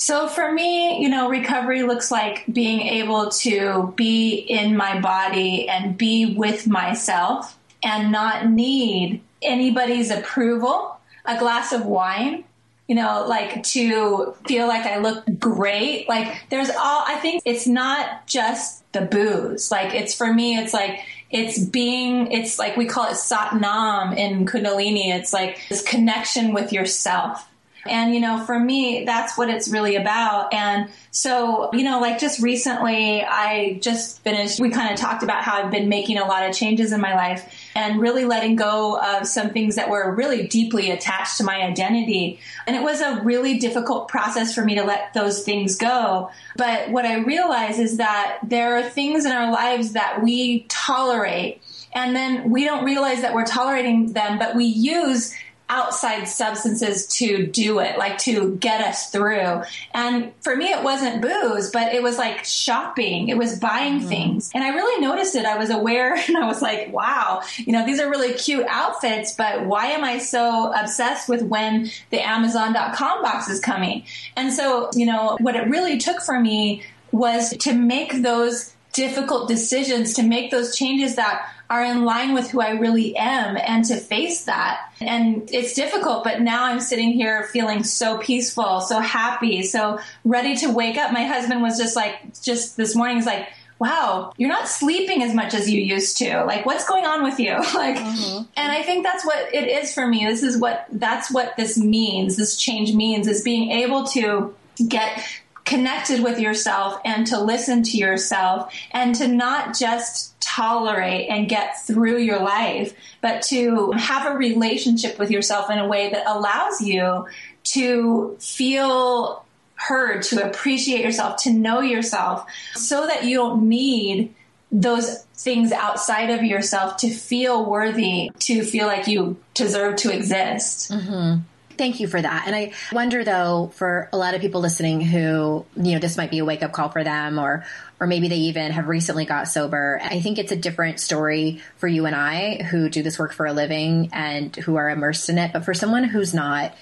So 0.00 0.28
for 0.28 0.50
me, 0.50 0.98
you 1.02 1.10
know, 1.10 1.28
recovery 1.28 1.82
looks 1.82 2.10
like 2.10 2.46
being 2.50 2.80
able 2.80 3.28
to 3.42 3.92
be 3.96 4.32
in 4.34 4.74
my 4.74 4.98
body 4.98 5.68
and 5.68 5.98
be 5.98 6.34
with 6.34 6.66
myself 6.66 7.58
and 7.82 8.10
not 8.10 8.48
need 8.48 9.20
anybody's 9.42 10.10
approval, 10.10 10.98
a 11.26 11.38
glass 11.38 11.74
of 11.74 11.84
wine, 11.84 12.44
you 12.88 12.94
know, 12.94 13.26
like 13.28 13.62
to 13.62 14.34
feel 14.46 14.66
like 14.66 14.86
I 14.86 15.00
look 15.00 15.22
great. 15.38 16.08
Like 16.08 16.44
there's 16.48 16.70
all, 16.70 17.04
I 17.06 17.18
think 17.20 17.42
it's 17.44 17.66
not 17.66 18.26
just 18.26 18.90
the 18.94 19.02
booze. 19.02 19.70
Like 19.70 19.94
it's 19.94 20.14
for 20.14 20.32
me, 20.32 20.56
it's 20.56 20.72
like, 20.72 21.00
it's 21.30 21.58
being, 21.58 22.32
it's 22.32 22.58
like 22.58 22.74
we 22.74 22.86
call 22.86 23.04
it 23.04 23.16
Satnam 23.16 24.16
in 24.16 24.46
Kundalini. 24.46 25.14
It's 25.14 25.34
like 25.34 25.60
this 25.68 25.82
connection 25.82 26.54
with 26.54 26.72
yourself. 26.72 27.46
And, 27.90 28.14
you 28.14 28.20
know, 28.20 28.44
for 28.44 28.58
me, 28.58 29.04
that's 29.04 29.36
what 29.36 29.50
it's 29.50 29.68
really 29.68 29.96
about. 29.96 30.54
And 30.54 30.88
so, 31.10 31.70
you 31.72 31.82
know, 31.82 32.00
like 32.00 32.18
just 32.20 32.40
recently, 32.40 33.22
I 33.22 33.78
just 33.82 34.22
finished, 34.22 34.60
we 34.60 34.70
kind 34.70 34.92
of 34.92 34.98
talked 34.98 35.22
about 35.22 35.42
how 35.42 35.62
I've 35.62 35.70
been 35.70 35.88
making 35.88 36.18
a 36.18 36.24
lot 36.24 36.48
of 36.48 36.54
changes 36.54 36.92
in 36.92 37.00
my 37.00 37.14
life 37.14 37.52
and 37.74 38.00
really 38.00 38.24
letting 38.24 38.56
go 38.56 38.98
of 38.98 39.26
some 39.26 39.50
things 39.50 39.74
that 39.74 39.90
were 39.90 40.14
really 40.14 40.46
deeply 40.46 40.90
attached 40.90 41.38
to 41.38 41.44
my 41.44 41.62
identity. 41.62 42.38
And 42.66 42.76
it 42.76 42.82
was 42.82 43.00
a 43.00 43.20
really 43.22 43.58
difficult 43.58 44.08
process 44.08 44.54
for 44.54 44.64
me 44.64 44.76
to 44.76 44.84
let 44.84 45.12
those 45.12 45.42
things 45.42 45.76
go. 45.76 46.30
But 46.56 46.90
what 46.90 47.04
I 47.04 47.18
realize 47.18 47.78
is 47.78 47.96
that 47.96 48.38
there 48.44 48.76
are 48.76 48.88
things 48.88 49.24
in 49.24 49.32
our 49.32 49.50
lives 49.50 49.92
that 49.92 50.22
we 50.22 50.60
tolerate 50.68 51.60
and 51.92 52.14
then 52.14 52.50
we 52.50 52.64
don't 52.64 52.84
realize 52.84 53.22
that 53.22 53.34
we're 53.34 53.46
tolerating 53.46 54.12
them, 54.12 54.38
but 54.38 54.54
we 54.54 54.64
use 54.64 55.34
outside 55.70 56.24
substances 56.24 57.06
to 57.06 57.46
do 57.46 57.78
it, 57.78 57.96
like 57.96 58.18
to 58.18 58.56
get 58.56 58.80
us 58.80 59.10
through. 59.10 59.62
And 59.94 60.32
for 60.40 60.56
me, 60.56 60.66
it 60.66 60.82
wasn't 60.82 61.22
booze, 61.22 61.70
but 61.70 61.94
it 61.94 62.02
was 62.02 62.18
like 62.18 62.44
shopping. 62.44 63.28
It 63.28 63.38
was 63.38 63.58
buying 63.58 64.00
mm-hmm. 64.00 64.08
things. 64.08 64.50
And 64.52 64.64
I 64.64 64.70
really 64.70 65.00
noticed 65.00 65.36
it. 65.36 65.46
I 65.46 65.56
was 65.56 65.70
aware 65.70 66.14
and 66.28 66.36
I 66.36 66.46
was 66.46 66.60
like, 66.60 66.92
wow, 66.92 67.42
you 67.56 67.72
know, 67.72 67.86
these 67.86 68.00
are 68.00 68.10
really 68.10 68.34
cute 68.34 68.66
outfits, 68.68 69.34
but 69.34 69.64
why 69.64 69.86
am 69.86 70.02
I 70.02 70.18
so 70.18 70.72
obsessed 70.72 71.28
with 71.28 71.42
when 71.42 71.90
the 72.10 72.20
Amazon.com 72.20 73.22
box 73.22 73.48
is 73.48 73.60
coming? 73.60 74.04
And 74.36 74.52
so, 74.52 74.90
you 74.94 75.06
know, 75.06 75.36
what 75.40 75.54
it 75.54 75.68
really 75.68 75.98
took 75.98 76.20
for 76.20 76.38
me 76.38 76.82
was 77.12 77.50
to 77.58 77.72
make 77.72 78.22
those 78.22 78.74
difficult 78.92 79.48
decisions, 79.48 80.14
to 80.14 80.22
make 80.22 80.50
those 80.50 80.76
changes 80.76 81.16
that 81.16 81.48
are 81.70 81.84
in 81.84 82.04
line 82.04 82.34
with 82.34 82.50
who 82.50 82.60
I 82.60 82.70
really 82.70 83.16
am 83.16 83.56
and 83.56 83.84
to 83.86 83.96
face 83.96 84.44
that. 84.44 84.92
And 85.00 85.48
it's 85.52 85.74
difficult, 85.74 86.24
but 86.24 86.40
now 86.40 86.64
I'm 86.64 86.80
sitting 86.80 87.12
here 87.12 87.44
feeling 87.44 87.84
so 87.84 88.18
peaceful, 88.18 88.80
so 88.80 88.98
happy, 88.98 89.62
so 89.62 90.00
ready 90.24 90.56
to 90.56 90.70
wake 90.72 90.98
up. 90.98 91.12
My 91.12 91.24
husband 91.24 91.62
was 91.62 91.78
just 91.78 91.94
like, 91.94 92.40
just 92.42 92.76
this 92.76 92.96
morning, 92.96 93.18
he's 93.18 93.26
like, 93.26 93.48
wow, 93.78 94.32
you're 94.36 94.48
not 94.48 94.68
sleeping 94.68 95.22
as 95.22 95.32
much 95.32 95.54
as 95.54 95.70
you 95.70 95.80
used 95.80 96.18
to. 96.18 96.44
Like, 96.44 96.66
what's 96.66 96.86
going 96.86 97.06
on 97.06 97.22
with 97.22 97.38
you? 97.38 97.52
like, 97.74 97.96
mm-hmm. 97.96 98.42
and 98.56 98.72
I 98.72 98.82
think 98.82 99.04
that's 99.04 99.24
what 99.24 99.54
it 99.54 99.68
is 99.68 99.94
for 99.94 100.06
me. 100.06 100.26
This 100.26 100.42
is 100.42 100.58
what, 100.58 100.86
that's 100.90 101.32
what 101.32 101.56
this 101.56 101.78
means. 101.78 102.36
This 102.36 102.56
change 102.56 102.92
means 102.94 103.28
is 103.28 103.42
being 103.42 103.70
able 103.70 104.04
to 104.08 104.54
get 104.86 105.24
connected 105.64 106.22
with 106.22 106.38
yourself 106.38 107.00
and 107.04 107.26
to 107.28 107.40
listen 107.40 107.82
to 107.82 107.96
yourself 107.96 108.74
and 108.90 109.14
to 109.16 109.28
not 109.28 109.76
just 109.78 110.40
tolerate 110.40 111.28
and 111.28 111.48
get 111.48 111.80
through 111.86 112.18
your 112.18 112.40
life, 112.40 112.94
but 113.20 113.42
to 113.42 113.92
have 113.92 114.26
a 114.26 114.36
relationship 114.36 115.18
with 115.18 115.30
yourself 115.30 115.70
in 115.70 115.78
a 115.78 115.86
way 115.86 116.10
that 116.10 116.24
allows 116.26 116.80
you 116.80 117.26
to 117.62 118.36
feel 118.40 119.44
heard, 119.74 120.22
to 120.22 120.44
appreciate 120.44 121.04
yourself, 121.04 121.42
to 121.42 121.50
know 121.50 121.80
yourself 121.80 122.46
so 122.74 123.06
that 123.06 123.24
you 123.24 123.36
don't 123.36 123.68
need 123.68 124.34
those 124.72 125.24
things 125.34 125.72
outside 125.72 126.30
of 126.30 126.42
yourself 126.42 126.98
to 126.98 127.10
feel 127.10 127.64
worthy, 127.64 128.30
to 128.38 128.62
feel 128.62 128.86
like 128.86 129.06
you 129.06 129.36
deserve 129.54 129.96
to 129.96 130.14
exist. 130.14 130.90
Mm-hmm. 130.90 131.40
Thank 131.80 131.98
you 131.98 132.08
for 132.08 132.20
that. 132.20 132.42
And 132.46 132.54
I 132.54 132.72
wonder 132.92 133.24
though, 133.24 133.72
for 133.74 134.10
a 134.12 134.18
lot 134.18 134.34
of 134.34 134.42
people 134.42 134.60
listening 134.60 135.00
who, 135.00 135.64
you 135.76 135.92
know, 135.92 135.98
this 135.98 136.18
might 136.18 136.30
be 136.30 136.36
a 136.40 136.44
wake 136.44 136.62
up 136.62 136.72
call 136.72 136.90
for 136.90 137.02
them 137.02 137.38
or, 137.38 137.64
or 137.98 138.06
maybe 138.06 138.28
they 138.28 138.36
even 138.36 138.70
have 138.72 138.86
recently 138.86 139.24
got 139.24 139.48
sober. 139.48 139.98
I 140.04 140.20
think 140.20 140.38
it's 140.38 140.52
a 140.52 140.56
different 140.56 141.00
story 141.00 141.62
for 141.78 141.88
you 141.88 142.04
and 142.04 142.14
I 142.14 142.62
who 142.64 142.90
do 142.90 143.02
this 143.02 143.18
work 143.18 143.32
for 143.32 143.46
a 143.46 143.54
living 143.54 144.10
and 144.12 144.54
who 144.56 144.76
are 144.76 144.90
immersed 144.90 145.30
in 145.30 145.38
it. 145.38 145.54
But 145.54 145.64
for 145.64 145.72
someone 145.72 146.04
who's 146.04 146.34
not, 146.34 146.74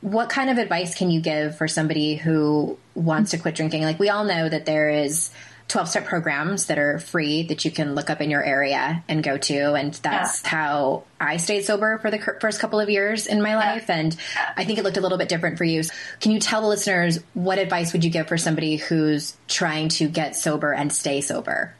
what 0.00 0.30
kind 0.30 0.50
of 0.50 0.58
advice 0.58 0.96
can 0.96 1.12
you 1.12 1.20
give 1.20 1.56
for 1.56 1.68
somebody 1.68 2.16
who 2.16 2.76
wants 2.96 3.30
to 3.30 3.38
quit 3.38 3.54
drinking? 3.54 3.84
Like 3.84 4.00
we 4.00 4.08
all 4.08 4.24
know 4.24 4.48
that 4.48 4.66
there 4.66 4.90
is 4.90 5.30
12 5.70 5.88
step 5.88 6.04
programs 6.04 6.66
that 6.66 6.78
are 6.78 6.98
free 6.98 7.44
that 7.44 7.64
you 7.64 7.70
can 7.70 7.94
look 7.94 8.10
up 8.10 8.20
in 8.20 8.28
your 8.28 8.42
area 8.42 9.02
and 9.08 9.22
go 9.22 9.38
to. 9.38 9.74
And 9.74 9.94
that's 9.94 10.44
how 10.44 11.04
I 11.20 11.36
stayed 11.36 11.64
sober 11.64 11.98
for 11.98 12.10
the 12.10 12.18
first 12.40 12.60
couple 12.60 12.80
of 12.80 12.90
years 12.90 13.26
in 13.26 13.40
my 13.40 13.56
life. 13.56 13.88
And 13.88 14.14
I 14.56 14.64
think 14.64 14.78
it 14.78 14.84
looked 14.84 14.96
a 14.96 15.00
little 15.00 15.18
bit 15.18 15.28
different 15.28 15.58
for 15.58 15.64
you. 15.64 15.82
Can 16.20 16.32
you 16.32 16.40
tell 16.40 16.60
the 16.60 16.66
listeners 16.66 17.20
what 17.34 17.58
advice 17.58 17.92
would 17.92 18.04
you 18.04 18.10
give 18.10 18.28
for 18.28 18.36
somebody 18.36 18.76
who's 18.76 19.36
trying 19.46 19.88
to 19.90 20.08
get 20.08 20.36
sober 20.36 20.72
and 20.72 20.92
stay 20.92 21.20
sober? 21.20 21.74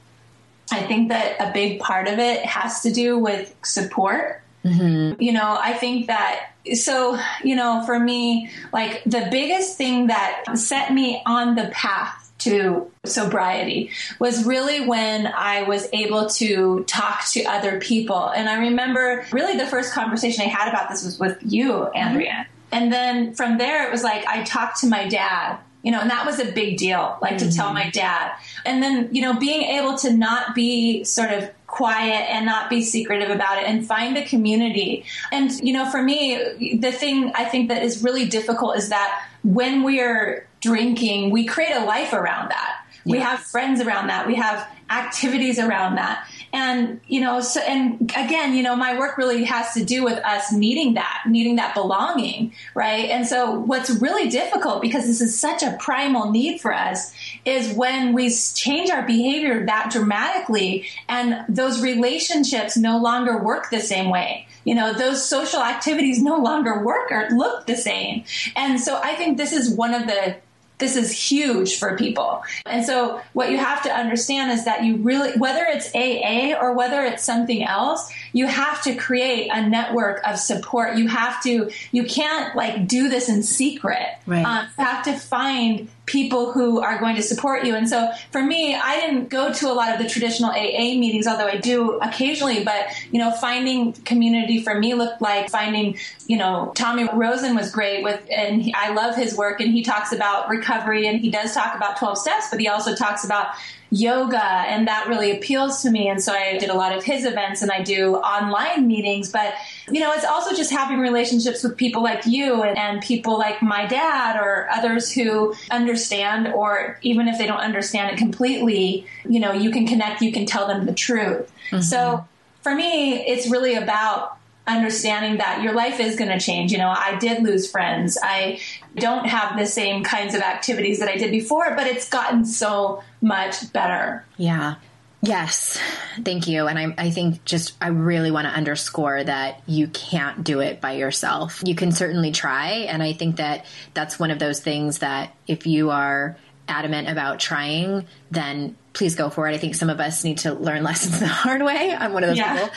I 0.72 0.82
think 0.82 1.08
that 1.08 1.36
a 1.40 1.52
big 1.52 1.80
part 1.80 2.06
of 2.06 2.18
it 2.20 2.44
has 2.44 2.82
to 2.82 2.92
do 2.92 3.18
with 3.18 3.52
support. 3.64 4.40
Mm-hmm. 4.64 5.20
You 5.20 5.32
know, 5.32 5.58
I 5.60 5.72
think 5.72 6.06
that 6.06 6.52
so, 6.74 7.18
you 7.42 7.56
know, 7.56 7.82
for 7.86 7.98
me, 7.98 8.50
like 8.72 9.02
the 9.04 9.26
biggest 9.30 9.76
thing 9.76 10.08
that 10.08 10.44
set 10.54 10.92
me 10.92 11.22
on 11.26 11.56
the 11.56 11.70
path 11.72 12.29
to 12.40 12.90
sobriety 13.04 13.90
was 14.18 14.44
really 14.44 14.86
when 14.86 15.26
I 15.26 15.62
was 15.62 15.88
able 15.92 16.28
to 16.30 16.84
talk 16.84 17.24
to 17.32 17.44
other 17.44 17.80
people. 17.80 18.28
And 18.28 18.48
I 18.48 18.58
remember 18.58 19.26
really 19.32 19.56
the 19.56 19.66
first 19.66 19.92
conversation 19.92 20.44
I 20.44 20.48
had 20.48 20.68
about 20.68 20.90
this 20.90 21.04
was 21.04 21.18
with 21.18 21.38
you, 21.42 21.70
mm-hmm. 21.70 21.96
Andrea. 21.96 22.46
And 22.72 22.92
then 22.92 23.34
from 23.34 23.58
there, 23.58 23.86
it 23.86 23.92
was 23.92 24.02
like 24.02 24.26
I 24.26 24.44
talked 24.44 24.80
to 24.80 24.86
my 24.86 25.08
dad, 25.08 25.58
you 25.82 25.90
know, 25.90 26.00
and 26.00 26.10
that 26.10 26.26
was 26.26 26.38
a 26.38 26.52
big 26.52 26.76
deal, 26.76 27.18
like 27.20 27.38
to 27.38 27.52
tell 27.52 27.66
mm-hmm. 27.66 27.74
my 27.74 27.90
dad. 27.90 28.32
And 28.64 28.82
then, 28.82 29.14
you 29.14 29.22
know, 29.22 29.38
being 29.38 29.62
able 29.62 29.96
to 29.98 30.12
not 30.12 30.54
be 30.54 31.04
sort 31.04 31.30
of 31.30 31.50
quiet 31.66 32.28
and 32.30 32.44
not 32.44 32.68
be 32.68 32.82
secretive 32.82 33.30
about 33.30 33.62
it 33.62 33.64
and 33.68 33.86
find 33.86 34.16
a 34.16 34.24
community. 34.24 35.04
And, 35.32 35.52
you 35.60 35.72
know, 35.72 35.88
for 35.88 36.02
me, 36.02 36.76
the 36.76 36.92
thing 36.92 37.32
I 37.34 37.44
think 37.44 37.68
that 37.68 37.82
is 37.82 38.02
really 38.02 38.26
difficult 38.26 38.76
is 38.76 38.88
that 38.88 39.24
when 39.42 39.84
we're 39.84 40.46
drinking, 40.60 41.30
we 41.30 41.44
create 41.44 41.74
a 41.74 41.84
life 41.84 42.12
around 42.12 42.50
that. 42.50 42.84
We 43.04 43.18
have 43.18 43.40
friends 43.40 43.80
around 43.80 44.08
that. 44.08 44.26
We 44.26 44.34
have 44.36 44.68
activities 44.90 45.58
around 45.58 45.94
that. 45.94 46.28
And, 46.52 47.00
you 47.06 47.20
know, 47.20 47.40
so, 47.40 47.60
and 47.60 48.02
again, 48.16 48.54
you 48.54 48.62
know, 48.62 48.74
my 48.74 48.98
work 48.98 49.16
really 49.16 49.44
has 49.44 49.72
to 49.74 49.84
do 49.84 50.02
with 50.02 50.18
us 50.24 50.52
needing 50.52 50.94
that, 50.94 51.22
needing 51.26 51.56
that 51.56 51.74
belonging, 51.74 52.52
right? 52.74 53.08
And 53.08 53.26
so 53.26 53.52
what's 53.60 53.88
really 53.88 54.28
difficult 54.28 54.82
because 54.82 55.06
this 55.06 55.20
is 55.20 55.38
such 55.38 55.62
a 55.62 55.76
primal 55.78 56.30
need 56.30 56.60
for 56.60 56.74
us 56.74 57.14
is 57.44 57.72
when 57.74 58.12
we 58.12 58.30
change 58.30 58.90
our 58.90 59.06
behavior 59.06 59.64
that 59.66 59.90
dramatically 59.92 60.88
and 61.08 61.44
those 61.48 61.80
relationships 61.80 62.76
no 62.76 62.98
longer 62.98 63.38
work 63.38 63.70
the 63.70 63.80
same 63.80 64.10
way. 64.10 64.48
You 64.64 64.74
know, 64.74 64.92
those 64.92 65.24
social 65.24 65.62
activities 65.62 66.20
no 66.20 66.36
longer 66.36 66.82
work 66.82 67.10
or 67.12 67.30
look 67.30 67.66
the 67.66 67.76
same. 67.76 68.24
And 68.56 68.78
so 68.80 69.00
I 69.02 69.14
think 69.14 69.38
this 69.38 69.52
is 69.52 69.70
one 69.70 69.94
of 69.94 70.06
the 70.06 70.36
this 70.80 70.96
is 70.96 71.10
huge 71.12 71.78
for 71.78 71.96
people. 71.96 72.42
And 72.66 72.84
so 72.84 73.20
what 73.32 73.50
you 73.50 73.58
have 73.58 73.82
to 73.84 73.90
understand 73.90 74.50
is 74.52 74.64
that 74.64 74.84
you 74.84 74.96
really, 74.96 75.32
whether 75.38 75.64
it's 75.64 75.94
AA 75.94 76.58
or 76.60 76.74
whether 76.74 77.02
it's 77.02 77.22
something 77.22 77.62
else, 77.62 78.12
you 78.32 78.46
have 78.46 78.82
to 78.82 78.94
create 78.94 79.48
a 79.52 79.68
network 79.68 80.26
of 80.26 80.38
support. 80.38 80.96
You 80.96 81.08
have 81.08 81.42
to, 81.44 81.70
you 81.92 82.04
can't 82.04 82.54
like 82.54 82.86
do 82.86 83.08
this 83.08 83.28
in 83.28 83.42
secret. 83.42 84.06
Right. 84.26 84.44
Um, 84.44 84.68
you 84.78 84.84
have 84.84 85.04
to 85.04 85.14
find 85.14 85.88
people 86.10 86.52
who 86.52 86.80
are 86.80 86.98
going 86.98 87.14
to 87.14 87.22
support 87.22 87.64
you. 87.64 87.74
And 87.76 87.88
so 87.88 88.10
for 88.32 88.42
me, 88.42 88.74
I 88.74 89.00
didn't 89.00 89.28
go 89.28 89.52
to 89.52 89.70
a 89.70 89.74
lot 89.74 89.92
of 89.92 90.02
the 90.02 90.08
traditional 90.08 90.50
AA 90.50 90.96
meetings, 90.98 91.26
although 91.26 91.46
I 91.46 91.56
do 91.56 91.98
occasionally, 92.00 92.64
but 92.64 92.86
you 93.12 93.20
know, 93.20 93.30
finding 93.30 93.92
community 93.92 94.60
for 94.60 94.74
me 94.74 94.94
looked 94.94 95.22
like 95.22 95.50
finding, 95.50 95.98
you 96.26 96.36
know, 96.36 96.72
Tommy 96.74 97.08
Rosen 97.12 97.54
was 97.54 97.70
great 97.70 98.02
with, 98.02 98.20
and 98.28 98.60
he, 98.60 98.74
I 98.74 98.92
love 98.92 99.14
his 99.14 99.36
work 99.36 99.60
and 99.60 99.70
he 99.70 99.82
talks 99.82 100.12
about 100.12 100.48
recovery 100.48 101.06
and 101.06 101.20
he 101.20 101.30
does 101.30 101.54
talk 101.54 101.76
about 101.76 101.98
12 101.98 102.18
steps, 102.18 102.48
but 102.50 102.58
he 102.58 102.66
also 102.66 102.96
talks 102.96 103.24
about 103.24 103.54
yoga 103.90 104.42
and 104.42 104.86
that 104.86 105.08
really 105.08 105.36
appeals 105.36 105.82
to 105.82 105.90
me. 105.90 106.08
And 106.08 106.22
so 106.22 106.32
I 106.32 106.58
did 106.58 106.70
a 106.70 106.74
lot 106.74 106.96
of 106.96 107.02
his 107.02 107.24
events 107.24 107.62
and 107.62 107.70
I 107.70 107.82
do 107.82 108.14
online 108.16 108.86
meetings, 108.86 109.30
but 109.30 109.54
you 109.90 110.00
know, 110.00 110.12
it's 110.12 110.24
also 110.24 110.54
just 110.54 110.70
having 110.70 110.98
relationships 110.98 111.64
with 111.64 111.76
people 111.76 112.02
like 112.02 112.24
you 112.26 112.62
and, 112.62 112.78
and, 112.78 113.00
people 113.00 113.38
like 113.38 113.62
my 113.62 113.86
dad 113.86 114.36
or 114.36 114.68
others 114.70 115.10
who 115.10 115.54
understand, 115.70 116.48
or 116.48 116.98
even 117.00 117.28
if 117.28 117.38
they 117.38 117.46
don't 117.46 117.60
understand 117.60 118.12
it 118.12 118.18
completely, 118.18 119.06
you 119.26 119.40
know, 119.40 119.52
you 119.52 119.70
can 119.70 119.86
connect, 119.86 120.20
you 120.20 120.30
can 120.30 120.44
tell 120.44 120.68
them 120.68 120.84
the 120.84 120.92
truth. 120.92 121.50
Mm-hmm. 121.70 121.80
So 121.80 122.28
for 122.62 122.74
me, 122.74 123.14
it's 123.26 123.50
really 123.50 123.74
about 123.74 124.36
understanding 124.66 125.38
that 125.38 125.62
your 125.62 125.72
life 125.72 125.98
is 125.98 126.16
going 126.16 126.30
to 126.30 126.38
change. 126.38 126.72
You 126.72 126.78
know, 126.78 126.88
I 126.88 127.16
did 127.18 127.42
lose 127.42 127.70
friends. 127.70 128.18
I 128.22 128.60
don't 128.94 129.26
have 129.26 129.58
the 129.58 129.66
same 129.66 130.04
kinds 130.04 130.34
of 130.34 130.42
activities 130.42 131.00
that 131.00 131.08
I 131.08 131.16
did 131.16 131.30
before, 131.30 131.74
but 131.74 131.86
it's 131.86 132.08
gotten 132.08 132.44
so 132.44 133.02
much 133.20 133.72
better. 133.72 134.24
Yeah. 134.36 134.76
Yes, 135.22 135.78
thank 136.22 136.48
you. 136.48 136.66
And 136.66 136.78
I, 136.78 136.94
I 136.96 137.10
think 137.10 137.44
just, 137.44 137.76
I 137.80 137.88
really 137.88 138.30
want 138.30 138.46
to 138.46 138.54
underscore 138.54 139.22
that 139.22 139.62
you 139.66 139.86
can't 139.88 140.42
do 140.42 140.60
it 140.60 140.80
by 140.80 140.92
yourself. 140.92 141.62
You 141.64 141.74
can 141.74 141.92
certainly 141.92 142.32
try. 142.32 142.86
And 142.88 143.02
I 143.02 143.12
think 143.12 143.36
that 143.36 143.66
that's 143.92 144.18
one 144.18 144.30
of 144.30 144.38
those 144.38 144.60
things 144.60 145.00
that 145.00 145.34
if 145.46 145.66
you 145.66 145.90
are 145.90 146.38
adamant 146.66 147.10
about 147.10 147.38
trying, 147.38 148.06
then 148.30 148.76
please 148.94 149.14
go 149.14 149.28
for 149.28 149.46
it. 149.46 149.54
I 149.54 149.58
think 149.58 149.74
some 149.74 149.90
of 149.90 150.00
us 150.00 150.24
need 150.24 150.38
to 150.38 150.54
learn 150.54 150.82
lessons 150.84 151.20
the 151.20 151.28
hard 151.28 151.62
way. 151.62 151.94
I'm 151.94 152.14
one 152.14 152.24
of 152.24 152.30
those 152.30 152.38
yeah. 152.38 152.54
people. 152.54 152.70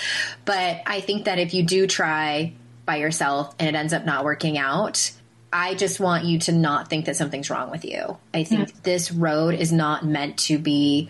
But 0.44 0.82
I 0.86 1.00
think 1.00 1.26
that 1.26 1.40
if 1.40 1.54
you 1.54 1.64
do 1.64 1.88
try 1.88 2.54
by 2.86 2.98
yourself 2.98 3.56
and 3.58 3.70
it 3.70 3.76
ends 3.78 3.94
up 3.94 4.04
not 4.04 4.26
working 4.26 4.58
out, 4.58 5.12
I 5.54 5.76
just 5.76 6.00
want 6.00 6.26
you 6.26 6.40
to 6.40 6.52
not 6.52 6.90
think 6.90 7.06
that 7.06 7.16
something's 7.16 7.50
wrong 7.50 7.70
with 7.70 7.86
you. 7.86 8.18
I 8.34 8.44
think 8.44 8.74
mm. 8.74 8.84
this 8.84 9.12
road 9.12 9.54
is 9.54 9.72
not 9.72 10.04
meant 10.04 10.38
to 10.40 10.58
be 10.58 11.10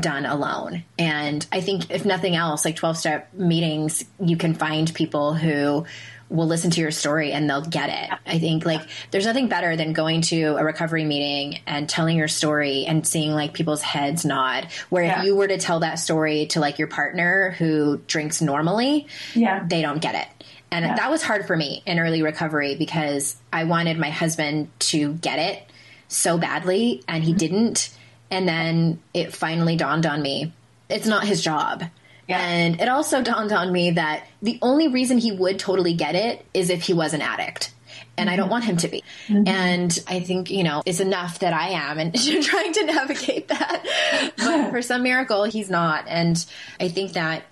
done 0.00 0.26
alone. 0.26 0.84
And 0.98 1.46
I 1.50 1.60
think 1.60 1.90
if 1.90 2.04
nothing 2.04 2.36
else, 2.36 2.64
like 2.64 2.76
12 2.76 2.98
step 2.98 3.32
meetings, 3.34 4.04
you 4.20 4.36
can 4.36 4.54
find 4.54 4.92
people 4.92 5.34
who 5.34 5.86
will 6.30 6.46
listen 6.46 6.70
to 6.70 6.80
your 6.80 6.90
story 6.90 7.32
and 7.32 7.48
they'll 7.48 7.64
get 7.64 7.88
it. 7.88 8.18
I 8.26 8.38
think 8.38 8.66
like 8.66 8.82
there's 9.10 9.24
nothing 9.24 9.48
better 9.48 9.76
than 9.76 9.94
going 9.94 10.20
to 10.22 10.56
a 10.56 10.64
recovery 10.64 11.04
meeting 11.04 11.60
and 11.66 11.88
telling 11.88 12.16
your 12.16 12.28
story 12.28 12.84
and 12.86 13.06
seeing 13.06 13.32
like 13.32 13.54
people's 13.54 13.82
heads 13.82 14.24
nod. 14.24 14.68
Where 14.90 15.04
yeah. 15.04 15.20
if 15.20 15.26
you 15.26 15.36
were 15.36 15.48
to 15.48 15.58
tell 15.58 15.80
that 15.80 15.94
story 15.94 16.46
to 16.46 16.60
like 16.60 16.78
your 16.78 16.88
partner 16.88 17.52
who 17.52 17.98
drinks 18.06 18.42
normally, 18.42 19.06
yeah. 19.34 19.64
they 19.66 19.80
don't 19.80 20.02
get 20.02 20.14
it. 20.14 20.37
And 20.70 20.84
yeah. 20.84 20.96
that 20.96 21.10
was 21.10 21.22
hard 21.22 21.46
for 21.46 21.56
me 21.56 21.82
in 21.86 21.98
early 21.98 22.22
recovery 22.22 22.76
because 22.76 23.36
I 23.52 23.64
wanted 23.64 23.98
my 23.98 24.10
husband 24.10 24.70
to 24.80 25.14
get 25.14 25.38
it 25.38 25.62
so 26.08 26.38
badly 26.38 27.02
and 27.08 27.24
he 27.24 27.30
mm-hmm. 27.30 27.38
didn't 27.38 27.90
and 28.30 28.46
then 28.46 29.00
it 29.14 29.34
finally 29.34 29.76
dawned 29.76 30.04
on 30.04 30.20
me 30.20 30.52
it's 30.88 31.06
not 31.06 31.24
his 31.24 31.42
job. 31.42 31.84
Yeah. 32.26 32.40
And 32.40 32.80
it 32.80 32.88
also 32.88 33.22
dawned 33.22 33.52
on 33.52 33.72
me 33.72 33.92
that 33.92 34.26
the 34.42 34.58
only 34.62 34.88
reason 34.88 35.18
he 35.18 35.32
would 35.32 35.58
totally 35.58 35.94
get 35.94 36.14
it 36.14 36.44
is 36.54 36.70
if 36.70 36.82
he 36.82 36.92
was 36.92 37.14
an 37.14 37.22
addict. 37.22 37.72
And 38.16 38.28
mm-hmm. 38.28 38.34
I 38.34 38.36
don't 38.36 38.44
mm-hmm. 38.46 38.52
want 38.52 38.64
him 38.64 38.76
to 38.78 38.88
be. 38.88 39.04
Mm-hmm. 39.28 39.48
And 39.48 40.04
I 40.06 40.20
think, 40.20 40.50
you 40.50 40.64
know, 40.64 40.82
it's 40.84 41.00
enough 41.00 41.40
that 41.40 41.52
I 41.52 41.70
am 41.70 41.98
and 41.98 42.14
trying 42.42 42.72
to 42.72 42.84
navigate 42.84 43.48
that. 43.48 43.84
But 44.36 44.70
for 44.70 44.82
some 44.82 45.02
miracle, 45.02 45.44
he's 45.44 45.68
not. 45.68 46.04
And 46.06 46.44
I 46.80 46.88
think 46.88 47.12
that 47.12 47.44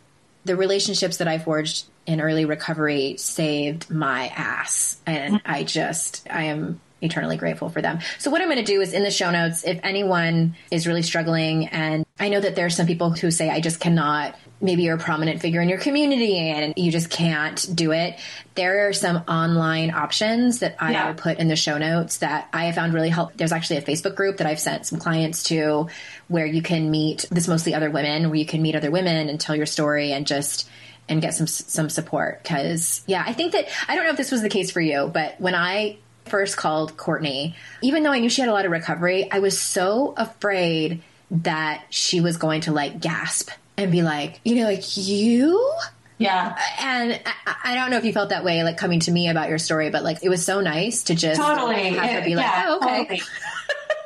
the 0.47 0.57
relationships 0.57 1.19
that 1.19 1.29
I 1.29 1.39
forged 1.39 1.87
in 2.07 2.21
early 2.21 2.45
recovery 2.45 3.17
saved 3.19 3.91
my 3.91 4.29
ass. 4.29 5.01
And 5.05 5.35
mm-hmm. 5.35 5.53
I 5.53 5.65
just, 5.65 6.27
I 6.31 6.45
am 6.45 6.81
eternally 7.03 7.37
grateful 7.37 7.69
for 7.69 7.83
them. 7.83 7.99
So 8.19 8.31
what 8.31 8.41
I'm 8.41 8.49
going 8.49 8.65
to 8.65 8.65
do 8.65 8.81
is 8.81 8.93
in 8.93 9.03
the 9.03 9.11
show 9.11 9.31
notes, 9.31 9.65
if 9.65 9.79
anyone 9.83 10.57
is 10.71 10.87
really 10.87 11.03
struggling, 11.03 11.67
and 11.69 12.07
I 12.19 12.29
know 12.29 12.41
that 12.41 12.55
there 12.55 12.65
are 12.65 12.71
some 12.71 12.87
people 12.87 13.11
who 13.11 13.31
say, 13.31 13.51
I 13.51 13.61
just 13.61 13.81
cannot, 13.81 14.35
maybe 14.61 14.83
you're 14.83 14.97
a 14.97 14.99
prominent 14.99 15.41
figure 15.41 15.61
in 15.61 15.69
your 15.69 15.79
community 15.79 16.39
and 16.39 16.75
you 16.77 16.91
just 16.91 17.11
can't 17.11 17.67
do 17.75 17.93
it. 17.93 18.19
There 18.55 18.89
are 18.89 18.93
some 18.93 19.19
online 19.29 19.91
options 19.91 20.61
that 20.61 20.77
I 20.81 20.93
yeah. 20.93 21.09
will 21.09 21.15
put 21.15 21.39
in 21.39 21.49
the 21.49 21.57
show 21.57 21.79
notes 21.79 22.19
that 22.19 22.49
I 22.53 22.65
have 22.65 22.75
found 22.75 22.95
really 22.95 23.11
helpful. 23.11 23.37
There's 23.37 23.53
actually 23.53 23.77
a 23.79 23.83
Facebook 23.83 24.15
group 24.15 24.39
that 24.39 24.47
I've 24.47 24.61
sent 24.61 24.87
some 24.87 24.99
clients 24.99 25.45
to 25.45 25.89
where 26.29 26.47
you 26.47 26.63
can 26.63 26.91
meet, 26.91 27.27
this 27.31 27.49
mostly 27.49 27.75
other 27.75 27.91
women, 27.91 28.31
where 28.31 28.39
you 28.39 28.47
can 28.47 28.63
meet 28.63 28.75
other 28.75 28.91
women 28.91 29.29
and 29.29 29.39
tell 29.39 29.55
your 29.55 29.67
story 29.67 30.13
and 30.13 30.27
just 30.27 30.69
and 31.09 31.23
get 31.23 31.35
some 31.35 31.47
some 31.47 31.89
support 31.89 32.43
because 32.43 33.05
yeah 33.07 33.23
i 33.25 33.33
think 33.33 33.53
that 33.53 33.69
i 33.87 33.95
don't 33.95 34.03
know 34.03 34.11
if 34.11 34.17
this 34.17 34.33
was 34.33 34.43
the 34.43 34.49
case 34.49 34.73
for 34.73 34.81
you 34.81 35.09
but 35.15 35.41
when 35.41 35.55
i 35.55 35.97
first 36.27 36.57
called 36.57 36.97
Courtney, 36.97 37.55
even 37.83 38.03
though 38.03 38.13
I 38.13 38.19
knew 38.19 38.29
she 38.29 38.41
had 38.41 38.51
a 38.51 38.53
lot 38.53 38.65
of 38.65 38.71
recovery, 38.71 39.31
I 39.31 39.39
was 39.39 39.59
so 39.59 40.15
afraid 40.17 41.03
that 41.31 41.85
she 41.91 42.21
was 42.21 42.37
going 42.37 42.63
to 42.63 42.73
like 42.73 43.01
gasp 43.01 43.51
and 43.77 43.93
be 43.93 44.03
like, 44.03 44.41
you 44.45 44.57
know, 44.57 44.65
like 44.65 44.97
you? 44.97 45.73
Yeah. 46.19 46.57
And 46.81 47.21
I, 47.47 47.57
I, 47.65 47.75
don't 47.75 47.91
know 47.91 47.99
if 47.99 48.05
you 48.05 48.13
felt 48.13 48.31
that 48.31 48.43
way, 48.45 48.63
like 48.63 48.79
coming 48.79 49.01
to 49.01 49.11
me 49.11 49.29
about 49.29 49.49
your 49.51 49.59
story, 49.59 49.91
but 49.91 50.03
like 50.03 50.19
it 50.23 50.31
was 50.31 50.45
so 50.45 50.61
nice 50.61 51.05
to 51.05 51.15
just 51.15 51.41
totally 51.41 51.91
have 51.91 52.11
her 52.11 52.25
be 52.25 52.35
like, 52.35 52.47
yeah, 52.47 52.65
oh, 52.69 52.77
okay. 52.77 52.99
Totally. 53.05 53.21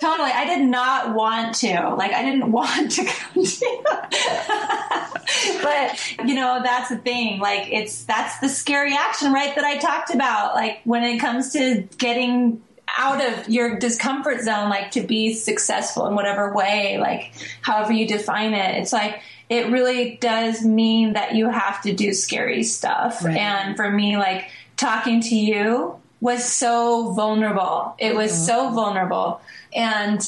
totally. 0.01 0.31
I 0.33 0.45
did 0.45 0.69
not 0.69 1.15
want 1.15 1.55
to. 1.57 1.95
Like, 1.95 2.13
I 2.13 2.23
didn't 2.23 2.51
want 2.53 2.91
to 2.93 3.05
come 3.05 3.45
to 3.45 3.67
you. 3.67 3.83
but, 5.63 6.27
you 6.27 6.35
know, 6.35 6.61
that's 6.65 6.89
the 6.89 6.99
thing. 6.99 7.39
Like, 7.39 7.69
it's, 7.71 8.05
that's 8.05 8.39
the 8.41 8.49
scary 8.49 8.95
action, 8.95 9.33
right? 9.33 9.55
That 9.55 9.65
I 9.65 9.79
talked 9.79 10.13
about. 10.13 10.55
Like, 10.55 10.81
when 10.85 11.05
it 11.05 11.19
comes 11.19 11.53
to 11.53 11.87
getting 11.97 12.61
out 12.99 13.25
of 13.25 13.49
your 13.49 13.79
discomfort 13.79 14.41
zone, 14.43 14.69
like 14.69 14.93
to 14.93 15.03
be 15.03 15.35
successful 15.35 16.07
in 16.07 16.15
whatever 16.15 16.53
way, 16.53 16.99
like 16.99 17.33
however 17.63 17.93
you 17.93 18.07
define 18.07 18.55
it, 18.55 18.77
it's 18.77 18.93
like, 18.93 19.21
it 19.49 19.71
really 19.71 20.17
does 20.21 20.65
mean 20.65 21.15
that 21.15 21.35
you 21.35 21.49
have 21.49 21.83
to 21.83 21.93
do 21.93 22.13
scary 22.13 22.63
stuff. 22.63 23.25
Right. 23.25 23.37
And 23.37 23.77
for 23.77 23.91
me, 23.91 24.17
like 24.17 24.49
talking 24.77 25.21
to 25.23 25.35
you 25.35 25.97
was 26.21 26.45
so 26.45 27.13
vulnerable. 27.13 27.95
It 27.99 28.15
was 28.15 28.31
mm-hmm. 28.33 28.45
so 28.45 28.71
vulnerable. 28.71 29.41
And 29.75 30.21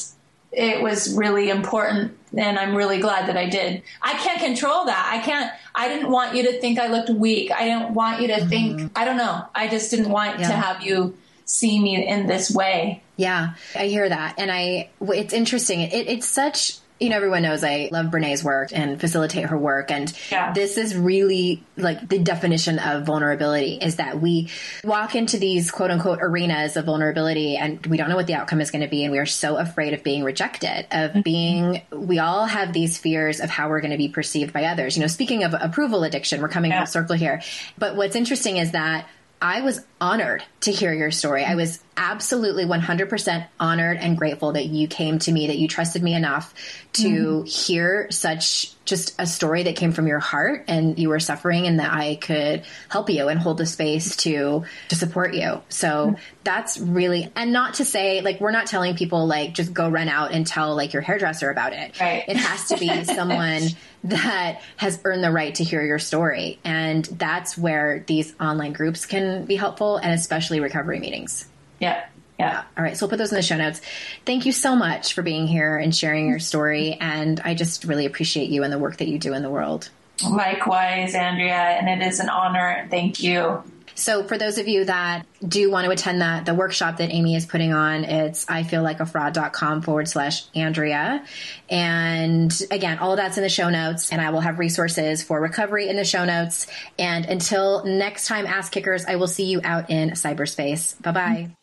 it 0.51 0.81
was 0.81 1.15
really 1.15 1.49
important 1.49 2.17
and 2.35 2.57
I'm 2.57 2.75
really 2.75 2.99
glad 2.99 3.27
that 3.27 3.37
I 3.37 3.47
did. 3.47 3.83
I 4.01 4.13
can't 4.13 4.39
control 4.39 4.85
that. 4.85 5.09
I 5.11 5.23
can't 5.23 5.51
I 5.75 5.87
didn't 5.87 6.11
want 6.11 6.35
you 6.35 6.43
to 6.43 6.59
think 6.59 6.79
I 6.79 6.87
looked 6.87 7.09
weak. 7.09 7.51
I 7.51 7.63
didn't 7.65 7.93
want 7.93 8.21
you 8.21 8.27
to 8.27 8.35
mm-hmm. 8.35 8.49
think 8.49 8.91
I 8.95 9.05
don't 9.05 9.17
know. 9.17 9.45
I 9.55 9.67
just 9.67 9.89
didn't 9.91 10.09
want 10.09 10.39
yeah. 10.39 10.47
to 10.47 10.53
have 10.53 10.83
you 10.83 11.15
see 11.45 11.79
me 11.79 12.07
in 12.07 12.27
this 12.27 12.51
way. 12.51 13.03
Yeah, 13.15 13.53
I 13.75 13.87
hear 13.87 14.07
that. 14.07 14.35
And 14.37 14.51
I 14.51 14.89
it's 15.01 15.33
interesting. 15.33 15.81
It, 15.81 16.07
it's 16.07 16.27
such 16.27 16.79
you 17.03 17.09
know, 17.09 17.17
everyone 17.17 17.41
knows 17.41 17.63
I 17.65 17.89
love 17.91 18.11
Brene's 18.11 18.43
work 18.43 18.69
and 18.71 18.99
facilitate 18.99 19.47
her 19.47 19.57
work. 19.57 19.91
And 19.91 20.11
yeah. 20.31 20.53
this 20.53 20.77
is 20.77 20.95
really 20.95 21.61
like 21.75 22.07
the 22.07 22.19
definition 22.19 22.79
of 22.79 23.05
vulnerability 23.05 23.75
is 23.75 23.97
that 23.97 24.21
we 24.21 24.49
walk 24.85 25.13
into 25.13 25.37
these 25.37 25.69
quote 25.69 25.91
unquote 25.91 26.19
arenas 26.21 26.77
of 26.77 26.85
vulnerability 26.85 27.57
and 27.57 27.85
we 27.87 27.97
don't 27.97 28.07
know 28.07 28.15
what 28.15 28.27
the 28.27 28.35
outcome 28.35 28.61
is 28.61 28.71
going 28.71 28.83
to 28.83 28.87
be. 28.87 29.03
And 29.03 29.11
we 29.11 29.19
are 29.19 29.25
so 29.25 29.57
afraid 29.57 29.93
of 29.93 30.03
being 30.03 30.23
rejected, 30.23 30.87
of 30.91 31.11
mm-hmm. 31.11 31.21
being, 31.21 31.81
we 31.91 32.19
all 32.19 32.45
have 32.45 32.71
these 32.71 32.97
fears 32.97 33.41
of 33.41 33.49
how 33.49 33.67
we're 33.67 33.81
going 33.81 33.91
to 33.91 33.97
be 33.97 34.07
perceived 34.07 34.53
by 34.53 34.65
others. 34.65 34.95
You 34.95 35.01
know, 35.01 35.07
speaking 35.07 35.43
of 35.43 35.53
approval 35.59 36.03
addiction, 36.05 36.41
we're 36.41 36.47
coming 36.47 36.71
yeah. 36.71 36.85
full 36.85 36.87
circle 36.87 37.15
here. 37.17 37.41
But 37.77 37.97
what's 37.97 38.15
interesting 38.15 38.57
is 38.57 38.71
that 38.71 39.09
I 39.43 39.59
was 39.59 39.85
honored 39.99 40.41
to 40.61 40.71
hear 40.71 40.93
your 40.93 41.11
story. 41.11 41.43
I 41.43 41.55
was 41.55 41.83
absolutely 41.97 42.63
100% 42.63 43.45
honored 43.59 43.97
and 43.97 44.17
grateful 44.17 44.53
that 44.53 44.67
you 44.67 44.87
came 44.87 45.19
to 45.19 45.31
me, 45.33 45.47
that 45.47 45.57
you 45.57 45.67
trusted 45.67 46.01
me 46.01 46.15
enough 46.15 46.53
to 46.93 47.03
mm. 47.43 47.47
hear 47.47 48.09
such 48.09 48.73
just 48.85 49.15
a 49.19 49.27
story 49.27 49.63
that 49.63 49.75
came 49.75 49.91
from 49.91 50.07
your 50.07 50.19
heart 50.19 50.63
and 50.69 50.97
you 50.97 51.09
were 51.09 51.19
suffering 51.19 51.67
and 51.67 51.79
that 51.79 51.91
I 51.93 52.15
could 52.15 52.63
help 52.87 53.09
you 53.09 53.27
and 53.27 53.37
hold 53.37 53.57
the 53.57 53.65
space 53.65 54.15
to 54.17 54.63
to 54.87 54.95
support 54.95 55.33
you. 55.33 55.61
So 55.67 56.11
mm. 56.11 56.19
that's 56.45 56.77
really 56.77 57.29
and 57.35 57.51
not 57.51 57.75
to 57.75 57.85
say 57.85 58.21
like 58.21 58.39
we're 58.39 58.51
not 58.51 58.67
telling 58.67 58.95
people 58.95 59.27
like 59.27 59.53
just 59.53 59.73
go 59.73 59.89
run 59.89 60.07
out 60.07 60.31
and 60.31 60.47
tell 60.47 60.73
like 60.73 60.93
your 60.93 61.01
hairdresser 61.01 61.49
about 61.49 61.73
it. 61.73 61.99
Right. 61.99 62.23
It 62.27 62.37
has 62.37 62.69
to 62.69 62.77
be 62.77 63.03
someone 63.03 63.63
that 64.03 64.61
has 64.77 64.99
earned 65.05 65.23
the 65.23 65.31
right 65.31 65.55
to 65.55 65.63
hear 65.63 65.83
your 65.83 65.99
story. 65.99 66.59
And 66.63 67.05
that's 67.05 67.57
where 67.57 68.03
these 68.07 68.33
online 68.39 68.73
groups 68.73 69.05
can 69.05 69.45
be 69.45 69.55
helpful 69.55 69.97
and 69.97 70.11
especially 70.13 70.59
recovery 70.59 70.99
meetings. 70.99 71.47
Yeah. 71.79 72.05
Yeah. 72.39 72.63
All 72.77 72.83
right. 72.83 72.97
So 72.97 73.05
we'll 73.05 73.11
put 73.11 73.19
those 73.19 73.31
in 73.31 73.37
the 73.37 73.43
show 73.43 73.57
notes. 73.57 73.79
Thank 74.25 74.45
you 74.45 74.51
so 74.51 74.75
much 74.75 75.13
for 75.13 75.21
being 75.21 75.47
here 75.47 75.77
and 75.77 75.95
sharing 75.95 76.27
your 76.27 76.39
story. 76.39 76.97
And 76.99 77.39
I 77.39 77.53
just 77.53 77.85
really 77.85 78.05
appreciate 78.05 78.49
you 78.49 78.63
and 78.63 78.73
the 78.73 78.79
work 78.79 78.97
that 78.97 79.07
you 79.07 79.19
do 79.19 79.33
in 79.33 79.43
the 79.43 79.49
world. 79.49 79.89
Likewise, 80.27 81.15
Andrea. 81.15 81.53
And 81.53 81.87
it 81.89 82.05
is 82.05 82.19
an 82.19 82.29
honor. 82.29 82.87
Thank 82.89 83.21
you. 83.21 83.63
So 83.95 84.23
for 84.23 84.37
those 84.37 84.57
of 84.57 84.67
you 84.67 84.85
that 84.85 85.25
do 85.47 85.69
want 85.69 85.85
to 85.85 85.91
attend 85.91 86.21
that, 86.21 86.45
the 86.45 86.53
workshop 86.53 86.97
that 86.97 87.11
Amy 87.11 87.35
is 87.35 87.45
putting 87.45 87.73
on, 87.73 88.03
it's 88.03 88.49
I 88.49 88.63
feel 88.63 88.83
like 88.83 88.99
a 88.99 89.05
fraud.com 89.05 89.81
forward 89.81 90.07
slash 90.07 90.43
Andrea. 90.55 91.23
And 91.69 92.51
again, 92.71 92.99
all 92.99 93.15
that's 93.15 93.37
in 93.37 93.43
the 93.43 93.49
show 93.49 93.69
notes 93.69 94.11
and 94.11 94.21
I 94.21 94.31
will 94.31 94.41
have 94.41 94.59
resources 94.59 95.23
for 95.23 95.39
recovery 95.39 95.89
in 95.89 95.95
the 95.95 96.05
show 96.05 96.25
notes. 96.25 96.67
And 96.97 97.25
until 97.25 97.85
next 97.85 98.27
time, 98.27 98.45
ass 98.45 98.69
kickers, 98.69 99.05
I 99.05 99.15
will 99.15 99.27
see 99.27 99.45
you 99.45 99.61
out 99.63 99.89
in 99.89 100.11
cyberspace. 100.11 101.01
Bye 101.01 101.11
bye. 101.11 101.62